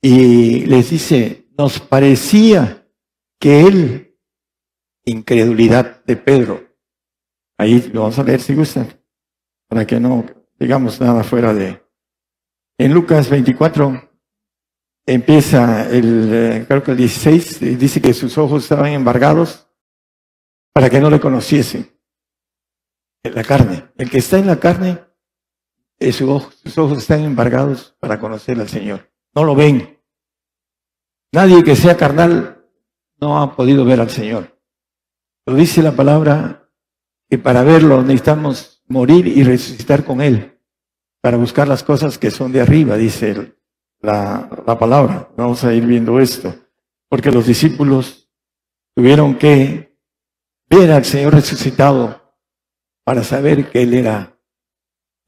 y 0.00 0.66
les 0.66 0.90
dice, 0.90 1.48
nos 1.58 1.80
parecía 1.80 2.88
que 3.40 3.60
él, 3.62 4.18
incredulidad 5.04 6.04
de 6.04 6.16
Pedro, 6.16 6.66
ahí 7.58 7.90
lo 7.92 8.02
vamos 8.02 8.18
a 8.18 8.24
leer 8.24 8.40
si 8.40 8.54
gustan, 8.54 8.88
para 9.68 9.86
que 9.86 9.98
no 9.98 10.24
digamos 10.58 11.00
nada 11.00 11.22
fuera 11.24 11.52
de... 11.52 11.82
En 12.78 12.92
Lucas 12.92 13.30
24 13.30 14.10
empieza 15.06 15.88
el, 15.90 16.30
eh, 16.32 16.64
creo 16.68 16.82
que 16.82 16.90
el 16.90 16.96
16, 16.96 17.62
eh, 17.62 17.76
dice 17.76 18.00
que 18.00 18.12
sus 18.12 18.36
ojos 18.36 18.64
estaban 18.64 18.92
embargados 18.92 19.65
para 20.76 20.90
que 20.90 21.00
no 21.00 21.08
le 21.08 21.18
conociesen. 21.18 21.90
En 23.22 23.34
la 23.34 23.42
carne. 23.42 23.88
El 23.96 24.10
que 24.10 24.18
está 24.18 24.38
en 24.38 24.46
la 24.46 24.60
carne, 24.60 24.98
eh, 25.98 26.12
sus 26.12 26.28
ojos 26.76 26.98
están 26.98 27.24
embargados 27.24 27.96
para 27.98 28.20
conocer 28.20 28.60
al 28.60 28.68
Señor. 28.68 29.10
No 29.34 29.44
lo 29.44 29.54
ven. 29.54 29.98
Nadie 31.32 31.64
que 31.64 31.76
sea 31.76 31.96
carnal 31.96 32.62
no 33.18 33.40
ha 33.40 33.56
podido 33.56 33.86
ver 33.86 34.02
al 34.02 34.10
Señor. 34.10 34.60
Lo 35.46 35.54
dice 35.54 35.82
la 35.82 35.92
palabra 35.92 36.68
que 37.30 37.38
para 37.38 37.62
verlo 37.62 38.02
necesitamos 38.02 38.84
morir 38.86 39.28
y 39.28 39.44
resucitar 39.44 40.04
con 40.04 40.20
Él, 40.20 40.60
para 41.22 41.38
buscar 41.38 41.66
las 41.68 41.82
cosas 41.82 42.18
que 42.18 42.30
son 42.30 42.52
de 42.52 42.60
arriba, 42.60 42.98
dice 42.98 43.56
la, 44.02 44.62
la 44.66 44.78
palabra. 44.78 45.30
Vamos 45.38 45.64
a 45.64 45.72
ir 45.72 45.86
viendo 45.86 46.20
esto, 46.20 46.54
porque 47.08 47.32
los 47.32 47.46
discípulos 47.46 48.30
tuvieron 48.94 49.38
que 49.38 49.95
ver 50.68 50.90
al 50.92 51.04
Señor 51.04 51.34
resucitado 51.34 52.34
para 53.04 53.22
saber 53.22 53.70
que 53.70 53.82
Él 53.82 53.94
era 53.94 54.38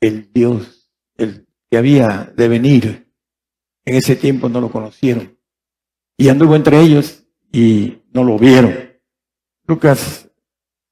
el 0.01 0.33
Dios, 0.33 0.91
el 1.17 1.47
que 1.71 1.79
había 1.79 2.33
de 2.37 2.49
venir. 2.49 3.13
En 3.85 3.95
ese 3.95 4.17
tiempo 4.17 4.49
no 4.49 4.61
lo 4.61 4.71
conocieron. 4.71 5.39
Y 6.17 6.29
anduvo 6.29 6.57
entre 6.57 6.81
ellos 6.81 7.25
y 7.53 8.03
no 8.13 8.25
lo 8.25 8.39
vieron. 8.39 8.75
Lucas, 9.67 10.31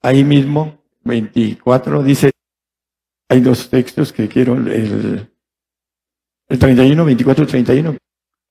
ahí 0.02 0.24
mismo, 0.24 0.84
24, 1.04 2.02
dice, 2.02 2.30
hay 3.28 3.40
dos 3.40 3.68
textos 3.68 4.12
que 4.12 4.28
quiero, 4.28 4.54
el, 4.54 5.28
el 6.48 6.58
31, 6.58 7.04
24, 7.04 7.46
31. 7.46 7.96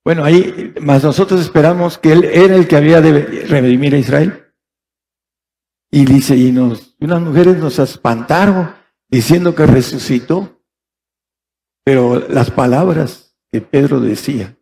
Bueno, 0.04 0.24
ahí, 0.24 0.74
más 0.80 1.02
nosotros 1.02 1.40
esperamos 1.40 1.98
que 1.98 2.12
Él 2.12 2.24
era 2.24 2.54
el 2.54 2.68
que 2.68 2.76
había 2.76 3.00
de 3.00 3.46
redimir 3.48 3.94
a 3.94 3.98
Israel. 3.98 4.45
Y 5.90 6.04
dice, 6.04 6.36
y 6.36 6.52
nos, 6.52 6.96
unas 7.00 7.20
mujeres 7.20 7.56
nos 7.56 7.78
espantaron 7.78 8.74
diciendo 9.08 9.54
que 9.54 9.66
resucitó. 9.66 10.62
Pero 11.84 12.26
las 12.28 12.50
palabras 12.50 13.36
que 13.52 13.60
Pedro 13.60 14.00
decía, 14.00 14.58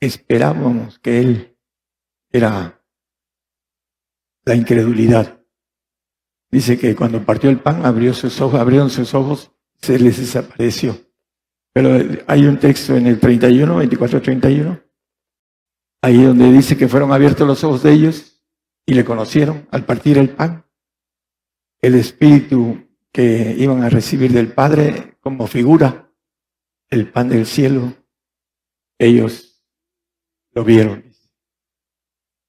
esperábamos 0.00 0.98
que 0.98 1.20
Él 1.20 1.56
era 2.32 2.82
la 4.44 4.54
incredulidad. 4.54 5.40
Dice 6.50 6.78
que 6.78 6.96
cuando 6.96 7.24
partió 7.24 7.48
el 7.50 7.60
pan, 7.60 7.86
abrió 7.86 8.12
sus 8.12 8.40
ojos, 8.40 8.58
abrieron 8.58 8.90
sus 8.90 9.14
ojos, 9.14 9.52
se 9.80 9.98
les 9.98 10.18
desapareció. 10.18 10.98
Pero 11.72 11.90
hay 12.26 12.46
un 12.46 12.58
texto 12.58 12.96
en 12.96 13.06
el 13.06 13.20
31, 13.20 13.76
24, 13.76 14.20
31, 14.20 14.82
ahí 16.02 16.22
donde 16.24 16.50
dice 16.50 16.76
que 16.76 16.88
fueron 16.88 17.12
abiertos 17.12 17.46
los 17.46 17.62
ojos 17.62 17.84
de 17.84 17.92
ellos 17.92 18.29
y 18.90 18.94
le 18.94 19.04
conocieron 19.04 19.68
al 19.70 19.84
partir 19.84 20.18
el 20.18 20.30
pan. 20.30 20.66
El 21.80 21.94
espíritu 21.94 22.88
que 23.12 23.54
iban 23.56 23.84
a 23.84 23.88
recibir 23.88 24.32
del 24.32 24.52
Padre 24.52 25.16
como 25.20 25.46
figura, 25.46 26.12
el 26.88 27.08
pan 27.08 27.28
del 27.28 27.46
cielo, 27.46 27.94
ellos 28.98 29.64
lo 30.50 30.64
vieron. 30.64 31.04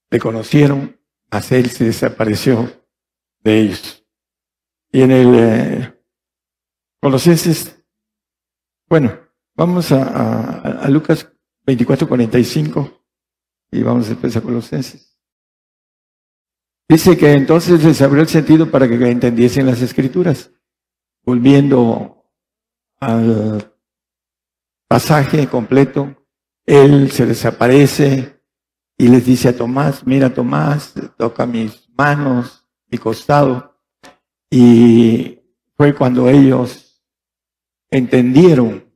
Le 0.09 0.19
conocieron, 0.19 0.99
hasta 1.29 1.57
él 1.57 1.69
se 1.69 1.85
desapareció 1.85 2.87
de 3.43 3.59
ellos. 3.59 4.03
Y 4.91 5.03
en 5.03 5.11
el 5.11 5.35
eh, 5.35 6.01
Colosenses, 6.99 7.85
bueno, 8.89 9.15
vamos 9.53 9.91
a, 9.91 10.81
a, 10.81 10.89
Lucas 10.89 11.31
24, 11.67 12.07
45 12.07 13.05
y 13.73 13.83
vamos 13.83 14.09
después 14.09 14.35
a 14.35 14.41
Colosenses. 14.41 15.10
Dice 16.91 17.15
que 17.17 17.31
entonces 17.31 17.85
les 17.85 18.01
abrió 18.01 18.21
el 18.21 18.27
sentido 18.27 18.69
para 18.69 18.85
que 18.85 18.95
entendiesen 18.95 19.65
las 19.65 19.81
escrituras. 19.81 20.51
Volviendo 21.23 22.25
al 22.99 23.73
pasaje 24.89 25.47
completo, 25.47 26.13
él 26.65 27.09
se 27.09 27.25
les 27.25 27.45
aparece 27.45 28.43
y 28.97 29.07
les 29.07 29.25
dice 29.25 29.47
a 29.47 29.55
Tomás, 29.55 30.05
mira 30.05 30.33
Tomás, 30.33 30.93
toca 31.17 31.45
mis 31.45 31.89
manos, 31.91 32.67
mi 32.87 32.97
costado. 32.97 33.81
Y 34.49 35.39
fue 35.77 35.95
cuando 35.95 36.27
ellos 36.27 37.01
entendieron, 37.89 38.93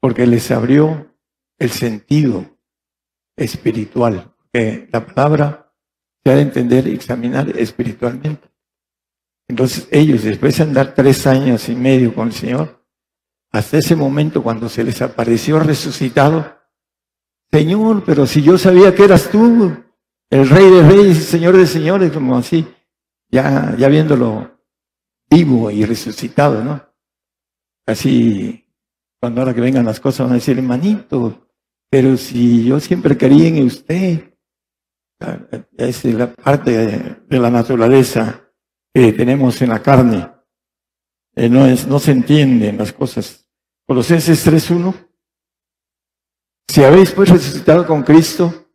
porque 0.00 0.26
les 0.26 0.50
abrió 0.50 1.16
el 1.56 1.70
sentido 1.70 2.58
espiritual, 3.36 4.34
que 4.52 4.88
la 4.92 5.06
palabra 5.06 5.65
se 6.26 6.32
ha 6.32 6.34
de 6.34 6.42
entender 6.42 6.88
y 6.88 6.94
examinar 6.94 7.56
espiritualmente. 7.56 8.50
Entonces 9.46 9.86
ellos, 9.92 10.24
después 10.24 10.56
de 10.56 10.64
andar 10.64 10.92
tres 10.92 11.24
años 11.24 11.68
y 11.68 11.76
medio 11.76 12.12
con 12.12 12.26
el 12.26 12.34
Señor, 12.34 12.84
hasta 13.52 13.78
ese 13.78 13.94
momento 13.94 14.42
cuando 14.42 14.68
se 14.68 14.82
les 14.82 15.00
apareció 15.02 15.60
resucitado, 15.60 16.58
Señor, 17.52 18.02
pero 18.04 18.26
si 18.26 18.42
yo 18.42 18.58
sabía 18.58 18.92
que 18.92 19.04
eras 19.04 19.30
tú, 19.30 19.72
el 20.28 20.48
Rey 20.48 20.68
de 20.68 20.82
Reyes 20.88 21.26
Señor 21.26 21.56
de 21.56 21.64
Señores, 21.64 22.10
como 22.10 22.36
así, 22.36 22.66
ya, 23.30 23.76
ya 23.78 23.86
viéndolo 23.86 24.50
vivo 25.30 25.70
y 25.70 25.84
resucitado, 25.84 26.64
¿no? 26.64 26.82
Así, 27.86 28.64
cuando 29.20 29.42
ahora 29.42 29.54
que 29.54 29.60
vengan 29.60 29.84
las 29.84 30.00
cosas 30.00 30.26
van 30.26 30.32
a 30.32 30.38
decir, 30.40 30.58
hermanito, 30.58 31.46
pero 31.88 32.16
si 32.16 32.64
yo 32.64 32.80
siempre 32.80 33.16
quería 33.16 33.46
en 33.46 33.64
usted, 33.64 34.35
Es 35.76 36.04
la 36.04 36.32
parte 36.32 37.16
de 37.28 37.38
la 37.38 37.50
naturaleza 37.50 38.46
que 38.92 39.12
tenemos 39.12 39.60
en 39.62 39.70
la 39.70 39.82
carne. 39.82 40.30
Eh, 41.34 41.48
no, 41.48 41.66
es, 41.66 41.86
no 41.86 41.98
se 41.98 42.12
entienden 42.12 42.78
las 42.78 42.92
cosas. 42.92 43.46
Colosenses 43.86 44.46
3.1. 44.46 44.94
Si 46.68 46.82
habéis 46.82 47.12
pues 47.12 47.28
resucitado 47.28 47.86
con 47.86 48.02
Cristo, 48.02 48.70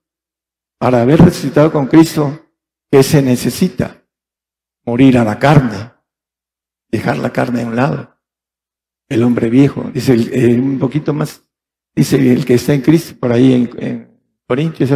para 0.77 1.01
haber 1.01 1.19
resucitado 1.19 1.71
con 1.71 1.87
Cristo, 1.87 2.39
¿qué 2.91 3.03
se 3.03 3.21
necesita? 3.21 4.03
Morir 4.85 5.17
a 5.17 5.23
la 5.23 5.37
carne, 5.37 5.91
dejar 6.89 7.17
la 7.17 7.31
carne 7.31 7.61
a 7.61 7.67
un 7.67 7.75
lado. 7.75 8.17
El 9.09 9.23
hombre 9.23 9.49
viejo, 9.49 9.91
dice 9.93 10.13
eh, 10.13 10.59
un 10.59 10.79
poquito 10.79 11.13
más, 11.13 11.43
dice 11.93 12.31
el 12.31 12.45
que 12.45 12.55
está 12.55 12.73
en 12.73 12.81
Cristo, 12.81 13.19
por 13.19 13.31
ahí 13.31 13.53
en, 13.53 13.69
en 13.77 14.21
Corintios, 14.47 14.91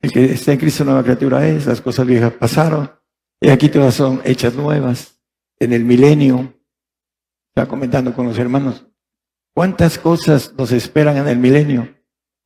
el 0.00 0.12
que 0.12 0.24
está 0.32 0.52
en 0.52 0.58
Cristo 0.58 0.84
nueva 0.84 1.02
criatura 1.02 1.46
es, 1.46 1.66
las 1.66 1.80
cosas 1.80 2.06
viejas 2.06 2.32
pasaron, 2.32 2.90
y 3.40 3.50
aquí 3.50 3.68
todas 3.68 3.94
son 3.94 4.20
hechas 4.24 4.54
nuevas. 4.54 5.20
En 5.58 5.72
el 5.74 5.84
milenio, 5.84 6.54
está 7.48 7.68
comentando 7.68 8.14
con 8.14 8.26
los 8.26 8.38
hermanos, 8.38 8.86
¿cuántas 9.54 9.98
cosas 9.98 10.54
nos 10.54 10.72
esperan 10.72 11.18
en 11.18 11.28
el 11.28 11.38
milenio? 11.38 11.94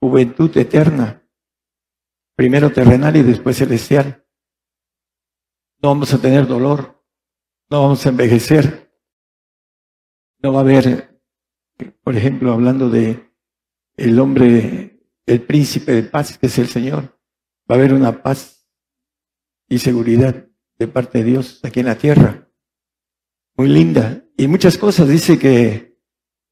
Juventud 0.00 0.56
eterna, 0.56 1.22
primero 2.34 2.70
terrenal 2.70 3.16
y 3.16 3.22
después 3.22 3.56
celestial. 3.56 4.26
No 5.80 5.90
vamos 5.90 6.12
a 6.12 6.18
tener 6.18 6.46
dolor, 6.46 7.00
no 7.70 7.82
vamos 7.82 8.04
a 8.04 8.08
envejecer, 8.08 8.92
no 10.42 10.52
va 10.52 10.58
a 10.58 10.62
haber, 10.62 11.20
por 12.02 12.16
ejemplo, 12.16 12.52
hablando 12.52 12.90
de 12.90 13.30
el 13.96 14.18
hombre, 14.18 15.00
el 15.24 15.42
príncipe 15.42 15.92
de 15.92 16.02
paz, 16.02 16.36
que 16.36 16.46
es 16.46 16.58
el 16.58 16.66
Señor, 16.66 17.13
va 17.70 17.74
a 17.74 17.78
haber 17.78 17.92
una 17.92 18.22
paz 18.22 18.66
y 19.68 19.78
seguridad 19.78 20.46
de 20.78 20.88
parte 20.88 21.18
de 21.18 21.24
Dios 21.24 21.60
aquí 21.62 21.80
en 21.80 21.86
la 21.86 21.96
tierra. 21.96 22.48
Muy 23.56 23.68
linda. 23.68 24.24
Y 24.36 24.46
muchas 24.48 24.76
cosas. 24.76 25.08
Dice 25.08 25.38
que 25.38 25.98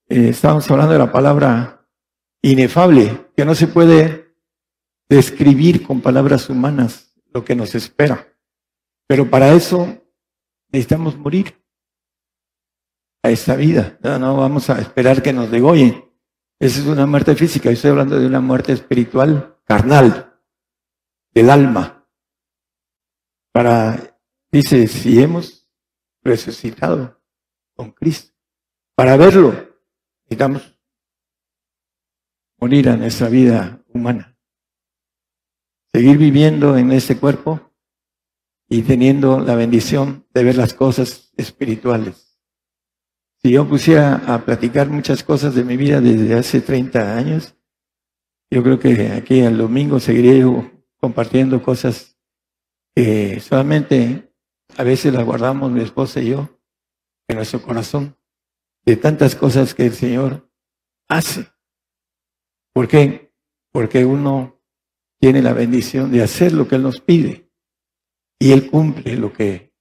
eh, 0.08 0.28
estamos 0.28 0.70
hablando 0.70 0.92
de 0.92 0.98
la 0.98 1.12
palabra 1.12 1.88
inefable, 2.42 3.30
que 3.36 3.44
no 3.44 3.54
se 3.54 3.66
puede 3.66 4.34
describir 5.08 5.86
con 5.86 6.00
palabras 6.00 6.48
humanas 6.48 7.14
lo 7.32 7.44
que 7.44 7.54
nos 7.54 7.74
espera. 7.74 8.28
Pero 9.06 9.28
para 9.28 9.52
eso 9.52 10.02
necesitamos 10.70 11.16
morir 11.18 11.62
a 13.22 13.30
esta 13.30 13.56
vida. 13.56 13.98
No, 14.02 14.18
no 14.18 14.36
vamos 14.36 14.70
a 14.70 14.80
esperar 14.80 15.22
que 15.22 15.32
nos 15.32 15.50
degollen. 15.50 16.04
Esa 16.58 16.80
es 16.80 16.86
una 16.86 17.06
muerte 17.06 17.34
física. 17.34 17.68
Yo 17.68 17.74
estoy 17.74 17.90
hablando 17.90 18.18
de 18.18 18.26
una 18.26 18.40
muerte 18.40 18.72
espiritual, 18.72 19.58
carnal, 19.64 20.31
del 21.32 21.50
alma. 21.50 22.06
Para 23.52 24.12
Dice, 24.52 24.86
si 24.86 25.18
hemos 25.18 25.66
resucitado 26.22 27.18
con 27.74 27.90
Cristo, 27.92 28.34
para 28.94 29.16
verlo, 29.16 29.52
necesitamos 30.24 30.78
morir 32.58 32.90
a 32.90 32.98
nuestra 32.98 33.30
vida 33.30 33.82
humana. 33.94 34.36
Seguir 35.94 36.18
viviendo 36.18 36.76
en 36.76 36.92
ese 36.92 37.18
cuerpo 37.18 37.72
y 38.68 38.82
teniendo 38.82 39.40
la 39.40 39.54
bendición 39.54 40.26
de 40.34 40.44
ver 40.44 40.56
las 40.56 40.74
cosas 40.74 41.32
espirituales. 41.38 42.38
Si 43.42 43.52
yo 43.52 43.66
pusiera 43.66 44.16
a 44.34 44.44
platicar 44.44 44.90
muchas 44.90 45.24
cosas 45.24 45.54
de 45.54 45.64
mi 45.64 45.78
vida 45.78 46.02
desde 46.02 46.34
hace 46.34 46.60
30 46.60 47.16
años, 47.16 47.56
yo 48.50 48.62
creo 48.62 48.78
que 48.78 49.12
aquí 49.12 49.40
el 49.40 49.56
domingo 49.56 49.98
seguiré 49.98 50.44
compartiendo 51.02 51.60
cosas 51.60 52.16
que 52.94 53.40
solamente 53.40 54.32
a 54.76 54.84
veces 54.84 55.12
la 55.12 55.24
guardamos 55.24 55.72
mi 55.72 55.82
esposa 55.82 56.20
y 56.20 56.30
yo 56.30 56.60
en 57.26 57.36
nuestro 57.36 57.60
corazón 57.60 58.16
de 58.84 58.96
tantas 58.96 59.34
cosas 59.34 59.74
que 59.74 59.86
el 59.86 59.94
Señor 59.94 60.48
hace. 61.08 61.48
¿Por 62.72 62.86
qué? 62.86 63.34
Porque 63.72 64.04
uno 64.04 64.62
tiene 65.18 65.42
la 65.42 65.52
bendición 65.52 66.12
de 66.12 66.22
hacer 66.22 66.52
lo 66.52 66.68
que 66.68 66.76
Él 66.76 66.84
nos 66.84 67.00
pide 67.00 67.50
y 68.38 68.52
Él 68.52 68.70
cumple 68.70 69.16
lo 69.16 69.32
que 69.32 69.74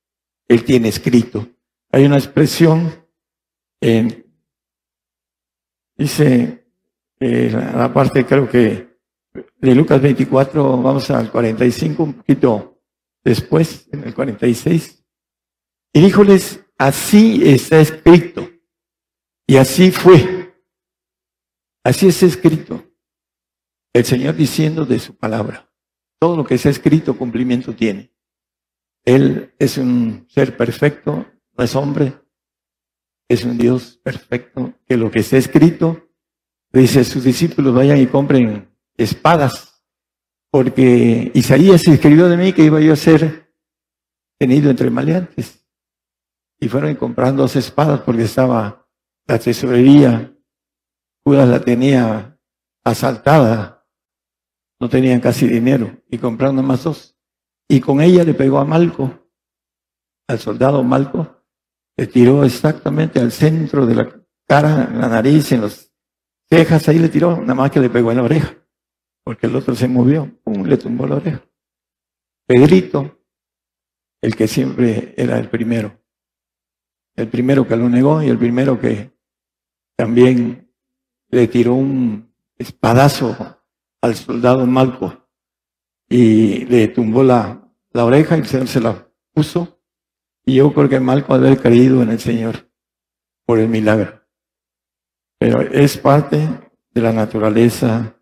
Él 0.48 0.65
tiene 0.65 0.89
escrito. 0.89 1.48
Hay 1.91 2.06
una 2.06 2.18
expresión 2.18 3.07
en, 3.80 4.26
dice, 5.95 6.65
eh, 7.19 7.52
la 7.52 7.93
parte 7.93 8.26
creo 8.26 8.49
que 8.49 8.91
de 9.34 9.76
Lucas 9.76 10.02
24, 10.02 10.82
vamos 10.82 11.10
al 11.10 11.32
45, 11.32 12.03
un 12.03 12.14
poquito 12.14 12.82
después, 13.24 13.88
en 13.91 14.03
el 14.03 14.14
46, 14.14 15.03
y 15.94 16.02
díjoles, 16.02 16.66
así 16.78 17.41
está 17.44 17.80
escrito, 17.80 18.49
y 19.48 19.58
así 19.58 19.91
fue, 19.91 20.53
así 21.84 22.08
está 22.08 22.26
escrito, 22.26 22.84
el 23.94 24.06
Señor 24.06 24.36
diciendo 24.36 24.86
de 24.86 24.99
su 24.99 25.16
palabra, 25.16 25.70
todo 26.20 26.38
lo 26.38 26.45
que 26.45 26.56
está 26.56 26.70
escrito 26.70 27.18
cumplimiento 27.18 27.76
tiene. 27.76 28.14
Él 29.03 29.53
es 29.58 29.78
un 29.78 30.28
ser 30.30 30.56
perfecto, 30.56 31.26
no 31.58 31.64
es 31.64 31.76
hombre, 31.76 32.14
es 33.28 33.44
un 33.44 33.58
Dios 33.58 33.99
perfecto, 34.03 34.74
que 34.86 34.98
lo 34.98 35.10
que 35.10 35.20
está 35.20 35.38
escrito, 35.38 36.10
dice, 36.72 37.03
sus 37.03 37.24
discípulos 37.24 37.74
vayan 37.74 37.98
y 37.98 38.08
compren 38.08 38.70
espadas 39.03 39.72
porque 40.52 41.32
Isaías 41.34 41.88
escribió 41.88 42.28
de 42.28 42.38
mí 42.38 42.53
que 42.53 42.64
iba 42.64 42.80
yo 42.82 42.94
a 42.94 42.98
ser 42.98 43.53
tenido 44.38 44.69
entre 44.69 44.90
maleantes. 44.90 45.65
Y 46.60 46.68
fueron 46.68 46.94
comprando 46.95 47.44
dos 47.44 47.56
espadas 47.56 48.02
porque 48.02 48.23
estaba 48.23 48.86
la 49.26 49.40
tesorería, 49.40 50.36
Judas 51.23 51.48
la 51.48 51.61
tenía 51.61 52.38
asaltada, 52.84 53.88
no 54.80 54.90
tenían 54.90 55.22
casi 55.22 55.48
dinero, 55.48 56.02
y 56.10 56.18
compraron 56.18 56.64
más 56.65 56.84
dos. 56.84 57.18
Y 57.69 57.80
con 57.80 58.02
ella 58.02 58.23
le 58.23 58.34
pegó 58.34 58.60
a 58.60 58.65
Malco, 58.65 59.32
al 60.28 60.40
soldado 60.40 60.84
Malco, 60.84 61.44
le 61.95 62.07
tiró 62.07 62.44
exactamente 62.44 63.19
al 63.19 63.32
centro 63.32 63.86
de 63.86 63.95
la 63.95 64.10
cara, 64.48 64.90
en 64.91 64.99
la 64.99 65.07
nariz, 65.07 65.52
en 65.52 65.61
las 65.61 65.91
cejas, 66.49 66.90
ahí 66.90 66.99
le 66.99 67.10
tiró, 67.10 67.38
nada 67.38 67.56
más 67.56 67.72
que 67.72 67.80
le 67.80 67.90
pegó 67.90 68.11
en 68.11 68.18
la 68.18 68.23
oreja 68.23 68.61
porque 69.23 69.48
el 69.48 69.56
otro 69.56 69.76
se 69.76 69.88
movió, 69.88 70.30
¡pum! 70.43 70.64
le 70.64 70.77
tumbó 70.77 71.07
la 71.07 71.15
oreja. 71.15 71.43
Pedrito, 72.45 73.19
el 74.22 74.35
que 74.35 74.48
siempre 74.48 75.14
era 75.18 75.38
el 75.38 75.49
primero, 75.49 75.99
el 77.15 77.27
primero 77.27 77.68
que 77.68 77.76
lo 77.76 77.89
negó 77.89 78.22
y 78.22 78.30
el 78.30 78.38
primero 78.38 78.80
que 78.80 79.11
también 79.95 80.72
le 81.30 81.48
tiró 81.48 81.76
un 81.76 82.34
espadazo 82.57 83.61
al 84.02 84.15
soldado 84.15 84.65
Malco 84.65 85.30
y 86.10 86.65
le 86.65 86.88
tumbó 86.89 87.23
la, 87.23 87.72
la 87.91 88.06
oreja 88.06 88.35
y 88.35 88.41
el 88.41 88.48
Señor 88.48 88.68
se 88.68 88.81
la 88.81 89.07
puso. 89.34 89.80
Y 90.45 90.56
yo 90.56 90.73
creo 90.73 90.89
que 90.89 90.99
Malco 90.99 91.34
haber 91.34 91.61
creído 91.61 92.02
en 92.02 92.10
el 92.10 92.19
Señor 92.19 92.69
por 93.45 93.60
el 93.60 93.69
milagro. 93.69 94.22
Pero 95.39 95.61
es 95.61 95.98
parte 95.98 96.48
de 96.91 97.02
la 97.02 97.14
naturaleza 97.14 98.15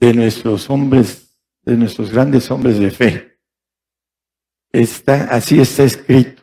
de 0.00 0.14
nuestros 0.14 0.68
hombres, 0.70 1.38
de 1.62 1.76
nuestros 1.76 2.10
grandes 2.10 2.50
hombres 2.50 2.78
de 2.78 2.90
fe. 2.90 3.40
Está, 4.72 5.24
así 5.24 5.60
está 5.60 5.84
escrito. 5.84 6.42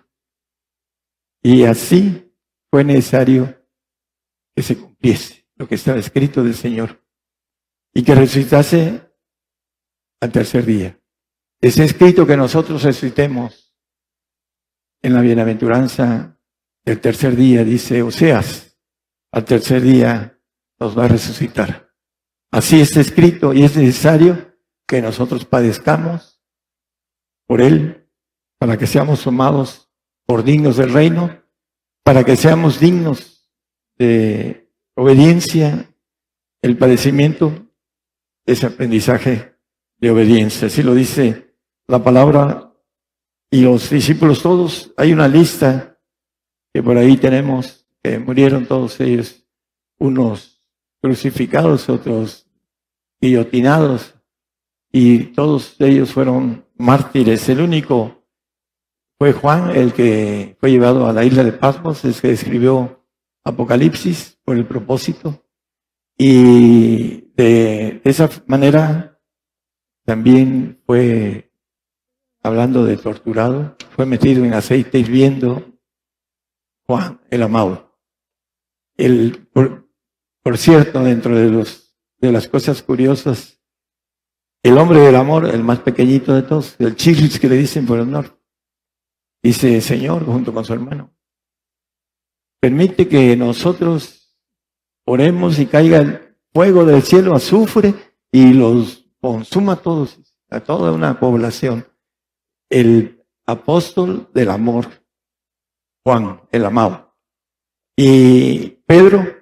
Y 1.41 1.63
así 1.63 2.31
fue 2.69 2.83
necesario 2.83 3.57
que 4.55 4.61
se 4.61 4.77
cumpliese 4.77 5.47
lo 5.55 5.67
que 5.67 5.75
estaba 5.75 5.97
escrito 5.97 6.43
del 6.43 6.53
Señor 6.53 7.03
y 7.93 8.03
que 8.03 8.13
resucitase 8.13 9.01
al 10.21 10.31
tercer 10.31 10.65
día. 10.65 10.99
Es 11.59 11.79
escrito 11.79 12.27
que 12.27 12.37
nosotros 12.37 12.83
resucitemos 12.83 13.75
en 15.01 15.13
la 15.13 15.21
bienaventuranza 15.21 16.39
del 16.85 16.99
tercer 16.99 17.35
día, 17.35 17.63
dice 17.63 18.03
Oseas, 18.03 18.77
al 19.31 19.45
tercer 19.45 19.81
día 19.81 20.39
nos 20.79 20.97
va 20.97 21.05
a 21.05 21.09
resucitar. 21.09 21.86
Así 22.51 22.79
está 22.79 23.01
escrito 23.01 23.53
y 23.53 23.63
es 23.63 23.75
necesario 23.75 24.55
que 24.87 25.01
nosotros 25.01 25.45
padezcamos 25.45 26.41
por 27.45 27.61
Él, 27.61 28.07
para 28.57 28.77
que 28.77 28.87
seamos 28.87 29.23
tomados 29.23 29.89
por 30.25 30.43
dignos 30.43 30.77
del 30.77 30.91
reino, 30.91 31.41
para 32.03 32.23
que 32.23 32.35
seamos 32.35 32.79
dignos 32.79 33.49
de 33.97 34.69
obediencia, 34.95 35.93
el 36.61 36.77
padecimiento 36.77 37.67
es 38.45 38.63
aprendizaje 38.63 39.55
de 39.97 40.11
obediencia. 40.11 40.67
Así 40.67 40.83
lo 40.83 40.95
dice 40.95 41.53
la 41.87 42.03
palabra 42.03 42.73
y 43.51 43.61
los 43.61 43.89
discípulos 43.89 44.41
todos. 44.41 44.93
Hay 44.97 45.13
una 45.13 45.27
lista 45.27 45.99
que 46.73 46.81
por 46.81 46.97
ahí 46.97 47.17
tenemos, 47.17 47.87
que 48.03 48.19
murieron 48.19 48.65
todos 48.65 48.99
ellos, 48.99 49.45
unos 49.99 50.56
crucificados, 51.01 51.89
otros 51.89 52.47
guillotinados, 53.19 54.15
y 54.91 55.19
todos 55.33 55.75
ellos 55.79 56.11
fueron 56.11 56.65
mártires. 56.75 57.47
El 57.49 57.61
único 57.61 58.23
fue 59.19 59.33
Juan, 59.33 59.75
el 59.75 59.93
que 59.93 60.55
fue 60.59 60.71
llevado 60.71 61.07
a 61.07 61.13
la 61.13 61.23
isla 61.23 61.43
de 61.43 61.51
Pasmos, 61.51 62.05
es 62.05 62.21
que 62.21 62.31
escribió 62.31 63.03
Apocalipsis 63.43 64.37
por 64.43 64.57
el 64.57 64.65
propósito. 64.65 65.43
Y 66.17 67.31
de 67.35 68.01
esa 68.03 68.29
manera 68.47 69.19
también 70.05 70.81
fue, 70.85 71.51
hablando 72.41 72.85
de 72.85 72.97
torturado, 72.97 73.75
fue 73.95 74.05
metido 74.05 74.43
en 74.45 74.53
aceite 74.53 74.99
hirviendo 74.99 75.77
Juan, 76.87 77.19
el 77.29 77.43
amado. 77.43 77.99
El, 78.95 79.47
por 80.47 80.57
cierto, 80.57 81.03
dentro 81.03 81.35
de, 81.35 81.49
los, 81.49 81.93
de 82.21 82.31
las 82.31 82.47
cosas 82.47 82.81
curiosas, 82.81 83.61
el 84.63 84.77
hombre 84.77 85.01
del 85.01 85.17
amor, 85.17 85.45
el 85.45 85.61
más 85.61 85.79
pequeñito 85.79 86.33
de 86.33 86.43
todos, 86.43 86.77
el 86.79 86.95
chirris 86.95 87.37
que 87.37 87.49
le 87.49 87.57
dicen 87.57 87.85
por 87.85 87.99
el 87.99 88.09
norte, 88.09 88.39
dice, 89.43 89.81
Señor, 89.81 90.25
junto 90.25 90.53
con 90.53 90.63
su 90.63 90.71
hermano, 90.71 91.13
permite 92.61 93.09
que 93.09 93.35
nosotros 93.35 94.37
oremos 95.05 95.59
y 95.59 95.65
caiga 95.65 95.97
el 95.97 96.37
fuego 96.53 96.85
del 96.85 97.03
cielo, 97.03 97.35
azufre, 97.35 97.93
y 98.31 98.53
los 98.53 99.05
consuma 99.19 99.75
todos, 99.75 100.17
a 100.49 100.61
toda 100.61 100.93
una 100.93 101.19
población. 101.19 101.85
El 102.69 103.21
apóstol 103.45 104.29
del 104.33 104.49
amor, 104.49 104.87
Juan, 106.05 106.39
el 106.53 106.63
amado. 106.63 107.17
Y 107.97 108.69
Pedro, 108.85 109.36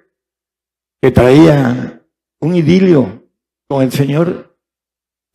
que 1.00 1.10
traía 1.10 2.02
un 2.40 2.54
idilio 2.54 3.28
con 3.68 3.82
el 3.82 3.92
Señor, 3.92 4.58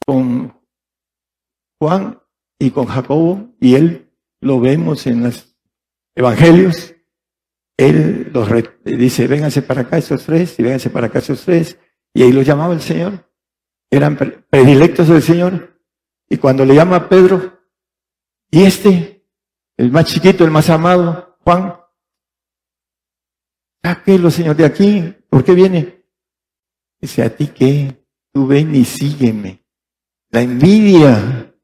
con 0.05 0.59
Juan 1.79 2.19
y 2.59 2.71
con 2.71 2.85
Jacobo, 2.85 3.53
y 3.59 3.75
él 3.75 4.11
lo 4.41 4.59
vemos 4.59 5.05
en 5.07 5.23
los 5.23 5.55
evangelios, 6.15 6.95
él 7.77 8.31
los 8.33 8.49
dice, 8.83 9.27
vénganse 9.27 9.61
para 9.61 9.81
acá 9.81 9.97
esos 9.97 10.23
tres, 10.25 10.59
y 10.59 10.63
vénganse 10.63 10.89
para 10.89 11.07
acá 11.07 11.19
esos 11.19 11.43
tres, 11.43 11.79
y 12.13 12.23
ahí 12.23 12.31
los 12.31 12.45
llamaba 12.45 12.73
el 12.73 12.81
Señor. 12.81 13.29
Eran 13.89 14.17
predilectos 14.49 15.07
del 15.07 15.21
Señor. 15.21 15.81
Y 16.29 16.37
cuando 16.37 16.65
le 16.65 16.75
llama 16.75 16.95
a 16.95 17.09
Pedro, 17.09 17.59
y 18.49 18.63
este, 18.63 19.25
el 19.77 19.91
más 19.91 20.05
chiquito, 20.05 20.43
el 20.43 20.51
más 20.51 20.69
amado, 20.69 21.37
Juan, 21.43 21.77
lo 24.05 24.31
Señor, 24.31 24.55
de 24.55 24.65
aquí, 24.65 25.15
¿por 25.31 25.45
qué 25.45 25.55
viene? 25.55 26.05
Dice, 26.99 27.23
a 27.23 27.35
ti 27.35 27.47
qué, 27.47 28.05
tú 28.31 28.45
ven 28.45 28.75
y 28.75 28.85
sígueme. 28.85 29.65
La 30.29 30.41
envidia. 30.41 31.55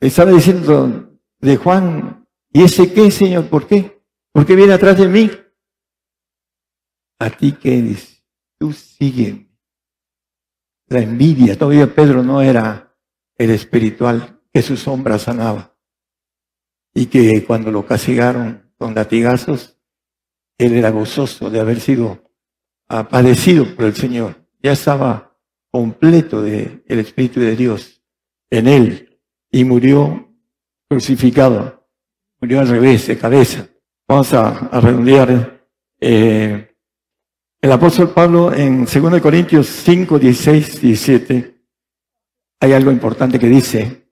Estaba 0.00 0.30
diciendo 0.30 1.18
de 1.40 1.56
Juan, 1.56 2.26
¿y 2.52 2.62
ese 2.62 2.92
qué, 2.92 3.10
Señor? 3.10 3.48
¿Por 3.48 3.66
qué? 3.66 4.02
¿Por 4.32 4.46
qué 4.46 4.54
viene 4.54 4.72
atrás 4.72 4.98
de 4.98 5.08
mí? 5.08 5.30
A 7.18 7.30
ti 7.30 7.52
qué, 7.52 7.82
dice, 7.82 8.22
tú 8.58 8.72
sígueme. 8.72 9.50
La 10.88 11.00
envidia, 11.00 11.58
todavía 11.58 11.92
Pedro 11.92 12.22
no 12.22 12.40
era 12.40 12.96
el 13.36 13.50
espiritual 13.50 14.40
que 14.52 14.62
su 14.62 14.76
sombra 14.76 15.18
sanaba. 15.18 15.76
Y 16.94 17.06
que 17.06 17.44
cuando 17.44 17.70
lo 17.70 17.84
castigaron 17.84 18.72
con 18.78 18.94
latigazos, 18.94 19.78
él 20.58 20.74
era 20.74 20.90
gozoso 20.90 21.50
de 21.50 21.60
haber 21.60 21.80
sido 21.80 22.25
padecido 22.88 23.66
por 23.74 23.86
el 23.86 23.94
Señor. 23.94 24.36
Ya 24.62 24.72
estaba 24.72 25.36
completo 25.70 26.42
del 26.42 26.82
el 26.86 26.98
Espíritu 27.00 27.40
de 27.40 27.56
Dios 27.56 28.02
en 28.50 28.68
él 28.68 29.20
y 29.50 29.64
murió 29.64 30.28
crucificado. 30.88 31.86
Murió 32.40 32.60
al 32.60 32.68
revés, 32.68 33.06
de 33.06 33.18
cabeza. 33.18 33.68
Vamos 34.08 34.32
a, 34.32 34.68
redondear. 34.80 35.66
Eh, 36.00 36.76
el 37.60 37.72
apóstol 37.72 38.10
Pablo 38.10 38.52
en 38.52 38.84
2 38.84 39.20
Corintios 39.20 39.66
5, 39.66 40.18
16, 40.18 40.80
17, 40.80 41.64
hay 42.60 42.72
algo 42.72 42.92
importante 42.92 43.38
que 43.38 43.48
dice, 43.48 44.10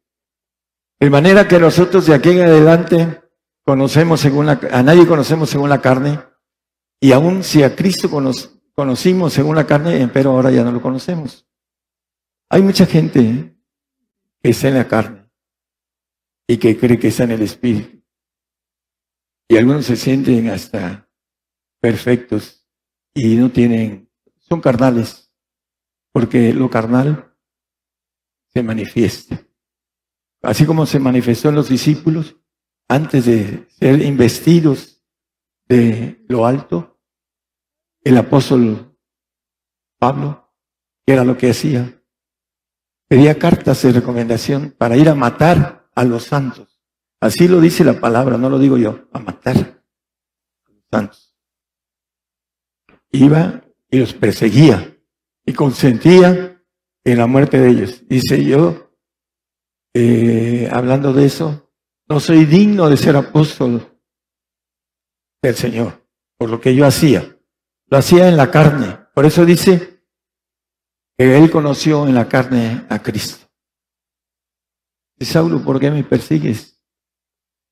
de 0.99 1.11
manera 1.11 1.47
que 1.47 1.59
nosotros 1.59 2.07
de 2.07 2.15
aquí 2.15 2.31
en 2.31 2.41
adelante 2.41 3.21
conocemos 3.65 4.21
según 4.21 4.47
la, 4.47 4.59
a 4.73 4.83
nadie 4.83 5.07
conocemos 5.07 5.51
según 5.51 5.69
la 5.69 5.81
carne, 5.81 6.21
y 6.99 7.13
aún 7.13 7.45
si 7.45 7.63
a 7.63 7.77
Cristo 7.77 8.11
conocimos 8.75 9.33
según 9.33 9.57
la 9.57 9.67
carne, 9.67 10.09
pero 10.13 10.31
ahora 10.31 10.51
ya 10.51 10.65
no 10.65 10.73
lo 10.73 10.83
conocemos. 10.83 11.47
Hay 12.51 12.63
mucha 12.63 12.87
gente 12.87 13.57
que 14.43 14.51
está 14.51 14.69
en 14.69 14.75
la 14.75 14.89
carne 14.89 15.31
y 16.47 16.59
que 16.59 16.77
cree 16.79 16.99
que 16.99 17.09
está 17.09 17.25
en 17.25 17.33
el 17.33 17.43
Espíritu. 17.43 18.03
Y 19.49 19.57
algunos 19.57 19.87
se 19.87 19.97
sienten 19.97 20.49
hasta 20.49 21.09
perfectos 21.81 22.67
y 23.15 23.37
no 23.37 23.51
tienen, 23.51 24.11
son 24.39 24.61
carnales, 24.61 25.31
porque 26.13 26.53
lo 26.53 26.69
carnal 26.71 27.35
se 28.53 28.63
manifiesta. 28.63 29.41
Así 30.43 30.67
como 30.67 30.87
se 30.87 30.99
manifestó 30.99 31.49
en 31.49 31.55
los 31.55 31.69
discípulos 31.69 32.37
antes 32.89 33.27
de 33.27 33.67
ser 33.71 34.03
investidos 34.03 35.03
de 35.67 36.25
lo 36.29 36.47
alto, 36.47 36.94
el 38.05 38.19
apóstol 38.19 38.97
Pablo, 39.99 40.53
que 41.07 41.15
era 41.15 41.25
lo 41.25 41.37
que 41.37 41.51
hacía, 41.51 42.03
pedía 43.09 43.39
cartas 43.39 43.83
de 43.83 43.93
recomendación 43.93 44.75
para 44.77 44.97
ir 44.97 45.09
a 45.09 45.15
matar 45.15 45.89
a 45.95 46.05
los 46.05 46.25
santos. 46.25 46.81
Así 47.21 47.49
lo 47.49 47.61
dice 47.61 47.85
la 47.85 47.99
palabra, 47.99 48.37
no 48.37 48.51
lo 48.51 48.59
digo 48.59 48.77
yo, 48.77 49.09
a 49.13 49.19
matar 49.19 49.57
a 49.57 50.71
los 50.71 50.85
santos. 50.91 51.37
Iba 53.11 53.65
y 53.91 53.99
los 53.99 54.13
perseguía 54.13 54.99
y 55.47 55.53
consentía 55.55 56.63
en 57.05 57.19
la 57.19 57.27
muerte 57.27 57.59
de 57.59 57.71
ellos. 57.71 58.03
Dice 58.07 58.45
yo, 58.45 58.91
eh, 59.95 60.69
hablando 60.71 61.13
de 61.13 61.25
eso, 61.25 61.73
no 62.09 62.21
soy 62.21 62.45
digno 62.45 62.91
de 62.91 62.97
ser 62.97 63.17
apóstol 63.17 63.99
del 65.41 65.55
Señor, 65.55 66.07
por 66.37 66.51
lo 66.51 66.61
que 66.61 66.75
yo 66.75 66.85
hacía. 66.85 67.34
Lo 67.95 67.99
hacía 67.99 68.29
en 68.29 68.37
la 68.37 68.51
carne. 68.51 68.99
Por 69.15 69.25
eso 69.25 69.45
dice 69.45 70.03
que 71.17 71.39
él 71.39 71.49
conoció 71.49 72.09
en 72.09 72.17
la 72.17 72.29
carne 72.29 72.85
a 72.91 73.01
Cristo. 73.01 73.47
Y 75.17 75.25
Saulo, 75.25 75.63
¿por 75.63 75.79
qué 75.79 75.93
me 75.93 76.03
persigues? 76.03 76.83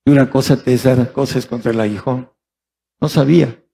Y 0.04 0.12
una 0.12 0.30
cosa 0.30 0.62
te 0.62 0.74
es 0.74 0.84
dar 0.84 1.12
cosas 1.12 1.44
contra 1.44 1.72
el 1.72 1.80
aguijón. 1.80 2.32
No 3.00 3.08
sabía. 3.08 3.64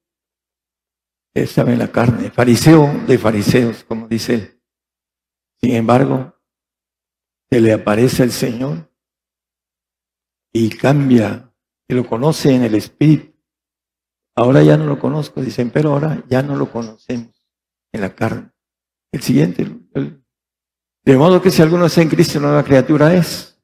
Estaba 1.34 1.70
en 1.70 1.80
la 1.80 1.92
carne. 1.92 2.30
Fariseo 2.30 2.94
de 3.06 3.18
fariseos, 3.18 3.84
como 3.84 4.08
dice 4.08 4.34
él. 4.36 4.62
Sin 5.60 5.74
embargo, 5.74 6.34
se 7.50 7.60
le 7.60 7.74
aparece 7.74 8.22
el 8.22 8.32
Señor 8.32 8.90
y 10.50 10.70
cambia, 10.70 11.54
y 11.86 11.92
lo 11.92 12.06
conoce 12.06 12.54
en 12.54 12.62
el 12.62 12.74
Espíritu 12.74 13.27
Ahora 14.38 14.62
ya 14.62 14.76
no 14.76 14.86
lo 14.86 15.00
conozco, 15.00 15.42
dicen, 15.42 15.70
pero 15.70 15.90
ahora 15.90 16.22
ya 16.28 16.44
no 16.44 16.54
lo 16.54 16.70
conocemos 16.70 17.44
en 17.90 18.00
la 18.00 18.14
carne. 18.14 18.52
El 19.10 19.20
siguiente, 19.20 19.68
de 21.04 21.16
modo 21.16 21.42
que 21.42 21.50
si 21.50 21.60
alguno 21.60 21.86
está 21.86 22.02
en 22.02 22.08
Cristo, 22.08 22.38
nueva 22.38 22.62
criatura 22.62 23.12
es. 23.14 23.60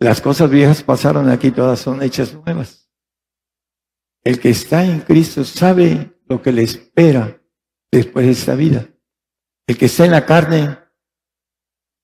Las 0.00 0.20
cosas 0.20 0.50
viejas 0.50 0.82
pasaron 0.82 1.30
aquí, 1.30 1.52
todas 1.52 1.78
son 1.78 2.02
hechas 2.02 2.34
nuevas. 2.34 2.90
El 4.24 4.40
que 4.40 4.50
está 4.50 4.84
en 4.84 4.98
Cristo 4.98 5.44
sabe 5.44 6.20
lo 6.26 6.42
que 6.42 6.50
le 6.50 6.64
espera 6.64 7.40
después 7.92 8.26
de 8.26 8.32
esta 8.32 8.56
vida. 8.56 8.88
El 9.64 9.78
que 9.78 9.86
está 9.86 10.06
en 10.06 10.10
la 10.10 10.26
carne 10.26 10.76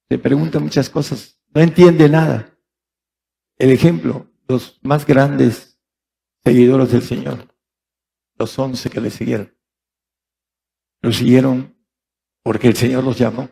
se 0.08 0.16
pregunta 0.16 0.60
muchas 0.60 0.88
cosas, 0.88 1.42
no 1.52 1.60
entiende 1.60 2.08
nada. 2.08 2.56
El 3.58 3.72
ejemplo, 3.72 4.30
los 4.46 4.78
más 4.80 5.04
grandes 5.04 5.76
seguidores 6.44 6.92
del 6.92 7.02
Señor 7.02 7.49
los 8.40 8.58
once 8.58 8.88
que 8.88 9.00
le 9.00 9.10
siguieron. 9.10 9.54
Lo 11.02 11.12
siguieron 11.12 11.76
porque 12.42 12.68
el 12.68 12.76
Señor 12.76 13.04
los 13.04 13.18
llamó. 13.18 13.50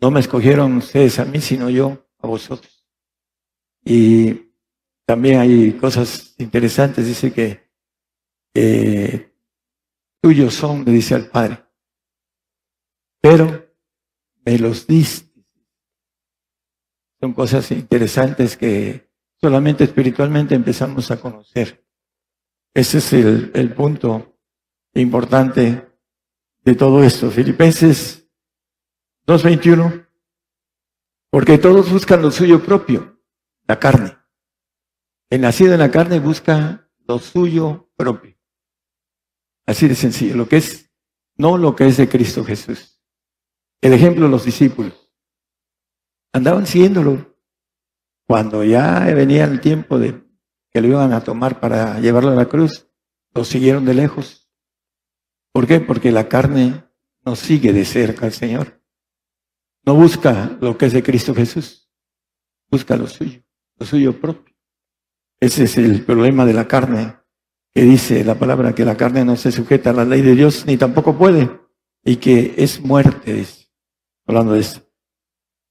No 0.00 0.10
me 0.10 0.20
escogieron 0.20 0.76
ustedes 0.76 1.18
a 1.18 1.24
mí, 1.24 1.40
sino 1.40 1.68
yo 1.68 2.08
a 2.18 2.26
vosotros. 2.28 2.86
Y 3.84 4.52
también 5.04 5.40
hay 5.40 5.72
cosas 5.72 6.34
interesantes. 6.38 7.06
Dice 7.06 7.32
que 7.32 7.68
eh, 8.54 9.34
tuyos 10.22 10.54
son, 10.54 10.84
le 10.84 10.92
dice 10.92 11.16
al 11.16 11.28
Padre. 11.28 11.64
Pero 13.20 13.74
me 14.44 14.58
los 14.58 14.86
diste. 14.86 15.44
Son 17.20 17.32
cosas 17.32 17.70
interesantes 17.72 18.56
que 18.56 19.10
solamente 19.40 19.82
espiritualmente 19.84 20.54
empezamos 20.54 21.10
a 21.10 21.20
conocer. 21.20 21.83
Ese 22.74 22.98
es 22.98 23.12
el, 23.12 23.72
punto 23.72 24.36
importante 24.94 25.88
de 26.64 26.74
todo 26.74 27.04
esto. 27.04 27.30
Filipenses 27.30 28.28
2.21 29.28 30.08
Porque 31.30 31.56
todos 31.58 31.92
buscan 31.92 32.20
lo 32.20 32.32
suyo 32.32 32.64
propio, 32.64 33.22
la 33.68 33.78
carne. 33.78 34.18
El 35.30 35.42
nacido 35.42 35.72
en 35.72 35.78
la 35.78 35.92
carne 35.92 36.18
busca 36.18 36.90
lo 37.06 37.20
suyo 37.20 37.92
propio. 37.96 38.36
Así 39.66 39.86
de 39.86 39.94
sencillo, 39.94 40.36
lo 40.36 40.48
que 40.48 40.56
es, 40.56 40.90
no 41.36 41.56
lo 41.56 41.76
que 41.76 41.86
es 41.86 41.96
de 41.96 42.08
Cristo 42.08 42.44
Jesús. 42.44 43.00
El 43.80 43.92
ejemplo 43.92 44.24
de 44.24 44.30
los 44.30 44.44
discípulos. 44.44 45.10
Andaban 46.32 46.66
siguiéndolo. 46.66 47.32
Cuando 48.26 48.64
ya 48.64 49.00
venía 49.14 49.44
el 49.44 49.60
tiempo 49.60 49.98
de 49.98 50.23
que 50.74 50.80
lo 50.80 50.88
iban 50.88 51.12
a 51.12 51.22
tomar 51.22 51.60
para 51.60 52.00
llevarlo 52.00 52.32
a 52.32 52.34
la 52.34 52.46
cruz, 52.46 52.88
lo 53.32 53.44
siguieron 53.44 53.84
de 53.84 53.94
lejos. 53.94 54.50
¿Por 55.52 55.68
qué? 55.68 55.78
Porque 55.78 56.10
la 56.10 56.28
carne 56.28 56.84
no 57.24 57.36
sigue 57.36 57.72
de 57.72 57.84
cerca 57.84 58.26
al 58.26 58.32
Señor. 58.32 58.82
No 59.86 59.94
busca 59.94 60.58
lo 60.60 60.76
que 60.76 60.86
es 60.86 60.92
de 60.92 61.04
Cristo 61.04 61.32
Jesús. 61.32 61.88
Busca 62.68 62.96
lo 62.96 63.06
suyo, 63.06 63.40
lo 63.78 63.86
suyo 63.86 64.20
propio. 64.20 64.52
Ese 65.38 65.64
es 65.64 65.78
el 65.78 66.04
problema 66.04 66.44
de 66.44 66.54
la 66.54 66.66
carne, 66.66 67.18
que 67.72 67.82
dice 67.82 68.24
la 68.24 68.34
palabra 68.34 68.74
que 68.74 68.84
la 68.84 68.96
carne 68.96 69.24
no 69.24 69.36
se 69.36 69.52
sujeta 69.52 69.90
a 69.90 69.92
la 69.92 70.04
ley 70.04 70.22
de 70.22 70.34
Dios 70.34 70.66
ni 70.66 70.76
tampoco 70.76 71.16
puede, 71.16 71.50
y 72.02 72.16
que 72.16 72.54
es 72.56 72.80
muerte, 72.80 73.32
dice, 73.32 73.68
hablando 74.26 74.54
de 74.54 74.60
eso. 74.60 74.80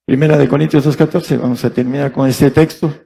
Primera 0.06 0.38
de 0.38 0.48
Corintios 0.48 0.88
2.14, 0.88 1.42
vamos 1.42 1.66
a 1.66 1.74
terminar 1.74 2.14
con 2.14 2.30
este 2.30 2.52
texto, 2.52 3.03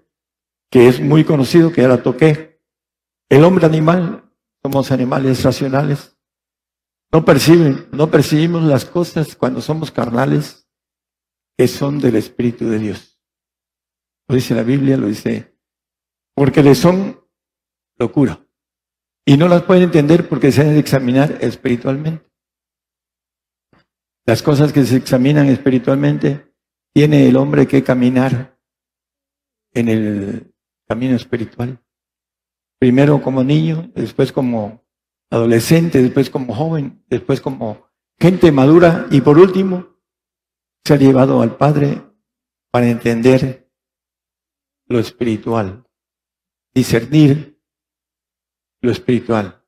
que 0.70 0.88
es 0.88 1.00
muy 1.00 1.24
conocido, 1.24 1.72
que 1.72 1.82
ya 1.82 1.88
la 1.88 2.04
toqué. 2.04 2.62
El 3.30 3.44
hombre 3.44 3.66
animal, 3.66 4.32
somos 4.62 4.92
animales 4.92 5.44
racionales, 5.44 6.18
no 7.12 7.24
perciben, 7.24 7.88
no 7.92 8.12
percibimos 8.12 8.64
las 8.64 8.86
cosas 8.86 9.36
cuando 9.36 9.62
somos 9.62 9.92
carnales 9.92 10.68
que 11.58 11.68
son 11.68 12.00
del 12.00 12.16
Espíritu 12.16 12.70
de 12.70 12.80
Dios. 12.80 13.20
Lo 14.28 14.36
dice 14.36 14.54
la 14.54 14.64
Biblia, 14.64 14.98
lo 14.98 15.08
dice, 15.08 15.58
porque 16.36 16.62
le 16.62 16.76
son 16.76 17.20
locura. 17.98 18.46
Y 19.26 19.38
no 19.38 19.48
las 19.48 19.64
pueden 19.64 19.84
entender 19.84 20.30
porque 20.30 20.52
se 20.52 20.62
han 20.62 20.70
de 20.70 20.80
examinar 20.80 21.38
espiritualmente. 21.42 22.26
Las 24.26 24.44
cosas 24.44 24.74
que 24.74 24.86
se 24.86 24.98
examinan 24.98 25.48
espiritualmente, 25.48 26.54
tiene 26.94 27.28
el 27.28 27.38
hombre 27.38 27.68
que 27.68 27.84
caminar 27.84 28.60
en 29.74 29.88
el 29.88 30.56
camino 30.88 31.16
espiritual. 31.16 31.82
Primero 32.80 33.22
como 33.22 33.44
niño, 33.44 33.92
después 33.96 34.32
como 34.32 34.86
adolescente, 35.30 36.02
después 36.02 36.30
como 36.30 36.56
joven, 36.56 37.04
después 37.08 37.42
como 37.42 37.88
gente 38.20 38.52
madura 38.52 39.08
y 39.12 39.22
por 39.22 39.38
último 39.38 39.98
se 40.86 40.94
ha 40.94 40.98
llevado 40.98 41.42
al 41.42 41.58
Padre 41.58 42.02
para 42.72 42.90
entender 42.90 43.70
lo 44.88 45.00
espiritual, 45.00 45.86
discernir 46.74 47.60
lo 48.82 48.92
espiritual. 48.92 49.64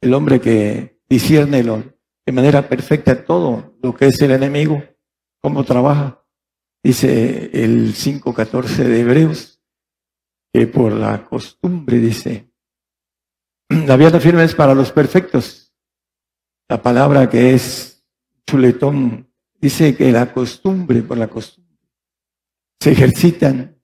El 0.00 0.14
hombre 0.14 0.40
que 0.40 1.00
discierne 1.08 1.62
de 1.62 2.32
manera 2.32 2.68
perfecta 2.68 3.24
todo 3.24 3.76
lo 3.82 3.94
que 3.94 4.06
es 4.06 4.20
el 4.20 4.32
enemigo, 4.32 4.82
cómo 5.40 5.64
trabaja. 5.64 6.24
Dice 6.82 7.50
el 7.52 7.94
5.14 7.94 8.84
de 8.84 9.00
Hebreos, 9.00 9.57
por 10.66 10.92
la 10.92 11.24
costumbre, 11.24 11.98
dice, 11.98 12.50
la 13.68 13.96
vida 13.96 14.18
firme 14.20 14.44
es 14.44 14.54
para 14.54 14.74
los 14.74 14.92
perfectos. 14.92 15.74
La 16.68 16.82
palabra 16.82 17.30
que 17.30 17.54
es 17.54 18.04
chuletón 18.46 19.32
dice 19.60 19.96
que 19.96 20.12
la 20.12 20.32
costumbre, 20.32 21.02
por 21.02 21.18
la 21.18 21.28
costumbre, 21.28 21.78
se 22.80 22.92
ejercitan 22.92 23.80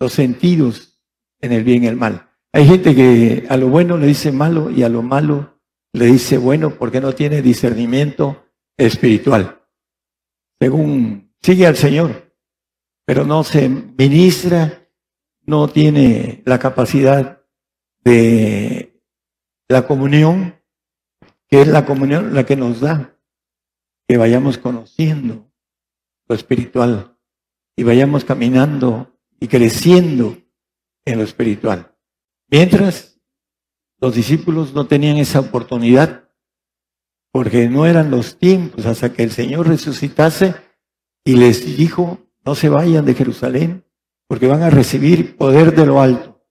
los 0.00 0.12
sentidos 0.12 1.00
en 1.40 1.52
el 1.52 1.64
bien 1.64 1.84
y 1.84 1.86
el 1.86 1.96
mal. 1.96 2.30
Hay 2.52 2.66
gente 2.66 2.94
que 2.94 3.46
a 3.48 3.56
lo 3.56 3.68
bueno 3.68 3.96
le 3.96 4.06
dice 4.06 4.30
malo 4.30 4.70
y 4.70 4.82
a 4.82 4.88
lo 4.88 5.02
malo 5.02 5.60
le 5.92 6.06
dice 6.06 6.38
bueno 6.38 6.70
porque 6.76 7.00
no 7.00 7.12
tiene 7.12 7.42
discernimiento 7.42 8.46
espiritual. 8.76 9.62
Según 10.60 11.34
sigue 11.40 11.66
al 11.66 11.76
Señor, 11.76 12.32
pero 13.04 13.24
no 13.24 13.44
se 13.44 13.68
ministra, 13.68 14.83
no 15.46 15.68
tiene 15.68 16.42
la 16.46 16.58
capacidad 16.58 17.42
de 18.04 19.00
la 19.68 19.86
comunión, 19.86 20.60
que 21.48 21.62
es 21.62 21.68
la 21.68 21.84
comunión 21.84 22.34
la 22.34 22.44
que 22.44 22.56
nos 22.56 22.80
da 22.80 23.18
que 24.06 24.16
vayamos 24.16 24.58
conociendo 24.58 25.50
lo 26.26 26.34
espiritual 26.34 27.16
y 27.76 27.82
vayamos 27.82 28.24
caminando 28.24 29.18
y 29.40 29.48
creciendo 29.48 30.38
en 31.04 31.18
lo 31.18 31.24
espiritual. 31.24 31.96
Mientras 32.48 33.20
los 33.98 34.14
discípulos 34.14 34.74
no 34.74 34.86
tenían 34.86 35.16
esa 35.16 35.40
oportunidad, 35.40 36.28
porque 37.32 37.68
no 37.68 37.86
eran 37.86 38.10
los 38.10 38.38
tiempos 38.38 38.86
hasta 38.86 39.12
que 39.12 39.24
el 39.24 39.32
Señor 39.32 39.66
resucitase 39.66 40.54
y 41.24 41.36
les 41.36 41.76
dijo, 41.76 42.18
no 42.44 42.54
se 42.54 42.68
vayan 42.68 43.04
de 43.04 43.14
Jerusalén, 43.14 43.84
porque 44.34 44.48
van 44.48 44.64
a 44.64 44.70
recibir 44.70 45.36
poder 45.36 45.76
de 45.76 45.86
lo 45.86 46.00
alto. 46.00 46.44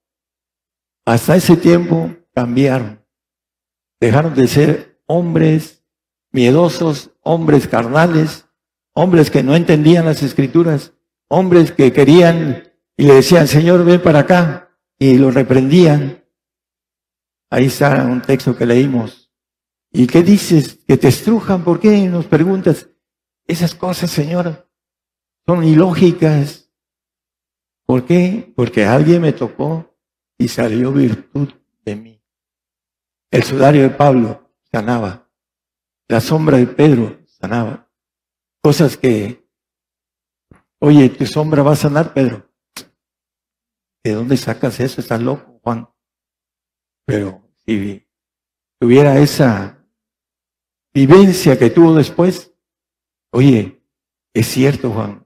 Hasta 1.05 1.35
ese 1.35 1.57
tiempo 1.57 2.15
cambiaron. 2.33 3.05
Dejaron 3.99 4.33
de 4.35 4.47
ser 4.47 5.01
hombres 5.05 5.83
miedosos, 6.31 7.11
hombres 7.23 7.67
carnales, 7.67 8.47
hombres 8.93 9.29
que 9.29 9.43
no 9.43 9.53
entendían 9.53 10.05
las 10.05 10.23
escrituras, 10.23 10.93
hombres 11.27 11.73
que 11.73 11.91
querían 11.91 12.71
y 12.95 13.03
le 13.03 13.15
decían, 13.15 13.49
Señor, 13.49 13.83
ven 13.83 14.01
para 14.01 14.19
acá, 14.19 14.69
y 14.97 15.17
lo 15.17 15.29
reprendían. 15.29 16.23
Ahí 17.49 17.65
está 17.65 18.05
un 18.05 18.21
texto 18.21 18.55
que 18.55 18.65
leímos. 18.65 19.29
¿Y 19.91 20.07
qué 20.07 20.23
dices? 20.23 20.79
Que 20.87 20.95
te 20.95 21.09
estrujan, 21.09 21.65
¿por 21.65 21.81
qué? 21.81 22.07
Nos 22.07 22.27
preguntas. 22.27 22.87
Esas 23.45 23.75
cosas, 23.75 24.09
Señor, 24.09 24.69
son 25.45 25.65
ilógicas. 25.65 26.62
¿Por 27.85 28.05
qué? 28.05 28.51
Porque 28.55 28.85
alguien 28.85 29.21
me 29.21 29.33
tocó 29.33 29.95
y 30.37 30.47
salió 30.47 30.91
virtud 30.91 31.49
de 31.85 31.95
mí. 31.95 32.23
El 33.31 33.43
sudario 33.43 33.81
de 33.81 33.89
Pablo 33.89 34.51
sanaba. 34.71 35.29
La 36.07 36.21
sombra 36.21 36.57
de 36.57 36.67
Pedro 36.67 37.19
sanaba. 37.25 37.89
Cosas 38.61 38.95
que, 38.97 39.47
oye, 40.79 41.09
tu 41.09 41.25
sombra 41.25 41.63
va 41.63 41.73
a 41.73 41.75
sanar, 41.75 42.13
Pedro. 42.13 42.49
¿De 44.03 44.11
dónde 44.11 44.37
sacas 44.37 44.79
eso? 44.79 45.01
Estás 45.01 45.21
loco, 45.21 45.59
Juan. 45.63 45.89
Pero 47.05 47.49
si 47.65 48.07
tuviera 48.79 49.17
esa 49.17 49.85
vivencia 50.93 51.57
que 51.57 51.69
tuvo 51.69 51.95
después, 51.95 52.53
oye, 53.31 53.83
es 54.33 54.47
cierto, 54.47 54.91
Juan. 54.91 55.22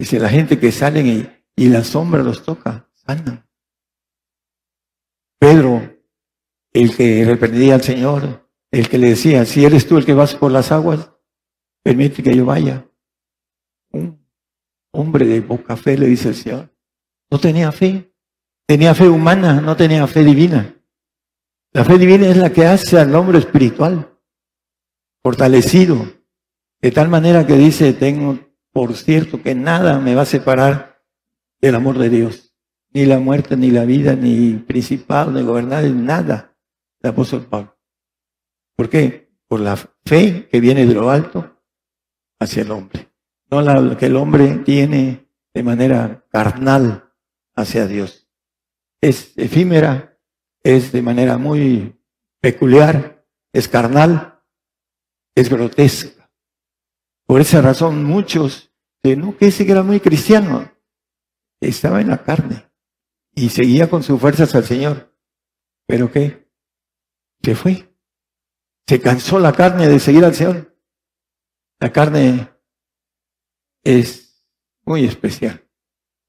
Dice 0.00 0.18
la 0.18 0.30
gente 0.30 0.58
que 0.58 0.72
salen 0.72 1.30
y, 1.54 1.68
la 1.68 1.84
sombra 1.84 2.22
los 2.22 2.42
toca, 2.42 2.88
sanan. 2.94 3.46
Pedro, 5.38 5.94
el 6.72 6.96
que 6.96 7.22
reprendía 7.26 7.74
al 7.74 7.82
Señor, 7.82 8.50
el 8.70 8.88
que 8.88 8.96
le 8.96 9.10
decía, 9.10 9.44
si 9.44 9.62
eres 9.62 9.86
tú 9.86 9.98
el 9.98 10.06
que 10.06 10.14
vas 10.14 10.34
por 10.34 10.52
las 10.52 10.72
aguas, 10.72 11.12
permite 11.82 12.22
que 12.22 12.34
yo 12.34 12.46
vaya. 12.46 12.88
Un 13.92 14.26
hombre 14.90 15.26
de 15.26 15.42
poca 15.42 15.76
fe 15.76 15.98
le 15.98 16.06
dice 16.06 16.28
el 16.28 16.34
Señor. 16.34 16.74
No 17.30 17.38
tenía 17.38 17.70
fe. 17.70 18.10
Tenía 18.66 18.94
fe 18.94 19.06
humana, 19.06 19.60
no 19.60 19.76
tenía 19.76 20.06
fe 20.06 20.24
divina. 20.24 20.82
La 21.74 21.84
fe 21.84 21.98
divina 21.98 22.26
es 22.26 22.38
la 22.38 22.50
que 22.50 22.64
hace 22.64 22.98
al 22.98 23.14
hombre 23.14 23.38
espiritual, 23.38 24.18
fortalecido, 25.22 26.10
de 26.80 26.90
tal 26.90 27.10
manera 27.10 27.46
que 27.46 27.56
dice, 27.56 27.92
tengo 27.92 28.49
por 28.72 28.94
cierto 28.94 29.42
que 29.42 29.54
nada 29.54 29.98
me 29.98 30.14
va 30.14 30.22
a 30.22 30.26
separar 30.26 31.02
del 31.60 31.74
amor 31.74 31.98
de 31.98 32.08
Dios. 32.08 32.54
Ni 32.92 33.06
la 33.06 33.18
muerte, 33.18 33.56
ni 33.56 33.70
la 33.70 33.84
vida, 33.84 34.14
ni 34.14 34.54
principal, 34.54 35.32
ni 35.32 35.42
gobernar, 35.42 35.84
nada. 35.84 36.56
El 37.00 37.10
apóstol 37.10 37.46
Pablo. 37.46 37.78
¿Por 38.76 38.88
qué? 38.88 39.32
Por 39.46 39.60
la 39.60 39.76
fe 39.76 40.48
que 40.48 40.60
viene 40.60 40.86
de 40.86 40.94
lo 40.94 41.10
alto 41.10 41.60
hacia 42.38 42.62
el 42.62 42.70
hombre. 42.70 43.12
No 43.50 43.60
la 43.62 43.96
que 43.96 44.06
el 44.06 44.16
hombre 44.16 44.58
tiene 44.64 45.28
de 45.52 45.62
manera 45.62 46.24
carnal 46.30 47.12
hacia 47.54 47.86
Dios. 47.86 48.28
Es 49.00 49.36
efímera, 49.36 50.18
es 50.62 50.92
de 50.92 51.02
manera 51.02 51.38
muy 51.38 52.00
peculiar, 52.40 53.26
es 53.52 53.68
carnal, 53.68 54.40
es 55.34 55.48
grotesca. 55.48 56.19
Por 57.30 57.40
esa 57.40 57.62
razón 57.62 58.02
muchos, 58.02 58.72
de 59.04 59.14
no 59.14 59.36
que 59.36 59.46
ese 59.46 59.64
que 59.64 59.70
era 59.70 59.84
muy 59.84 60.00
cristiano, 60.00 60.68
estaba 61.60 62.00
en 62.00 62.08
la 62.08 62.24
carne 62.24 62.68
y 63.36 63.50
seguía 63.50 63.88
con 63.88 64.02
sus 64.02 64.20
fuerzas 64.20 64.52
al 64.56 64.64
Señor. 64.64 65.16
¿Pero 65.86 66.10
qué? 66.10 66.50
Se 67.40 67.54
fue. 67.54 67.94
Se 68.84 69.00
cansó 69.00 69.38
la 69.38 69.52
carne 69.52 69.86
de 69.86 70.00
seguir 70.00 70.24
al 70.24 70.34
Señor. 70.34 70.76
La 71.78 71.92
carne 71.92 72.50
es 73.84 74.44
muy 74.84 75.04
especial. 75.04 75.64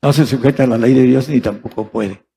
No 0.03 0.14
se 0.14 0.28
sujeta 0.28 0.65
a 0.65 0.68
la 0.68 0.78
ley 0.78 0.94
de 0.94 1.02
Dios 1.02 1.30
ni 1.30 1.41
tampoco 1.41 1.90
puede. 1.90 2.30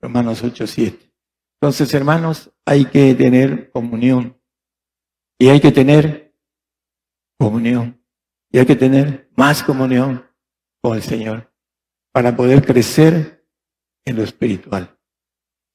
Romanos 0.00 0.42
8, 0.42 0.66
7. 0.66 1.12
Entonces, 1.60 1.92
hermanos, 1.92 2.50
hay 2.64 2.86
que 2.86 3.14
tener 3.14 3.70
comunión. 3.70 4.40
Y 5.38 5.50
hay 5.50 5.60
que 5.60 5.70
tener 5.70 6.34
comunión. 7.38 7.95
Y 8.56 8.58
hay 8.58 8.64
que 8.64 8.74
tener 8.74 9.30
más 9.36 9.62
comunión 9.62 10.24
con 10.80 10.96
el 10.96 11.02
Señor 11.02 11.52
para 12.10 12.34
poder 12.34 12.64
crecer 12.64 13.46
en 14.02 14.16
lo 14.16 14.22
espiritual. 14.22 14.98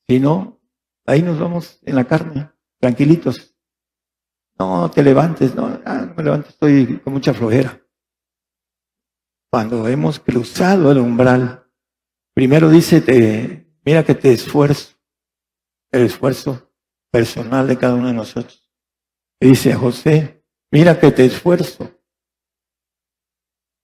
Si 0.08 0.20
no, 0.20 0.60
ahí 1.06 1.22
nos 1.22 1.40
vamos 1.40 1.80
en 1.84 1.96
la 1.96 2.06
carne, 2.06 2.50
tranquilitos. 2.80 3.56
No 4.58 4.90
te 4.90 5.04
levantes, 5.04 5.54
no, 5.54 5.80
ah, 5.86 6.08
no 6.08 6.16
me 6.16 6.24
levantes, 6.24 6.54
estoy 6.54 6.98
con 7.02 7.14
mucha 7.14 7.36
flojera. 7.36 7.80
Cuando 9.52 9.88
hemos 9.88 10.20
cruzado 10.20 10.92
el 10.92 10.98
umbral, 10.98 11.68
primero 12.34 12.68
dice, 12.68 13.00
te, 13.00 13.72
mira 13.86 14.04
que 14.04 14.16
te 14.16 14.34
esfuerzo, 14.34 14.98
el 15.92 16.02
esfuerzo 16.02 16.74
personal 17.12 17.68
de 17.68 17.78
cada 17.78 17.94
uno 17.94 18.08
de 18.08 18.14
nosotros. 18.14 18.68
Dice 19.40 19.72
a 19.72 19.78
José, 19.78 20.44
mira 20.72 21.00
que 21.00 21.12
te 21.12 21.26
esfuerzo, 21.26 22.01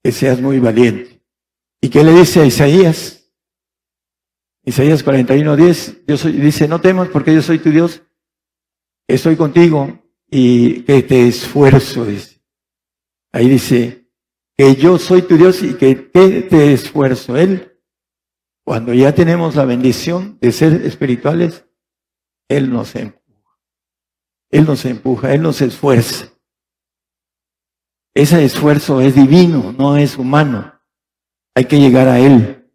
que 0.08 0.14
seas 0.14 0.40
muy 0.40 0.58
valiente. 0.58 1.22
¿Y 1.82 1.90
qué 1.90 2.02
le 2.02 2.14
dice 2.14 2.40
a 2.40 2.46
Isaías? 2.46 3.30
Isaías 4.64 5.04
41, 5.04 5.58
10, 5.58 6.06
yo 6.08 6.16
soy, 6.16 6.32
dice, 6.32 6.66
no 6.66 6.80
temas 6.80 7.10
porque 7.10 7.36
yo 7.36 7.42
soy 7.42 7.60
tu 7.60 7.72
Dios, 7.72 8.04
estoy 9.06 9.36
contigo 9.36 10.02
y 10.32 10.84
que 10.84 11.04
te 11.04 11.28
esfuerzo, 11.28 12.06
dice. 12.06 12.42
Ahí 13.34 13.50
dice, 13.50 14.10
que 14.56 14.76
yo 14.78 14.98
soy 14.98 15.24
tu 15.24 15.36
Dios 15.36 15.62
y 15.62 15.74
que 15.74 15.96
te 15.96 16.72
esfuerzo. 16.72 17.36
Él, 17.36 17.78
cuando 18.64 18.94
ya 18.94 19.14
tenemos 19.14 19.58
la 19.58 19.66
bendición 19.66 20.38
de 20.40 20.54
ser 20.54 20.86
espirituales, 20.86 21.66
Él 22.48 22.70
nos 22.70 22.96
empuja. 22.96 23.60
Él 24.52 24.64
nos 24.64 24.86
empuja, 24.86 25.34
Él 25.34 25.42
nos 25.42 25.60
esfuerza. 25.60 26.32
Ese 28.18 28.44
esfuerzo 28.44 28.99
es 28.99 29.14
divino, 29.14 29.76
no 29.77 29.95
es 29.95 30.18
humano. 30.18 30.73
Hay 31.53 31.65
que 31.65 31.80
llegar 31.80 32.07
a 32.07 32.18
Él. 32.19 32.68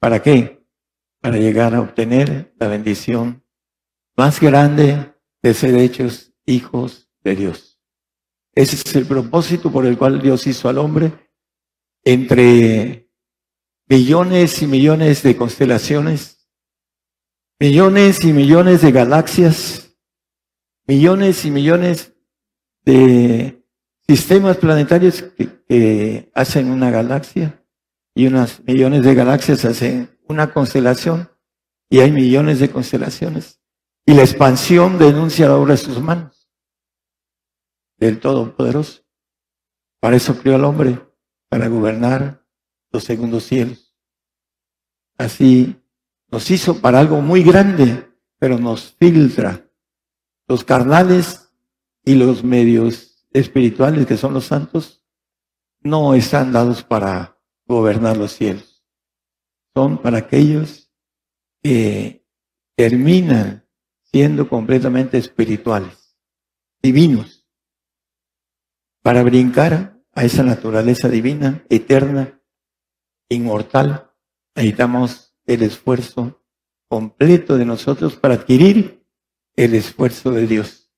¿Para 0.00 0.20
qué? 0.20 0.66
Para 1.20 1.36
llegar 1.36 1.72
a 1.72 1.80
obtener 1.80 2.52
la 2.58 2.66
bendición 2.66 3.44
más 4.16 4.40
grande 4.40 5.14
de 5.40 5.54
ser 5.54 5.76
hechos 5.76 6.32
hijos 6.46 7.08
de 7.22 7.36
Dios. 7.36 7.80
Ese 8.56 8.74
es 8.74 8.96
el 8.96 9.06
propósito 9.06 9.70
por 9.70 9.86
el 9.86 9.96
cual 9.96 10.20
Dios 10.20 10.44
hizo 10.48 10.68
al 10.68 10.78
hombre 10.78 11.12
entre 12.02 13.08
millones 13.88 14.62
y 14.62 14.66
millones 14.66 15.22
de 15.22 15.36
constelaciones, 15.36 16.50
millones 17.60 18.24
y 18.24 18.32
millones 18.32 18.82
de 18.82 18.90
galaxias, 18.90 19.96
millones 20.88 21.44
y 21.44 21.52
millones 21.52 22.16
de 22.84 23.55
sistemas 24.08 24.56
planetarios 24.56 25.22
que, 25.22 26.30
hacen 26.34 26.70
una 26.70 26.90
galaxia 26.90 27.64
y 28.14 28.28
unas 28.28 28.62
millones 28.64 29.02
de 29.02 29.14
galaxias 29.14 29.64
hacen 29.64 30.16
una 30.28 30.52
constelación 30.52 31.28
y 31.90 32.00
hay 32.00 32.12
millones 32.12 32.60
de 32.60 32.70
constelaciones. 32.70 33.60
Y 34.04 34.14
la 34.14 34.22
expansión 34.22 34.98
denuncia 34.98 35.48
la 35.48 35.56
obra 35.56 35.72
de 35.72 35.78
sus 35.78 36.00
manos, 36.00 36.48
del 37.98 38.20
Todopoderoso. 38.20 39.02
Para 39.98 40.16
eso 40.16 40.38
crió 40.38 40.54
al 40.54 40.64
hombre, 40.64 41.00
para 41.48 41.66
gobernar 41.66 42.46
los 42.92 43.02
segundos 43.02 43.44
cielos. 43.44 43.96
Así 45.18 45.82
nos 46.28 46.50
hizo 46.50 46.80
para 46.80 47.00
algo 47.00 47.20
muy 47.20 47.42
grande, 47.42 48.08
pero 48.38 48.58
nos 48.58 48.92
filtra 48.92 49.68
los 50.46 50.62
carnales 50.62 51.52
y 52.04 52.14
los 52.14 52.44
medios 52.44 53.15
espirituales 53.32 54.06
que 54.06 54.16
son 54.16 54.34
los 54.34 54.46
santos 54.46 55.04
no 55.80 56.14
están 56.14 56.52
dados 56.52 56.82
para 56.82 57.38
gobernar 57.66 58.16
los 58.16 58.32
cielos. 58.32 58.84
Son 59.74 59.98
para 59.98 60.18
aquellos 60.18 60.92
que 61.62 62.26
terminan 62.76 63.66
siendo 64.04 64.48
completamente 64.48 65.18
espirituales, 65.18 66.18
divinos, 66.82 67.46
para 69.02 69.22
brincar 69.22 70.00
a 70.12 70.24
esa 70.24 70.42
naturaleza 70.42 71.08
divina, 71.08 71.64
eterna, 71.68 72.40
inmortal. 73.28 74.12
Necesitamos 74.54 75.36
el 75.44 75.62
esfuerzo 75.62 76.42
completo 76.88 77.56
de 77.56 77.66
nosotros 77.66 78.16
para 78.16 78.34
adquirir 78.34 79.06
el 79.54 79.74
esfuerzo 79.74 80.30
de 80.30 80.46
Dios, 80.46 80.90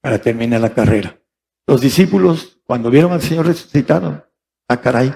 para 0.00 0.20
terminar 0.20 0.60
la 0.60 0.74
carrera. 0.74 1.19
Los 1.70 1.80
discípulos, 1.80 2.60
cuando 2.64 2.90
vieron 2.90 3.12
al 3.12 3.22
Señor 3.22 3.46
resucitado, 3.46 4.28
ah, 4.66 4.80
caray, 4.80 5.14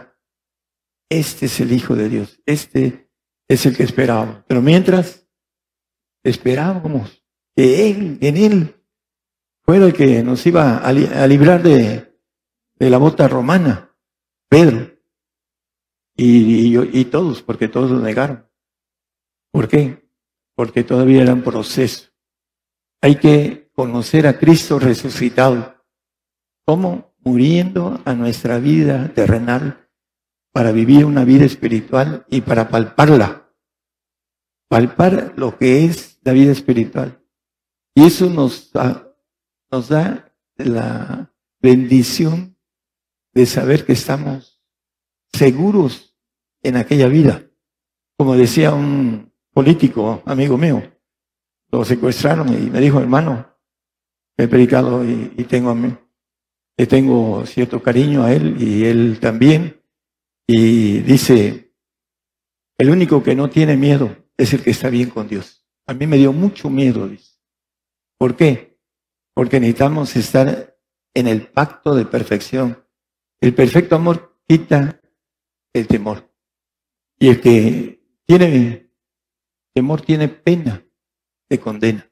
este 1.08 1.46
es 1.46 1.58
el 1.58 1.72
Hijo 1.72 1.96
de 1.96 2.08
Dios, 2.08 2.40
este 2.46 3.10
es 3.48 3.66
el 3.66 3.76
que 3.76 3.82
esperábamos. 3.82 4.44
Pero 4.46 4.62
mientras 4.62 5.26
esperábamos 6.22 7.24
que 7.56 7.90
Él, 7.90 8.18
en 8.20 8.36
Él, 8.36 8.84
fuera 9.62 9.86
el 9.86 9.94
que 9.94 10.22
nos 10.22 10.46
iba 10.46 10.78
a, 10.78 10.92
librar 10.92 11.60
de, 11.64 12.20
la 12.78 12.98
bota 12.98 13.26
romana, 13.26 13.92
Pedro, 14.48 14.96
y, 16.14 16.78
y 17.00 17.04
todos, 17.06 17.42
porque 17.42 17.66
todos 17.66 17.90
lo 17.90 17.98
negaron. 17.98 18.48
¿Por 19.50 19.66
qué? 19.66 20.08
Porque 20.54 20.84
todavía 20.84 21.22
era 21.22 21.34
un 21.34 21.42
proceso. 21.42 22.12
Hay 23.00 23.16
que 23.16 23.72
conocer 23.74 24.28
a 24.28 24.38
Cristo 24.38 24.78
resucitado 24.78 25.73
como 26.64 27.14
muriendo 27.20 28.00
a 28.04 28.14
nuestra 28.14 28.58
vida 28.58 29.12
terrenal 29.14 29.88
para 30.52 30.72
vivir 30.72 31.04
una 31.04 31.24
vida 31.24 31.44
espiritual 31.44 32.24
y 32.28 32.42
para 32.42 32.68
palparla. 32.68 33.50
Palpar 34.68 35.34
lo 35.36 35.58
que 35.58 35.84
es 35.84 36.18
la 36.22 36.32
vida 36.32 36.52
espiritual. 36.52 37.22
Y 37.94 38.04
eso 38.04 38.30
nos 38.30 38.72
da, 38.72 39.14
nos 39.70 39.88
da 39.88 40.32
la 40.56 41.32
bendición 41.60 42.56
de 43.32 43.46
saber 43.46 43.84
que 43.84 43.92
estamos 43.92 44.62
seguros 45.32 46.16
en 46.62 46.76
aquella 46.76 47.08
vida. 47.08 47.46
Como 48.16 48.36
decía 48.36 48.72
un 48.72 49.32
político, 49.52 50.22
amigo 50.24 50.56
mío, 50.56 50.82
lo 51.70 51.84
secuestraron 51.84 52.48
y 52.48 52.70
me 52.70 52.80
dijo, 52.80 53.00
hermano, 53.00 53.46
he 54.36 54.46
predicado 54.46 55.04
y, 55.04 55.32
y 55.36 55.44
tengo 55.44 55.70
a 55.70 55.74
mí, 55.74 55.94
le 56.76 56.86
tengo 56.86 57.44
cierto 57.46 57.82
cariño 57.82 58.24
a 58.24 58.32
él 58.32 58.56
y 58.60 58.84
él 58.84 59.18
también. 59.20 59.80
Y 60.46 61.00
dice, 61.00 61.72
el 62.78 62.90
único 62.90 63.22
que 63.22 63.34
no 63.34 63.48
tiene 63.48 63.76
miedo 63.76 64.16
es 64.36 64.52
el 64.52 64.62
que 64.62 64.70
está 64.70 64.90
bien 64.90 65.10
con 65.10 65.28
Dios. 65.28 65.64
A 65.86 65.94
mí 65.94 66.06
me 66.06 66.16
dio 66.16 66.32
mucho 66.32 66.70
miedo, 66.70 67.08
dice. 67.08 67.38
¿Por 68.18 68.36
qué? 68.36 68.78
Porque 69.34 69.60
necesitamos 69.60 70.16
estar 70.16 70.76
en 71.14 71.26
el 71.28 71.46
pacto 71.46 71.94
de 71.94 72.06
perfección. 72.06 72.84
El 73.40 73.54
perfecto 73.54 73.96
amor 73.96 74.38
quita 74.48 75.00
el 75.72 75.86
temor. 75.86 76.30
Y 77.18 77.28
el 77.28 77.40
que 77.40 78.02
tiene 78.26 78.90
temor 79.72 80.00
tiene 80.02 80.28
pena 80.28 80.84
de 81.48 81.60
condena. 81.60 82.10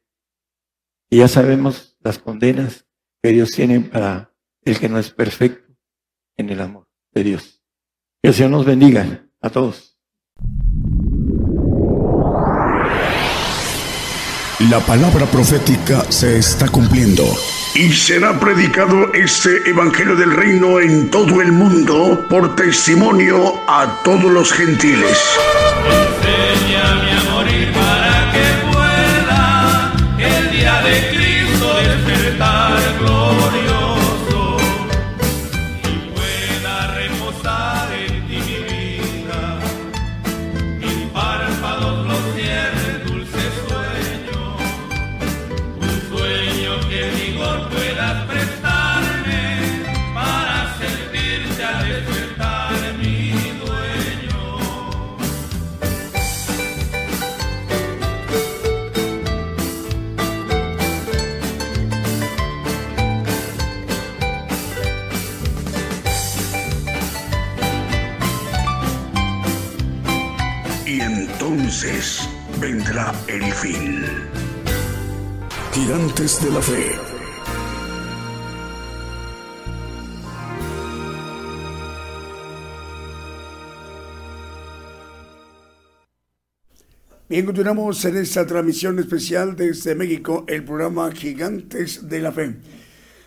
Y 1.10 1.18
ya 1.18 1.28
sabemos 1.28 1.96
las 2.00 2.18
condenas 2.18 2.86
que 3.22 3.30
Dios 3.30 3.50
tiene 3.50 3.80
para 3.80 4.31
el 4.64 4.78
que 4.78 4.88
no 4.88 4.98
es 4.98 5.10
perfecto 5.10 5.74
en 6.36 6.50
el 6.50 6.60
amor 6.60 6.88
de 7.12 7.24
Dios. 7.24 7.62
Que 8.22 8.28
el 8.28 8.34
Señor 8.34 8.50
nos 8.52 8.64
bendiga 8.64 9.26
a 9.40 9.50
todos. 9.50 9.98
La 14.70 14.78
palabra 14.78 15.26
profética 15.26 16.04
se 16.10 16.38
está 16.38 16.68
cumpliendo. 16.68 17.24
Y 17.74 17.90
será 17.92 18.38
predicado 18.38 19.12
este 19.12 19.68
Evangelio 19.68 20.14
del 20.14 20.30
Reino 20.30 20.78
en 20.78 21.10
todo 21.10 21.40
el 21.42 21.50
mundo 21.50 22.26
por 22.30 22.54
testimonio 22.54 23.60
a 23.66 24.02
todos 24.04 24.30
los 24.30 24.52
gentiles. 24.52 25.18
a 26.76 27.71
el 73.26 73.42
fin. 73.54 74.04
Gigantes 75.72 76.44
de 76.44 76.50
la 76.50 76.60
Fe. 76.60 76.90
Bien, 87.30 87.46
continuamos 87.46 88.04
en 88.04 88.18
esta 88.18 88.46
transmisión 88.46 88.98
especial 88.98 89.56
desde 89.56 89.94
México, 89.94 90.44
el 90.46 90.62
programa 90.62 91.10
Gigantes 91.12 92.06
de 92.06 92.20
la 92.20 92.30
Fe. 92.30 92.56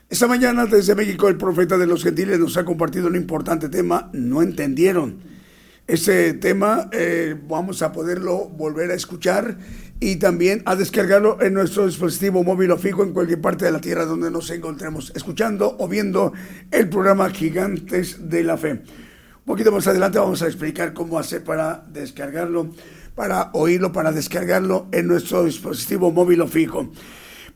Esta 0.08 0.28
mañana 0.28 0.68
desde 0.68 0.94
México 0.94 1.28
el 1.28 1.38
profeta 1.38 1.76
de 1.80 1.88
los 1.88 2.04
gentiles 2.04 2.38
nos 2.40 2.56
ha 2.58 2.66
compartido 2.66 3.08
un 3.08 3.16
importante 3.16 3.70
tema, 3.70 4.12
no 4.14 4.44
entendieron. 4.44 5.35
Ese 5.88 6.34
tema 6.34 6.90
eh, 6.92 7.36
vamos 7.48 7.82
a 7.84 7.92
poderlo 7.92 8.50
volver 8.50 8.90
a 8.90 8.96
escuchar 8.96 9.58
y 10.00 10.16
también 10.16 10.64
a 10.66 10.76
descargarlo 10.76 11.42
en 11.42 11.54
nuestro 11.54 11.86
dispositivo 11.86 12.44
móvil 12.44 12.72
o 12.72 12.78
fijo 12.78 13.04
en 13.04 13.14
cualquier 13.14 13.40
parte 13.40 13.66
de 13.66 13.72
la 13.72 13.82
tierra 13.82 14.06
donde 14.06 14.32
nos 14.32 14.50
encontremos, 14.50 15.12
escuchando 15.16 15.76
o 15.80 15.88
viendo 15.88 16.34
el 16.72 16.90
programa 16.90 17.30
Gigantes 17.30 18.30
de 18.30 18.44
la 18.44 18.58
Fe. 18.58 18.72
Un 18.72 19.46
poquito 19.46 19.72
más 19.72 19.86
adelante 19.86 20.18
vamos 20.18 20.42
a 20.42 20.48
explicar 20.48 20.94
cómo 20.94 21.20
hacer 21.20 21.44
para 21.44 21.86
descargarlo 21.92 22.72
para 23.16 23.50
oírlo, 23.54 23.92
para 23.92 24.12
descargarlo 24.12 24.88
en 24.92 25.08
nuestro 25.08 25.46
dispositivo 25.46 26.12
móvil 26.12 26.42
o 26.42 26.48
fijo. 26.48 26.92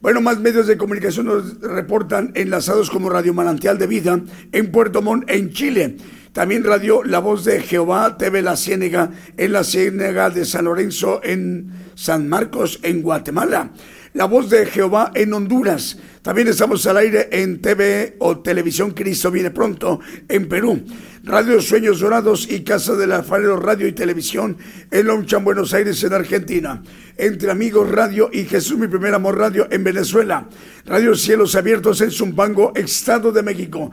Bueno, 0.01 0.21
más 0.21 0.39
medios 0.39 0.67
de 0.67 0.77
comunicación 0.77 1.25
nos 1.25 1.59
reportan 1.59 2.31
enlazados 2.35 2.89
como 2.89 3.09
Radio 3.09 3.33
Manantial 3.33 3.77
de 3.77 3.87
Vida 3.87 4.21
en 4.53 4.71
Puerto 4.71 5.01
Montt, 5.01 5.29
en 5.29 5.51
Chile. 5.51 5.97
También 6.33 6.63
Radio 6.63 7.03
La 7.03 7.19
Voz 7.19 7.43
de 7.43 7.61
Jehová, 7.61 8.17
TV 8.17 8.41
La 8.41 8.55
Ciénega, 8.55 9.11
en 9.35 9.51
la 9.51 9.63
Ciénega 9.63 10.29
de 10.29 10.45
San 10.45 10.65
Lorenzo, 10.65 11.21
en 11.23 11.71
San 11.95 12.29
Marcos, 12.29 12.79
en 12.83 13.01
Guatemala. 13.01 13.71
La 14.13 14.25
Voz 14.25 14.49
de 14.49 14.65
Jehová 14.65 15.11
en 15.13 15.33
Honduras. 15.33 15.97
También 16.21 16.47
estamos 16.47 16.85
al 16.87 16.97
aire 16.97 17.29
en 17.31 17.61
TV 17.61 18.15
o 18.19 18.39
Televisión 18.39 18.91
Cristo 18.91 19.31
Viene 19.31 19.51
Pronto 19.51 19.99
en 20.27 20.47
Perú. 20.47 20.83
Radio 21.23 21.61
Sueños 21.61 21.99
Dorados 21.99 22.47
y 22.49 22.63
Casa 22.63 22.95
del 22.95 23.11
Alfarero 23.11 23.57
Radio 23.57 23.87
y 23.87 23.91
Televisión 23.91 24.57
en 24.89 25.07
Lonchan, 25.07 25.43
Buenos 25.43 25.73
Aires, 25.73 26.03
en 26.03 26.13
Argentina. 26.13 26.81
Entre 27.17 27.51
Amigos 27.51 27.89
Radio 27.89 28.29
y 28.31 28.45
Jesús 28.45 28.77
Mi 28.77 28.87
Primer 28.87 29.13
Amor 29.13 29.37
Radio 29.37 29.67
en 29.69 29.83
Venezuela. 29.83 30.47
Radio 30.85 31.15
Cielos 31.15 31.55
Abiertos 31.55 32.01
en 32.01 32.11
Zumpango, 32.11 32.71
Estado 32.75 33.31
de 33.31 33.43
México. 33.43 33.91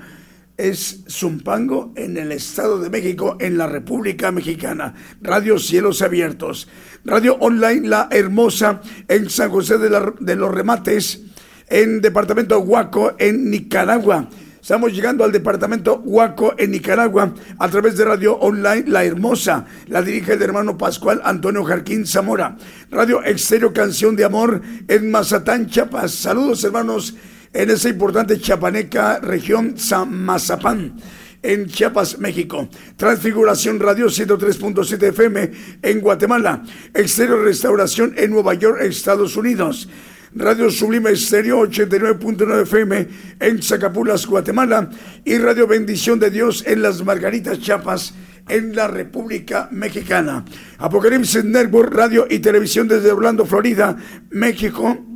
Es 0.57 1.05
Zumpango 1.09 1.93
en 1.97 2.17
el 2.17 2.33
Estado 2.33 2.79
de 2.79 2.91
México, 2.91 3.37
en 3.41 3.59
la 3.59 3.67
República 3.67 4.33
Mexicana. 4.33 4.95
Radio 5.21 5.59
Cielos 5.59 6.03
Abiertos. 6.03 6.69
Radio 7.05 7.37
Online 7.41 7.89
La 7.89 8.09
Hermosa 8.11 8.81
en 9.09 9.29
San 9.31 9.51
José 9.51 9.79
de, 9.79 10.13
de 10.19 10.37
los 10.37 10.55
Remates, 10.55 11.23
en 11.69 12.01
Departamento 12.01 12.59
Huaco, 12.61 13.15
en 13.19 13.51
Nicaragua 13.51 14.29
Estamos 14.67 14.93
llegando 14.93 15.23
al 15.23 15.31
departamento 15.31 16.03
Huaco 16.05 16.57
en 16.59 16.73
Nicaragua 16.73 17.33
a 17.57 17.69
través 17.69 17.97
de 17.97 18.05
Radio 18.05 18.35
Online 18.35 18.83
La 18.89 19.05
Hermosa. 19.05 19.65
La 19.87 20.03
dirige 20.03 20.33
el 20.33 20.43
hermano 20.43 20.77
Pascual 20.77 21.21
Antonio 21.23 21.63
Jarquín 21.63 22.05
Zamora. 22.05 22.57
Radio 22.91 23.25
Exterior 23.25 23.73
Canción 23.73 24.17
de 24.17 24.25
Amor 24.25 24.61
en 24.89 25.09
Mazatán, 25.09 25.69
Chiapas. 25.69 26.11
Saludos 26.11 26.65
hermanos 26.65 27.15
en 27.57 27.71
esa 27.71 27.89
importante 27.89 28.39
chapaneca 28.39 29.19
región 29.19 29.79
San 29.79 30.13
Mazapán 30.13 31.01
en 31.43 31.67
Chiapas, 31.67 32.19
México. 32.19 32.69
Transfiguración 32.97 33.81
Radio 33.81 34.07
103.7 34.07 35.03
FM 35.09 35.51
en 35.81 36.01
Guatemala. 36.01 36.63
Exterior 36.93 37.43
Restauración 37.43 38.15
en 38.17 38.31
Nueva 38.31 38.55
York, 38.55 38.81
Estados 38.83 39.37
Unidos. 39.37 39.89
Radio 40.35 40.71
Sublime 40.71 41.13
Estéreo 41.13 41.61
89.9 41.63 42.63
FM 42.63 43.09
en 43.41 43.63
Zacapulas, 43.63 44.27
Guatemala 44.27 44.91
y 45.25 45.39
Radio 45.39 45.67
Bendición 45.67 46.19
de 46.19 46.31
Dios 46.31 46.63
en 46.67 46.83
Las 46.83 47.03
Margaritas, 47.03 47.59
Chiapas 47.59 48.13
en 48.49 48.77
la 48.77 48.87
República 48.87 49.69
Mexicana. 49.73 50.45
Apocalipsis 50.77 51.43
Network, 51.43 51.95
radio 51.95 52.27
y 52.29 52.41
televisión 52.41 52.87
desde 52.87 53.13
Orlando, 53.13 53.47
Florida, 53.47 53.97
México. 54.29 55.16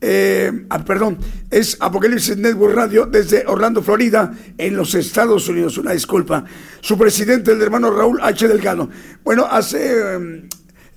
Eh, 0.00 0.66
ah, 0.70 0.84
perdón, 0.84 1.18
es 1.50 1.76
Apocalipsis 1.80 2.36
Network 2.36 2.74
Radio 2.74 3.06
desde 3.06 3.44
Orlando, 3.46 3.82
Florida, 3.82 4.32
en 4.56 4.76
los 4.76 4.94
Estados 4.94 5.48
Unidos. 5.48 5.78
Una 5.78 5.92
disculpa. 5.92 6.44
Su 6.80 6.96
presidente, 6.96 7.52
el 7.52 7.62
hermano 7.62 7.90
Raúl 7.90 8.20
H. 8.22 8.46
Delgado. 8.46 8.88
Bueno, 9.24 9.46
hace 9.50 10.14
em, 10.14 10.48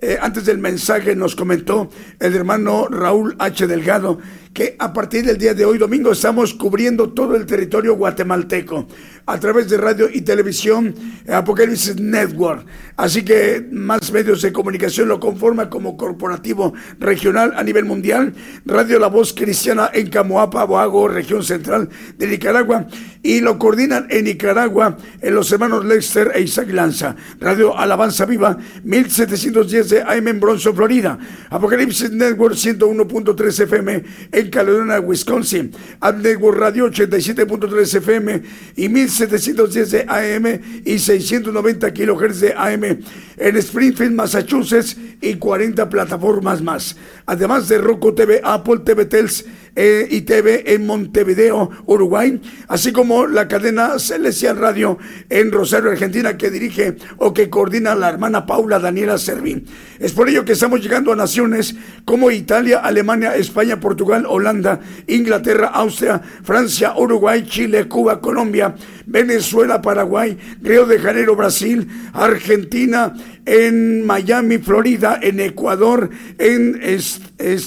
eh, 0.04 0.18
antes 0.20 0.46
del 0.46 0.58
mensaje 0.58 1.16
nos 1.16 1.36
comentó 1.36 1.90
el 2.20 2.36
hermano 2.36 2.88
Raúl 2.90 3.36
H. 3.38 3.68
Delgado 3.68 4.20
que 4.52 4.76
a 4.80 4.92
partir 4.92 5.26
del 5.26 5.38
día 5.38 5.54
de 5.54 5.64
hoy, 5.64 5.78
domingo, 5.78 6.12
estamos 6.12 6.54
cubriendo 6.56 7.12
todo 7.12 7.36
el 7.36 7.46
territorio 7.46 7.96
guatemalteco 7.96 8.88
a 9.32 9.40
través 9.40 9.70
de 9.70 9.78
radio 9.78 10.10
y 10.12 10.22
televisión 10.22 10.94
Apocalipsis 11.28 11.96
Network. 12.00 12.66
Así 12.98 13.24
que 13.24 13.66
más 13.72 14.12
medios 14.12 14.42
de 14.42 14.52
comunicación 14.52 15.08
lo 15.08 15.20
conforman 15.20 15.70
como 15.70 15.96
corporativo 15.96 16.74
regional 17.00 17.54
a 17.56 17.64
nivel 17.64 17.86
mundial. 17.86 18.34
Radio 18.66 19.00
La 19.00 19.08
Voz 19.08 19.34
Cristiana 19.34 19.90
en 19.94 20.10
Camoapa, 20.10 20.66
Boago, 20.66 21.08
región 21.08 21.44
central 21.44 21.90
de 22.18 22.28
Nicaragua. 22.28 22.88
Y 23.24 23.40
lo 23.40 23.58
coordinan 23.58 24.08
en 24.10 24.26
Nicaragua 24.26 24.98
en 25.22 25.34
los 25.34 25.52
hermanos 25.52 25.86
Lester 25.86 26.32
e 26.36 26.42
Isaac 26.42 26.70
Lanza. 26.72 27.16
Radio 27.40 27.78
Alabanza 27.78 28.26
Viva, 28.26 28.58
1710 28.84 29.90
de 29.90 30.02
AM 30.02 30.28
en 30.28 30.40
Bronzo, 30.40 30.74
Florida. 30.74 31.18
Apocalipsis 31.50 32.12
Network 32.12 32.56
101.3 32.56 33.64
FM 33.64 34.04
en 34.32 34.50
Caledonia, 34.50 35.00
Wisconsin. 35.00 35.72
Ad 36.02 36.16
Network 36.16 36.58
Radio 36.58 36.88
87.3 36.92 37.98
FM 37.98 38.44
y 38.76 38.90
1710 38.90 39.21
de 39.30 40.06
AM 40.08 40.62
y 40.86 41.00
690 41.00 41.94
kilohertz 41.94 42.40
de 42.40 42.54
AM 42.54 42.84
en 42.84 43.58
Springfield, 43.58 44.14
Massachusetts 44.14 44.98
y 45.22 45.36
40 45.36 45.90
plataformas 45.90 46.62
más. 46.62 46.96
Además 47.26 47.68
de 47.68 47.78
Roku 47.78 48.14
TV, 48.14 48.42
Apple 48.44 48.80
TV 48.86 49.06
Tels 49.06 49.46
eh, 49.76 50.08
y 50.10 50.22
TV 50.22 50.74
en 50.74 50.86
Montevideo, 50.86 51.70
Uruguay, 51.86 52.42
así 52.68 52.92
como 52.92 53.28
la 53.28 53.48
cadena 53.48 54.00
Celestial 54.00 54.58
Radio 54.58 54.98
en 55.30 55.52
Rosario, 55.52 55.92
Argentina, 55.92 56.38
que 56.38 56.50
dirige 56.50 56.98
o 57.18 57.34
que 57.34 57.50
coordina 57.50 57.96
la 57.96 58.10
hermana 58.10 58.46
Paula 58.46 58.80
Daniela 58.80 59.18
Servín. 59.18 59.66
Es 60.00 60.12
por 60.12 60.30
ello 60.30 60.44
que 60.44 60.54
estamos 60.54 60.82
llegando 60.82 61.12
a 61.14 61.16
naciones 61.16 61.76
como 62.06 62.32
Italia, 62.32 62.80
Alemania, 62.80 63.36
España, 63.36 63.80
Portugal, 63.80 64.26
Holanda, 64.28 64.80
Inglaterra, 65.08 65.68
Austria, 65.68 66.22
Francia, 66.44 66.94
Uruguay, 66.98 67.46
Chile, 67.48 67.88
Cuba, 67.88 68.20
Colombia, 68.20 68.76
Venezuela, 69.06 69.82
Paraguay, 69.82 70.38
Río 70.62 70.86
de 70.86 71.00
Janeiro, 71.00 71.36
Brasil, 71.36 71.88
Argentina, 72.14 73.14
en 73.46 74.06
Miami, 74.06 74.58
Florida, 74.58 75.20
en 75.22 75.40
Ecuador, 75.40 76.10
en 76.38 76.80
es, 76.82 77.22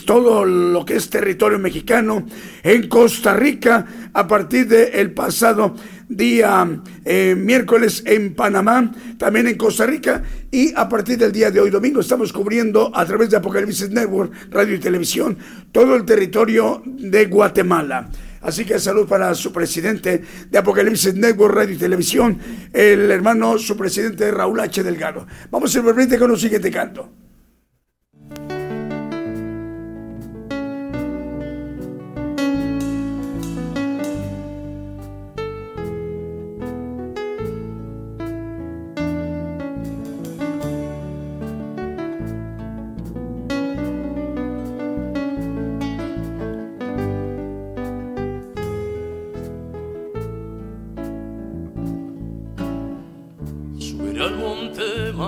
todo 0.04 0.44
lo 0.44 0.84
que 0.84 0.96
es 0.96 1.10
territorio 1.10 1.58
mexicano, 1.58 2.26
en 2.62 2.88
Costa 2.88 3.34
Rica, 3.34 3.86
a 4.12 4.26
partir 4.26 4.68
del 4.68 5.12
pasado 5.12 5.74
día 6.08 6.80
eh, 7.04 7.34
miércoles 7.36 8.02
en 8.06 8.34
Panamá, 8.34 8.92
también 9.18 9.48
en 9.48 9.56
Costa 9.56 9.86
Rica 9.86 10.22
y 10.50 10.72
a 10.76 10.88
partir 10.88 11.18
del 11.18 11.32
día 11.32 11.50
de 11.50 11.60
hoy 11.60 11.70
domingo 11.70 12.00
estamos 12.00 12.32
cubriendo 12.32 12.90
a 12.94 13.04
través 13.04 13.30
de 13.30 13.38
Apocalipsis 13.38 13.90
Network, 13.90 14.32
radio 14.50 14.74
y 14.74 14.78
televisión, 14.78 15.36
todo 15.72 15.96
el 15.96 16.04
territorio 16.04 16.82
de 16.84 17.26
Guatemala. 17.26 18.10
Así 18.44 18.66
que 18.66 18.78
salud 18.78 19.08
para 19.08 19.34
su 19.34 19.52
presidente 19.52 20.22
de 20.50 20.58
Apocalipsis 20.58 21.14
Network 21.14 21.54
Radio 21.54 21.74
y 21.74 21.78
Televisión, 21.78 22.38
el 22.72 23.10
hermano, 23.10 23.58
su 23.58 23.74
presidente 23.74 24.30
Raúl 24.30 24.60
H. 24.60 24.82
Delgado. 24.82 25.26
Vamos 25.50 25.70
a 25.70 25.72
simplemente 25.72 26.18
con 26.18 26.30
un 26.30 26.38
siguiente 26.38 26.70
canto. 26.70 27.10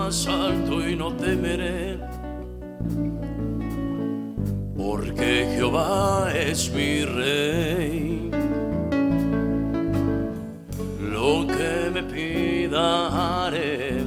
alto 0.06 0.88
y 0.88 0.94
no 0.94 1.12
temeré. 1.14 1.98
Porque 4.76 5.48
Jehová 5.56 6.30
es 6.32 6.70
mi 6.72 7.04
rey. 7.04 8.30
Lo 11.00 11.44
que 11.46 11.90
me 11.92 12.02
pida 12.04 13.46
haré, 13.46 14.04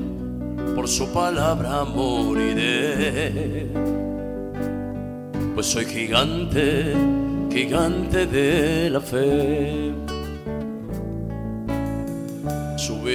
por 0.73 0.87
su 0.87 1.11
palabra 1.11 1.83
moriré. 1.83 3.67
Pues 5.53 5.67
soy 5.67 5.83
gigante, 5.83 6.93
gigante 7.51 8.25
de 8.25 8.89
la 8.89 9.01
fe. 9.01 10.08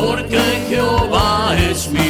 porque 0.00 0.38
Jehová 0.68 1.54
es 1.70 1.90
mi 1.90 2.09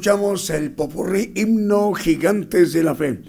escuchamos 0.00 0.48
el 0.48 0.72
popurrí 0.72 1.30
himno 1.34 1.92
Gigantes 1.92 2.72
de 2.72 2.82
la 2.82 2.94
Fe. 2.94 3.20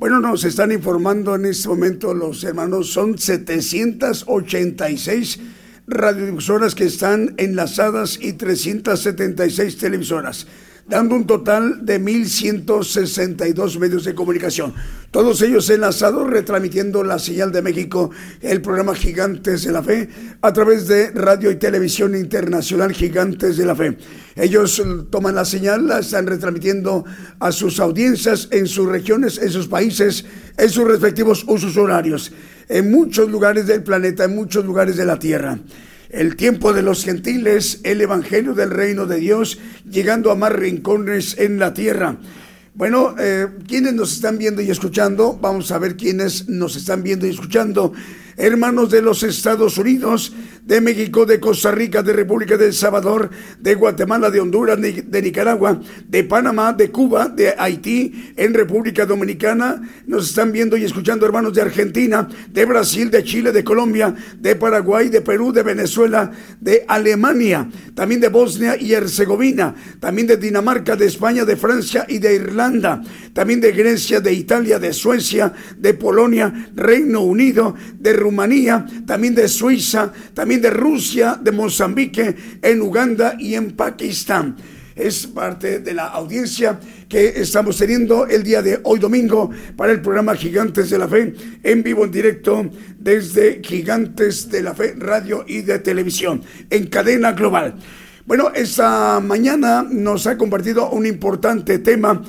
Bueno, 0.00 0.18
nos 0.18 0.42
están 0.42 0.72
informando 0.72 1.36
en 1.36 1.46
este 1.46 1.68
momento 1.68 2.12
los 2.12 2.42
hermanos, 2.42 2.90
son 2.90 3.18
786 3.18 5.38
radiodifusoras 5.86 6.74
que 6.74 6.86
están 6.86 7.34
enlazadas 7.36 8.18
y 8.20 8.32
376 8.32 9.78
televisoras, 9.78 10.48
dando 10.88 11.14
un 11.14 11.26
total 11.26 11.84
de 11.84 12.00
1.162 12.00 13.78
medios 13.78 14.04
de 14.04 14.14
comunicación. 14.14 14.74
Todos 15.10 15.40
ellos 15.42 15.68
enlazados, 15.70 16.28
retransmitiendo 16.28 17.04
la 17.04 17.18
señal 17.18 17.52
de 17.52 17.62
México, 17.62 18.10
el 18.40 18.60
programa 18.60 18.94
Gigantes 18.94 19.64
de 19.64 19.72
la 19.72 19.82
Fe, 19.82 20.08
a 20.40 20.52
través 20.52 20.86
de 20.88 21.10
Radio 21.10 21.50
y 21.50 21.56
Televisión 21.56 22.14
Internacional 22.14 22.92
Gigantes 22.92 23.56
de 23.56 23.66
la 23.66 23.74
Fe. 23.74 23.98
Ellos 24.36 24.82
toman 25.10 25.34
la 25.34 25.44
señal, 25.44 25.86
la 25.86 26.00
están 26.00 26.26
retransmitiendo 26.26 27.04
a 27.38 27.52
sus 27.52 27.80
audiencias 27.80 28.48
en 28.50 28.66
sus 28.66 28.88
regiones, 28.88 29.38
en 29.38 29.50
sus 29.50 29.68
países, 29.68 30.24
en 30.56 30.70
sus 30.70 30.86
respectivos 30.86 31.44
usos 31.46 31.76
horarios, 31.76 32.32
en 32.68 32.90
muchos 32.90 33.30
lugares 33.30 33.66
del 33.66 33.82
planeta, 33.82 34.24
en 34.24 34.34
muchos 34.34 34.64
lugares 34.64 34.96
de 34.96 35.04
la 35.04 35.18
Tierra. 35.18 35.58
El 36.10 36.36
tiempo 36.36 36.72
de 36.72 36.82
los 36.82 37.04
gentiles, 37.04 37.80
el 37.84 38.00
Evangelio 38.00 38.54
del 38.54 38.70
Reino 38.70 39.04
de 39.04 39.18
Dios, 39.18 39.58
llegando 39.90 40.30
a 40.30 40.34
más 40.34 40.52
rincones 40.52 41.36
en 41.38 41.58
la 41.58 41.74
tierra. 41.74 42.16
Bueno, 42.74 43.14
eh, 43.18 43.48
¿quiénes 43.66 43.92
nos 43.92 44.12
están 44.12 44.38
viendo 44.38 44.62
y 44.62 44.70
escuchando? 44.70 45.36
Vamos 45.40 45.70
a 45.70 45.78
ver 45.78 45.96
quiénes 45.96 46.48
nos 46.48 46.76
están 46.76 47.02
viendo 47.02 47.26
y 47.26 47.30
escuchando. 47.30 47.92
Hermanos 48.38 48.88
de 48.88 49.02
los 49.02 49.24
Estados 49.24 49.78
Unidos, 49.78 50.32
de 50.64 50.80
México, 50.80 51.26
de 51.26 51.40
Costa 51.40 51.72
Rica, 51.72 52.04
de 52.04 52.12
República 52.12 52.56
del 52.56 52.72
Salvador, 52.72 53.30
de 53.58 53.74
Guatemala, 53.74 54.30
de 54.30 54.38
Honduras, 54.38 54.78
de, 54.80 55.22
Nicaragua, 55.22 55.80
de 56.06 56.22
Panamá, 56.24 56.72
de 56.72 56.90
Cuba, 56.90 57.28
de 57.28 57.54
Haití, 57.58 58.34
en 58.36 58.54
República 58.54 59.06
Dominicana. 59.06 59.82
Nos 60.06 60.28
están 60.28 60.52
viendo 60.52 60.76
y 60.76 60.84
escuchando 60.84 61.26
hermanos 61.26 61.54
de 61.54 61.62
Argentina, 61.62 62.28
de 62.52 62.64
Brasil, 62.64 63.10
de 63.10 63.24
Chile, 63.24 63.50
de 63.50 63.64
Colombia, 63.64 64.14
de 64.38 64.54
Paraguay, 64.54 65.08
de 65.08 65.22
Perú, 65.22 65.52
de 65.52 65.62
Venezuela, 65.62 66.30
de 66.60 66.84
Alemania, 66.86 67.68
también 67.94 68.20
de 68.20 68.28
Bosnia 68.28 68.76
y 68.78 68.92
Herzegovina, 68.92 69.74
también 69.98 70.28
de 70.28 70.36
Dinamarca, 70.36 70.94
de 70.94 71.06
España, 71.06 71.44
de 71.44 71.56
Francia 71.56 72.04
y 72.06 72.18
de 72.18 72.36
Irlanda, 72.36 73.02
también 73.32 73.60
de 73.60 73.72
Grecia, 73.72 74.20
de 74.20 74.32
Italia, 74.32 74.78
de 74.78 74.92
Suecia, 74.92 75.52
de 75.76 75.94
Polonia, 75.94 76.70
Reino 76.76 77.22
Unido, 77.22 77.74
de 77.98 78.12
Rumanía, 78.28 78.84
también 79.06 79.34
de 79.34 79.48
Suiza, 79.48 80.12
también 80.34 80.60
de 80.60 80.68
Rusia, 80.68 81.40
de 81.42 81.50
Mozambique, 81.50 82.36
en 82.60 82.82
Uganda 82.82 83.36
y 83.38 83.54
en 83.54 83.70
Pakistán. 83.72 84.54
Es 84.94 85.26
parte 85.28 85.78
de 85.78 85.94
la 85.94 86.08
audiencia 86.08 86.78
que 87.08 87.28
estamos 87.40 87.78
teniendo 87.78 88.26
el 88.26 88.42
día 88.42 88.60
de 88.60 88.80
hoy 88.82 88.98
domingo 88.98 89.50
para 89.76 89.92
el 89.92 90.02
programa 90.02 90.34
Gigantes 90.34 90.90
de 90.90 90.98
la 90.98 91.08
Fe 91.08 91.32
en 91.62 91.82
vivo 91.82 92.04
en 92.04 92.10
directo 92.10 92.68
desde 92.98 93.62
Gigantes 93.64 94.50
de 94.50 94.62
la 94.62 94.74
Fe 94.74 94.94
Radio 94.98 95.44
y 95.48 95.62
de 95.62 95.78
Televisión 95.78 96.42
en 96.68 96.88
cadena 96.88 97.32
global. 97.32 97.76
Bueno, 98.26 98.50
esta 98.54 99.20
mañana 99.20 99.86
nos 99.88 100.26
ha 100.26 100.36
compartido 100.36 100.90
un 100.90 101.06
importante 101.06 101.78
tema 101.78 102.20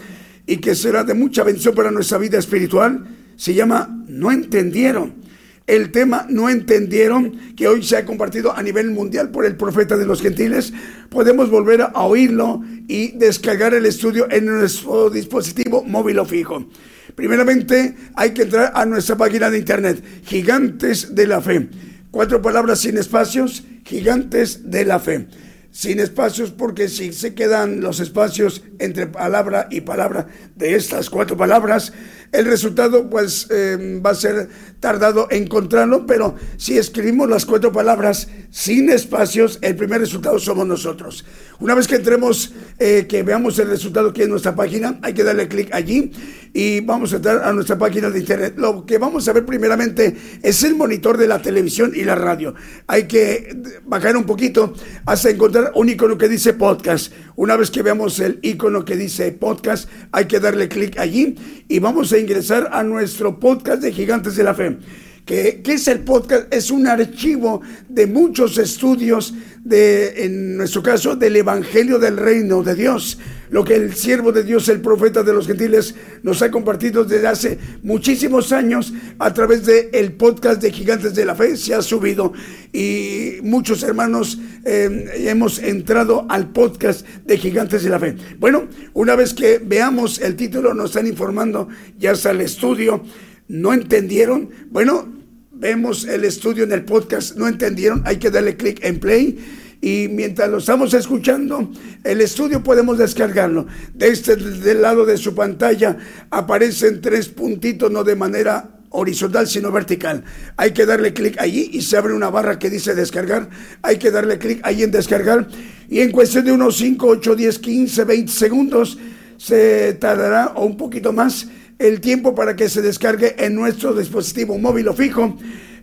y 0.46 0.58
que 0.58 0.76
será 0.76 1.04
de 1.04 1.14
mucha 1.14 1.44
bendición 1.44 1.76
para 1.76 1.92
nuestra 1.92 2.20
vida 2.20 2.38
espiritual. 2.38 3.04
Se 3.36 3.54
llama 3.54 4.06
No 4.08 4.32
entendieron 4.32 5.28
el 5.70 5.92
tema 5.92 6.26
no 6.28 6.50
entendieron, 6.50 7.54
que 7.56 7.68
hoy 7.68 7.84
se 7.84 7.96
ha 7.96 8.06
compartido 8.06 8.56
a 8.56 8.64
nivel 8.64 8.90
mundial 8.90 9.30
por 9.30 9.46
el 9.46 9.56
profeta 9.56 9.98
de 9.98 10.06
los 10.06 10.20
gentiles, 10.20 10.74
podemos 11.10 11.52
volver 11.52 11.82
a 11.82 12.06
oírlo 12.06 12.64
y 12.88 13.12
descargar 13.12 13.76
el 13.76 13.86
estudio 13.86 14.28
en 14.32 14.48
nuestro 14.48 15.12
dispositivo 15.12 15.84
móvil 15.84 16.18
o 16.18 16.26
fijo. 16.26 16.68
Primeramente 17.14 17.96
hay 18.16 18.32
que 18.32 18.44
entrar 18.44 18.72
a 18.74 18.84
nuestra 18.86 19.16
página 19.16 19.52
de 19.52 19.60
internet, 19.60 20.04
Gigantes 20.26 21.14
de 21.14 21.28
la 21.28 21.40
Fe. 21.40 21.70
Cuatro 22.10 22.42
palabras 22.42 22.80
sin 22.80 22.98
espacios, 22.98 23.64
Gigantes 23.86 24.72
de 24.72 24.86
la 24.86 25.00
Fe 25.00 25.28
sin 25.72 26.00
espacios 26.00 26.52
porque 26.52 26.90
si 26.90 27.14
se 27.14 27.34
quedan 27.34 27.82
los 27.82 28.00
espacios 28.00 28.64
entre 28.80 29.08
palabra 29.08 29.68
y 29.70 29.82
palabra 29.82 30.28
de 30.56 30.76
estas 30.76 31.10
cuatro 31.10 31.38
palabras, 31.38 31.94
el 32.32 32.46
resultado 32.46 33.10
pues 33.10 33.48
eh, 33.50 34.00
va 34.06 34.12
a 34.12 34.16
ser 34.16 34.50
tardado 34.80 35.28
encontrarlo, 35.30 36.06
pero 36.06 36.36
si 36.58 36.78
escribimos 36.78 37.30
las 37.30 37.46
cuatro 37.46 37.72
palabras 37.72 38.30
sin 38.50 38.90
espacios, 38.90 39.60
el 39.62 39.76
primer 39.76 40.00
resultado 40.00 40.40
somos 40.40 40.66
nosotros. 40.66 41.26
Una 41.60 41.76
vez 41.76 41.88
que 41.88 41.96
entremos, 41.96 42.54
eh, 42.78 43.06
que 43.08 43.24
veamos 43.24 43.60
el 43.60 43.68
resultado 43.68 44.14
que 44.14 44.24
es 44.24 44.30
nuestra 44.30 44.56
página, 44.56 44.98
hay 45.02 45.14
que 45.14 45.24
darle 45.24 45.48
clic 45.50 45.70
allí 45.74 46.12
y 46.54 46.80
vamos 46.80 47.12
a 47.14 47.18
entrar 47.18 47.44
a 47.44 47.52
nuestra 47.52 47.78
página 47.78 48.10
de 48.10 48.20
internet. 48.20 48.54
Lo 48.58 48.86
que 48.86 48.98
vamos 48.98 49.28
a 49.28 49.34
ver 49.34 49.46
primeramente 49.46 50.16
es 50.42 50.64
el 50.64 50.76
monitor 50.76 51.18
de 51.18 51.28
la 51.28 51.42
televisión 51.42 51.92
y 51.94 52.04
la 52.04 52.16
radio. 52.16 52.56
Hay 52.88 53.08
que 53.08 53.58
bajar 53.86 54.16
un 54.16 54.24
poquito 54.24 54.74
hasta 55.06 55.30
encontrar 55.30 55.72
un 55.76 55.90
icono 55.90 56.18
que 56.18 56.30
dice 56.30 56.54
podcast. 56.54 57.12
Una 57.36 57.58
vez 57.58 57.72
que 57.72 57.82
veamos 57.82 58.20
el 58.20 58.40
icono 58.42 58.86
que 58.86 58.96
dice 58.96 59.32
podcast, 59.34 59.90
hay 60.12 60.26
que 60.26 60.40
darle 60.40 60.70
clic 60.70 60.98
allí 60.98 61.36
y 61.68 61.80
vamos 61.80 62.14
a 62.14 62.19
ingresar 62.20 62.70
a 62.72 62.84
nuestro 62.84 63.40
podcast 63.40 63.82
de 63.82 63.92
Gigantes 63.92 64.36
de 64.36 64.44
la 64.44 64.54
Fe. 64.54 64.78
¿Qué, 65.26 65.62
¿Qué, 65.64 65.74
es 65.74 65.88
el 65.88 66.00
podcast? 66.02 66.54
Es 66.54 66.72
un 66.72 66.88
archivo 66.88 67.62
de 67.88 68.08
muchos 68.08 68.58
estudios, 68.58 69.34
de, 69.64 70.26
en 70.26 70.58
nuestro 70.58 70.82
caso, 70.82 71.16
del 71.16 71.36
Evangelio 71.36 72.00
del 72.00 72.18
Reino 72.18 72.64
de 72.64 72.76
Dios. 72.76 73.20
Lo 73.50 73.64
que 73.64 73.76
el 73.76 73.96
siervo 73.96 74.32
de 74.32 74.44
Dios, 74.44 74.70
el 74.70 74.82
profeta 74.82 75.24
de 75.24 75.34
los 75.34 75.48
gentiles, 75.48 75.96
nos 76.24 76.42
ha 76.42 76.52
compartido 76.52 77.04
desde 77.04 77.28
hace 77.28 77.60
muchísimos 77.84 78.52
años 78.52 78.94
a 79.18 79.34
través 79.34 79.66
del 79.66 79.90
el 79.92 80.14
podcast 80.14 80.62
de 80.62 80.72
Gigantes 80.72 81.16
de 81.16 81.26
la 81.26 81.36
Fe. 81.36 81.58
Se 81.58 81.74
ha 81.74 81.82
subido 81.82 82.34
y 82.72 83.38
muchos 83.42 83.82
hermanos 83.84 84.40
eh, 84.66 85.10
hemos 85.28 85.60
entrado 85.60 86.26
al 86.30 86.50
podcast 86.50 87.08
de 87.26 87.38
Gigantes 87.38 87.84
de 87.84 87.90
la 87.90 88.00
Fe. 88.00 88.16
Bueno, 88.40 88.68
una 88.94 89.16
vez 89.16 89.34
que 89.34 89.60
veamos 89.64 90.20
el 90.20 90.36
título, 90.36 90.74
nos 90.74 90.92
están 90.92 91.08
informando, 91.08 91.70
ya 91.98 92.12
está 92.12 92.32
el 92.32 92.42
estudio. 92.42 93.04
¿No 93.48 93.74
entendieron? 93.74 94.50
Bueno, 94.70 95.12
vemos 95.52 96.06
el 96.06 96.24
estudio 96.24 96.64
en 96.64 96.72
el 96.72 96.86
podcast, 96.86 97.36
no 97.36 97.48
entendieron, 97.48 98.04
hay 98.06 98.18
que 98.18 98.30
darle 98.30 98.56
clic 98.56 98.80
en 98.84 99.00
play 99.00 99.40
y 99.82 100.08
mientras 100.10 100.50
lo 100.50 100.58
estamos 100.58 100.94
escuchando, 100.94 101.72
el 102.04 102.22
estudio 102.22 102.64
podemos 102.64 102.98
descargarlo. 102.98 103.68
De 103.94 104.10
este 104.10 104.74
lado 104.74 105.06
de 105.06 105.18
su 105.18 105.34
pantalla 105.34 105.98
aparecen 106.30 107.02
tres 107.02 107.30
puntitos, 107.30 107.92
no 107.92 108.04
de 108.04 108.16
manera 108.16 108.80
horizontal 108.90 109.48
sino 109.48 109.72
vertical. 109.72 110.24
Hay 110.58 110.72
que 110.72 110.86
darle 110.86 111.14
clic 111.14 111.40
allí 111.40 111.70
y 111.74 111.82
se 111.82 111.98
abre 111.98 112.14
una 112.14 112.30
barra 112.30 112.60
que 112.60 112.70
dice 112.70 112.96
descargar. 112.96 113.50
Hay 113.82 113.98
que 113.98 114.12
darle 114.12 114.38
clic 114.38 114.60
allí 114.64 114.84
en 114.84 114.92
descargar 114.92 115.48
y 115.88 116.00
en 116.02 116.12
cuestión 116.12 116.46
de 116.46 116.52
unos 116.52 116.78
5, 116.78 117.08
8, 117.08 117.36
10, 117.36 117.60
15, 117.60 118.04
20 118.04 118.32
segundos 118.32 118.98
se 119.38 119.94
tardará 119.94 120.54
o 120.56 120.66
un 120.66 120.76
poquito 120.76 121.14
más 121.14 121.48
el 121.78 122.02
tiempo 122.02 122.36
para 122.36 122.56
que 122.58 122.68
se 122.68 122.82
descargue 122.82 123.36
en 123.38 123.56
nuestro 123.56 123.94
dispositivo 123.94 124.58
móvil 124.58 124.90
o 124.90 124.94
fijo, 124.94 125.38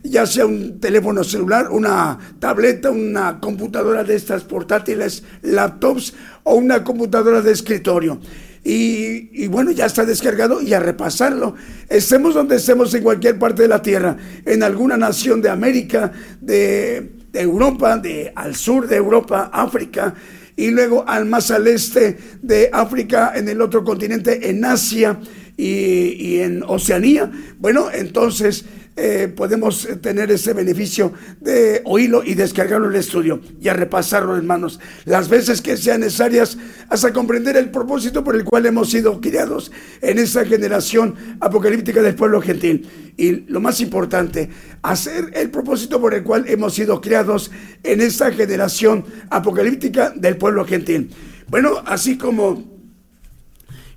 ya 0.09 0.27
sea 0.27 0.47
un 0.47 0.81
teléfono 0.81 1.25
celular, 1.25 1.69
una 1.71 2.19
tableta, 2.39 2.91
una 2.91 3.41
computadora 3.41 4.05
de 4.05 4.17
estas 4.17 4.45
portátiles, 4.45 5.23
laptops 5.43 6.15
o 6.45 6.55
una 6.55 6.85
computadora 6.85 7.43
de 7.43 7.53
escritorio. 7.53 8.21
Y, 8.69 9.47
bueno, 9.47 9.71
ya 9.71 9.87
está 9.87 10.05
descargado 10.05 10.61
y 10.61 10.75
a 10.75 10.81
repasarlo. 10.81 11.55
Estemos 11.89 12.35
donde 12.35 12.57
estemos 12.57 12.93
en 12.95 13.05
cualquier 13.05 13.39
parte 13.39 13.63
de 13.63 13.69
la 13.69 13.81
Tierra, 13.81 14.17
en 14.45 14.65
alguna 14.65 14.97
nación 14.97 15.41
de 15.41 15.51
América, 15.51 16.11
de, 16.41 17.13
Europa, 17.33 17.97
de, 17.97 18.33
al 18.35 18.57
sur 18.57 18.89
de 18.89 18.97
Europa, 18.97 19.51
África, 19.53 20.15
y 20.57 20.71
luego 20.73 21.05
al 21.07 21.27
más 21.27 21.53
al 21.53 21.69
este 21.69 22.19
de 22.43 22.69
África, 22.73 23.35
en 23.37 23.49
el 23.49 23.61
otro 23.61 23.85
continente, 23.85 24.51
en 24.51 24.65
Asia 24.65 25.21
y 25.57 26.39
en 26.39 26.65
Oceanía. 26.67 27.31
Bueno, 27.61 27.89
entonces 27.93 28.65
eh, 28.99 29.29
podemos 29.29 29.87
tener 30.01 30.31
ese 30.31 30.55
beneficio 30.55 31.13
de 31.41 31.83
oírlo 31.85 32.23
y 32.25 32.33
descargarlo 32.33 32.87
en 32.87 32.95
el 32.95 33.01
estudio 33.01 33.41
y 33.61 33.69
a 33.69 33.75
repasarlo, 33.75 34.35
hermanos, 34.35 34.81
las 35.05 35.29
veces 35.29 35.61
que 35.61 35.77
sean 35.77 36.01
necesarias 36.01 36.57
hasta 36.89 37.13
comprender 37.13 37.59
el 37.59 37.71
propósito 37.71 38.25
por 38.25 38.37
el 38.37 38.45
cual 38.45 38.65
hemos 38.65 38.91
sido 38.91 39.21
criados 39.21 39.71
en 40.01 40.19
esta 40.19 40.47
generación 40.47 41.15
apocalíptica 41.41 42.01
del 42.01 42.15
pueblo 42.15 42.41
gentil. 42.41 42.89
Y 43.19 43.33
lo 43.51 43.61
más 43.61 43.81
importante, 43.81 44.49
hacer 44.81 45.31
el 45.35 45.51
propósito 45.51 46.01
por 46.01 46.15
el 46.15 46.23
cual 46.23 46.47
hemos 46.49 46.75
sido 46.75 47.01
criados 47.03 47.51
en 47.83 48.01
esta 48.01 48.33
generación 48.33 49.05
apocalíptica 49.29 50.11
del 50.11 50.39
pueblo 50.39 50.65
gentil. 50.65 51.11
Bueno, 51.49 51.83
así 51.85 52.17
como 52.17 52.76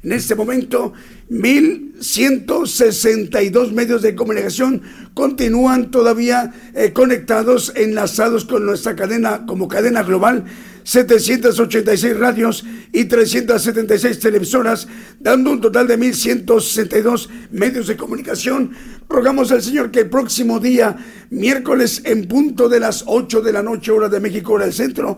En 0.02 0.14
este 0.14 0.34
momento, 0.34 0.94
1.162 1.30 3.74
medios 3.74 4.02
de 4.02 4.16
comunicación 4.16 4.82
continúan 5.14 5.92
todavía 5.92 6.54
eh, 6.74 6.94
conectados, 6.94 7.74
enlazados 7.76 8.46
con 8.46 8.66
nuestra 8.66 8.96
cadena 8.96 9.46
como 9.46 9.68
cadena 9.68 10.04
global 10.04 10.46
786 10.90 12.18
radios 12.18 12.66
y 12.94 13.06
376 13.06 14.20
televisoras, 14.20 14.88
dando 15.20 15.52
un 15.52 15.60
total 15.60 15.88
de 15.88 16.00
1.162 16.00 17.28
medios 17.52 17.88
de 17.88 17.98
comunicación. 17.98 18.72
Rogamos 19.10 19.52
al 19.52 19.62
Señor 19.62 19.92
que 19.92 20.00
el 20.00 20.10
próximo 20.10 20.62
día, 20.62 20.96
miércoles 21.30 22.02
en 22.06 22.28
punto 22.28 22.70
de 22.70 22.80
las 22.80 23.04
8 23.06 23.42
de 23.42 23.54
la 23.54 23.62
noche, 23.62 23.92
hora 23.92 24.08
de 24.08 24.22
México, 24.22 24.54
hora 24.54 24.66
del 24.66 24.74
centro, 24.74 25.18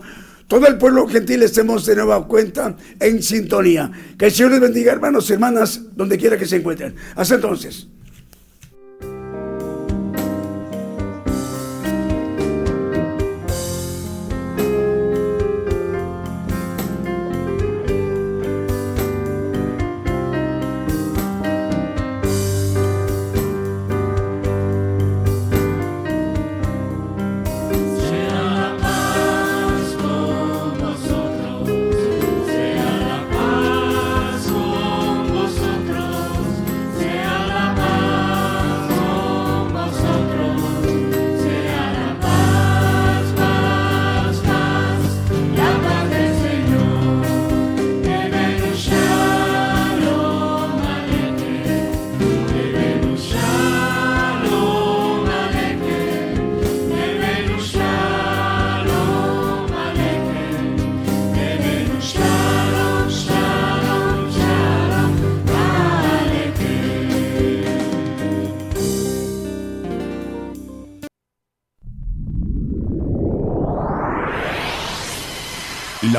todo 0.52 0.66
el 0.66 0.76
pueblo 0.76 1.08
gentil 1.08 1.42
estemos 1.42 1.86
de 1.86 1.96
nueva 1.96 2.28
cuenta 2.28 2.76
en 3.00 3.22
sintonía. 3.22 3.90
Que 4.18 4.26
el 4.26 4.32
Señor 4.32 4.50
les 4.50 4.60
bendiga, 4.60 4.92
hermanos 4.92 5.30
y 5.30 5.32
hermanas, 5.32 5.80
donde 5.96 6.18
quiera 6.18 6.36
que 6.36 6.44
se 6.44 6.56
encuentren. 6.56 6.94
Hasta 7.16 7.36
entonces. 7.36 7.88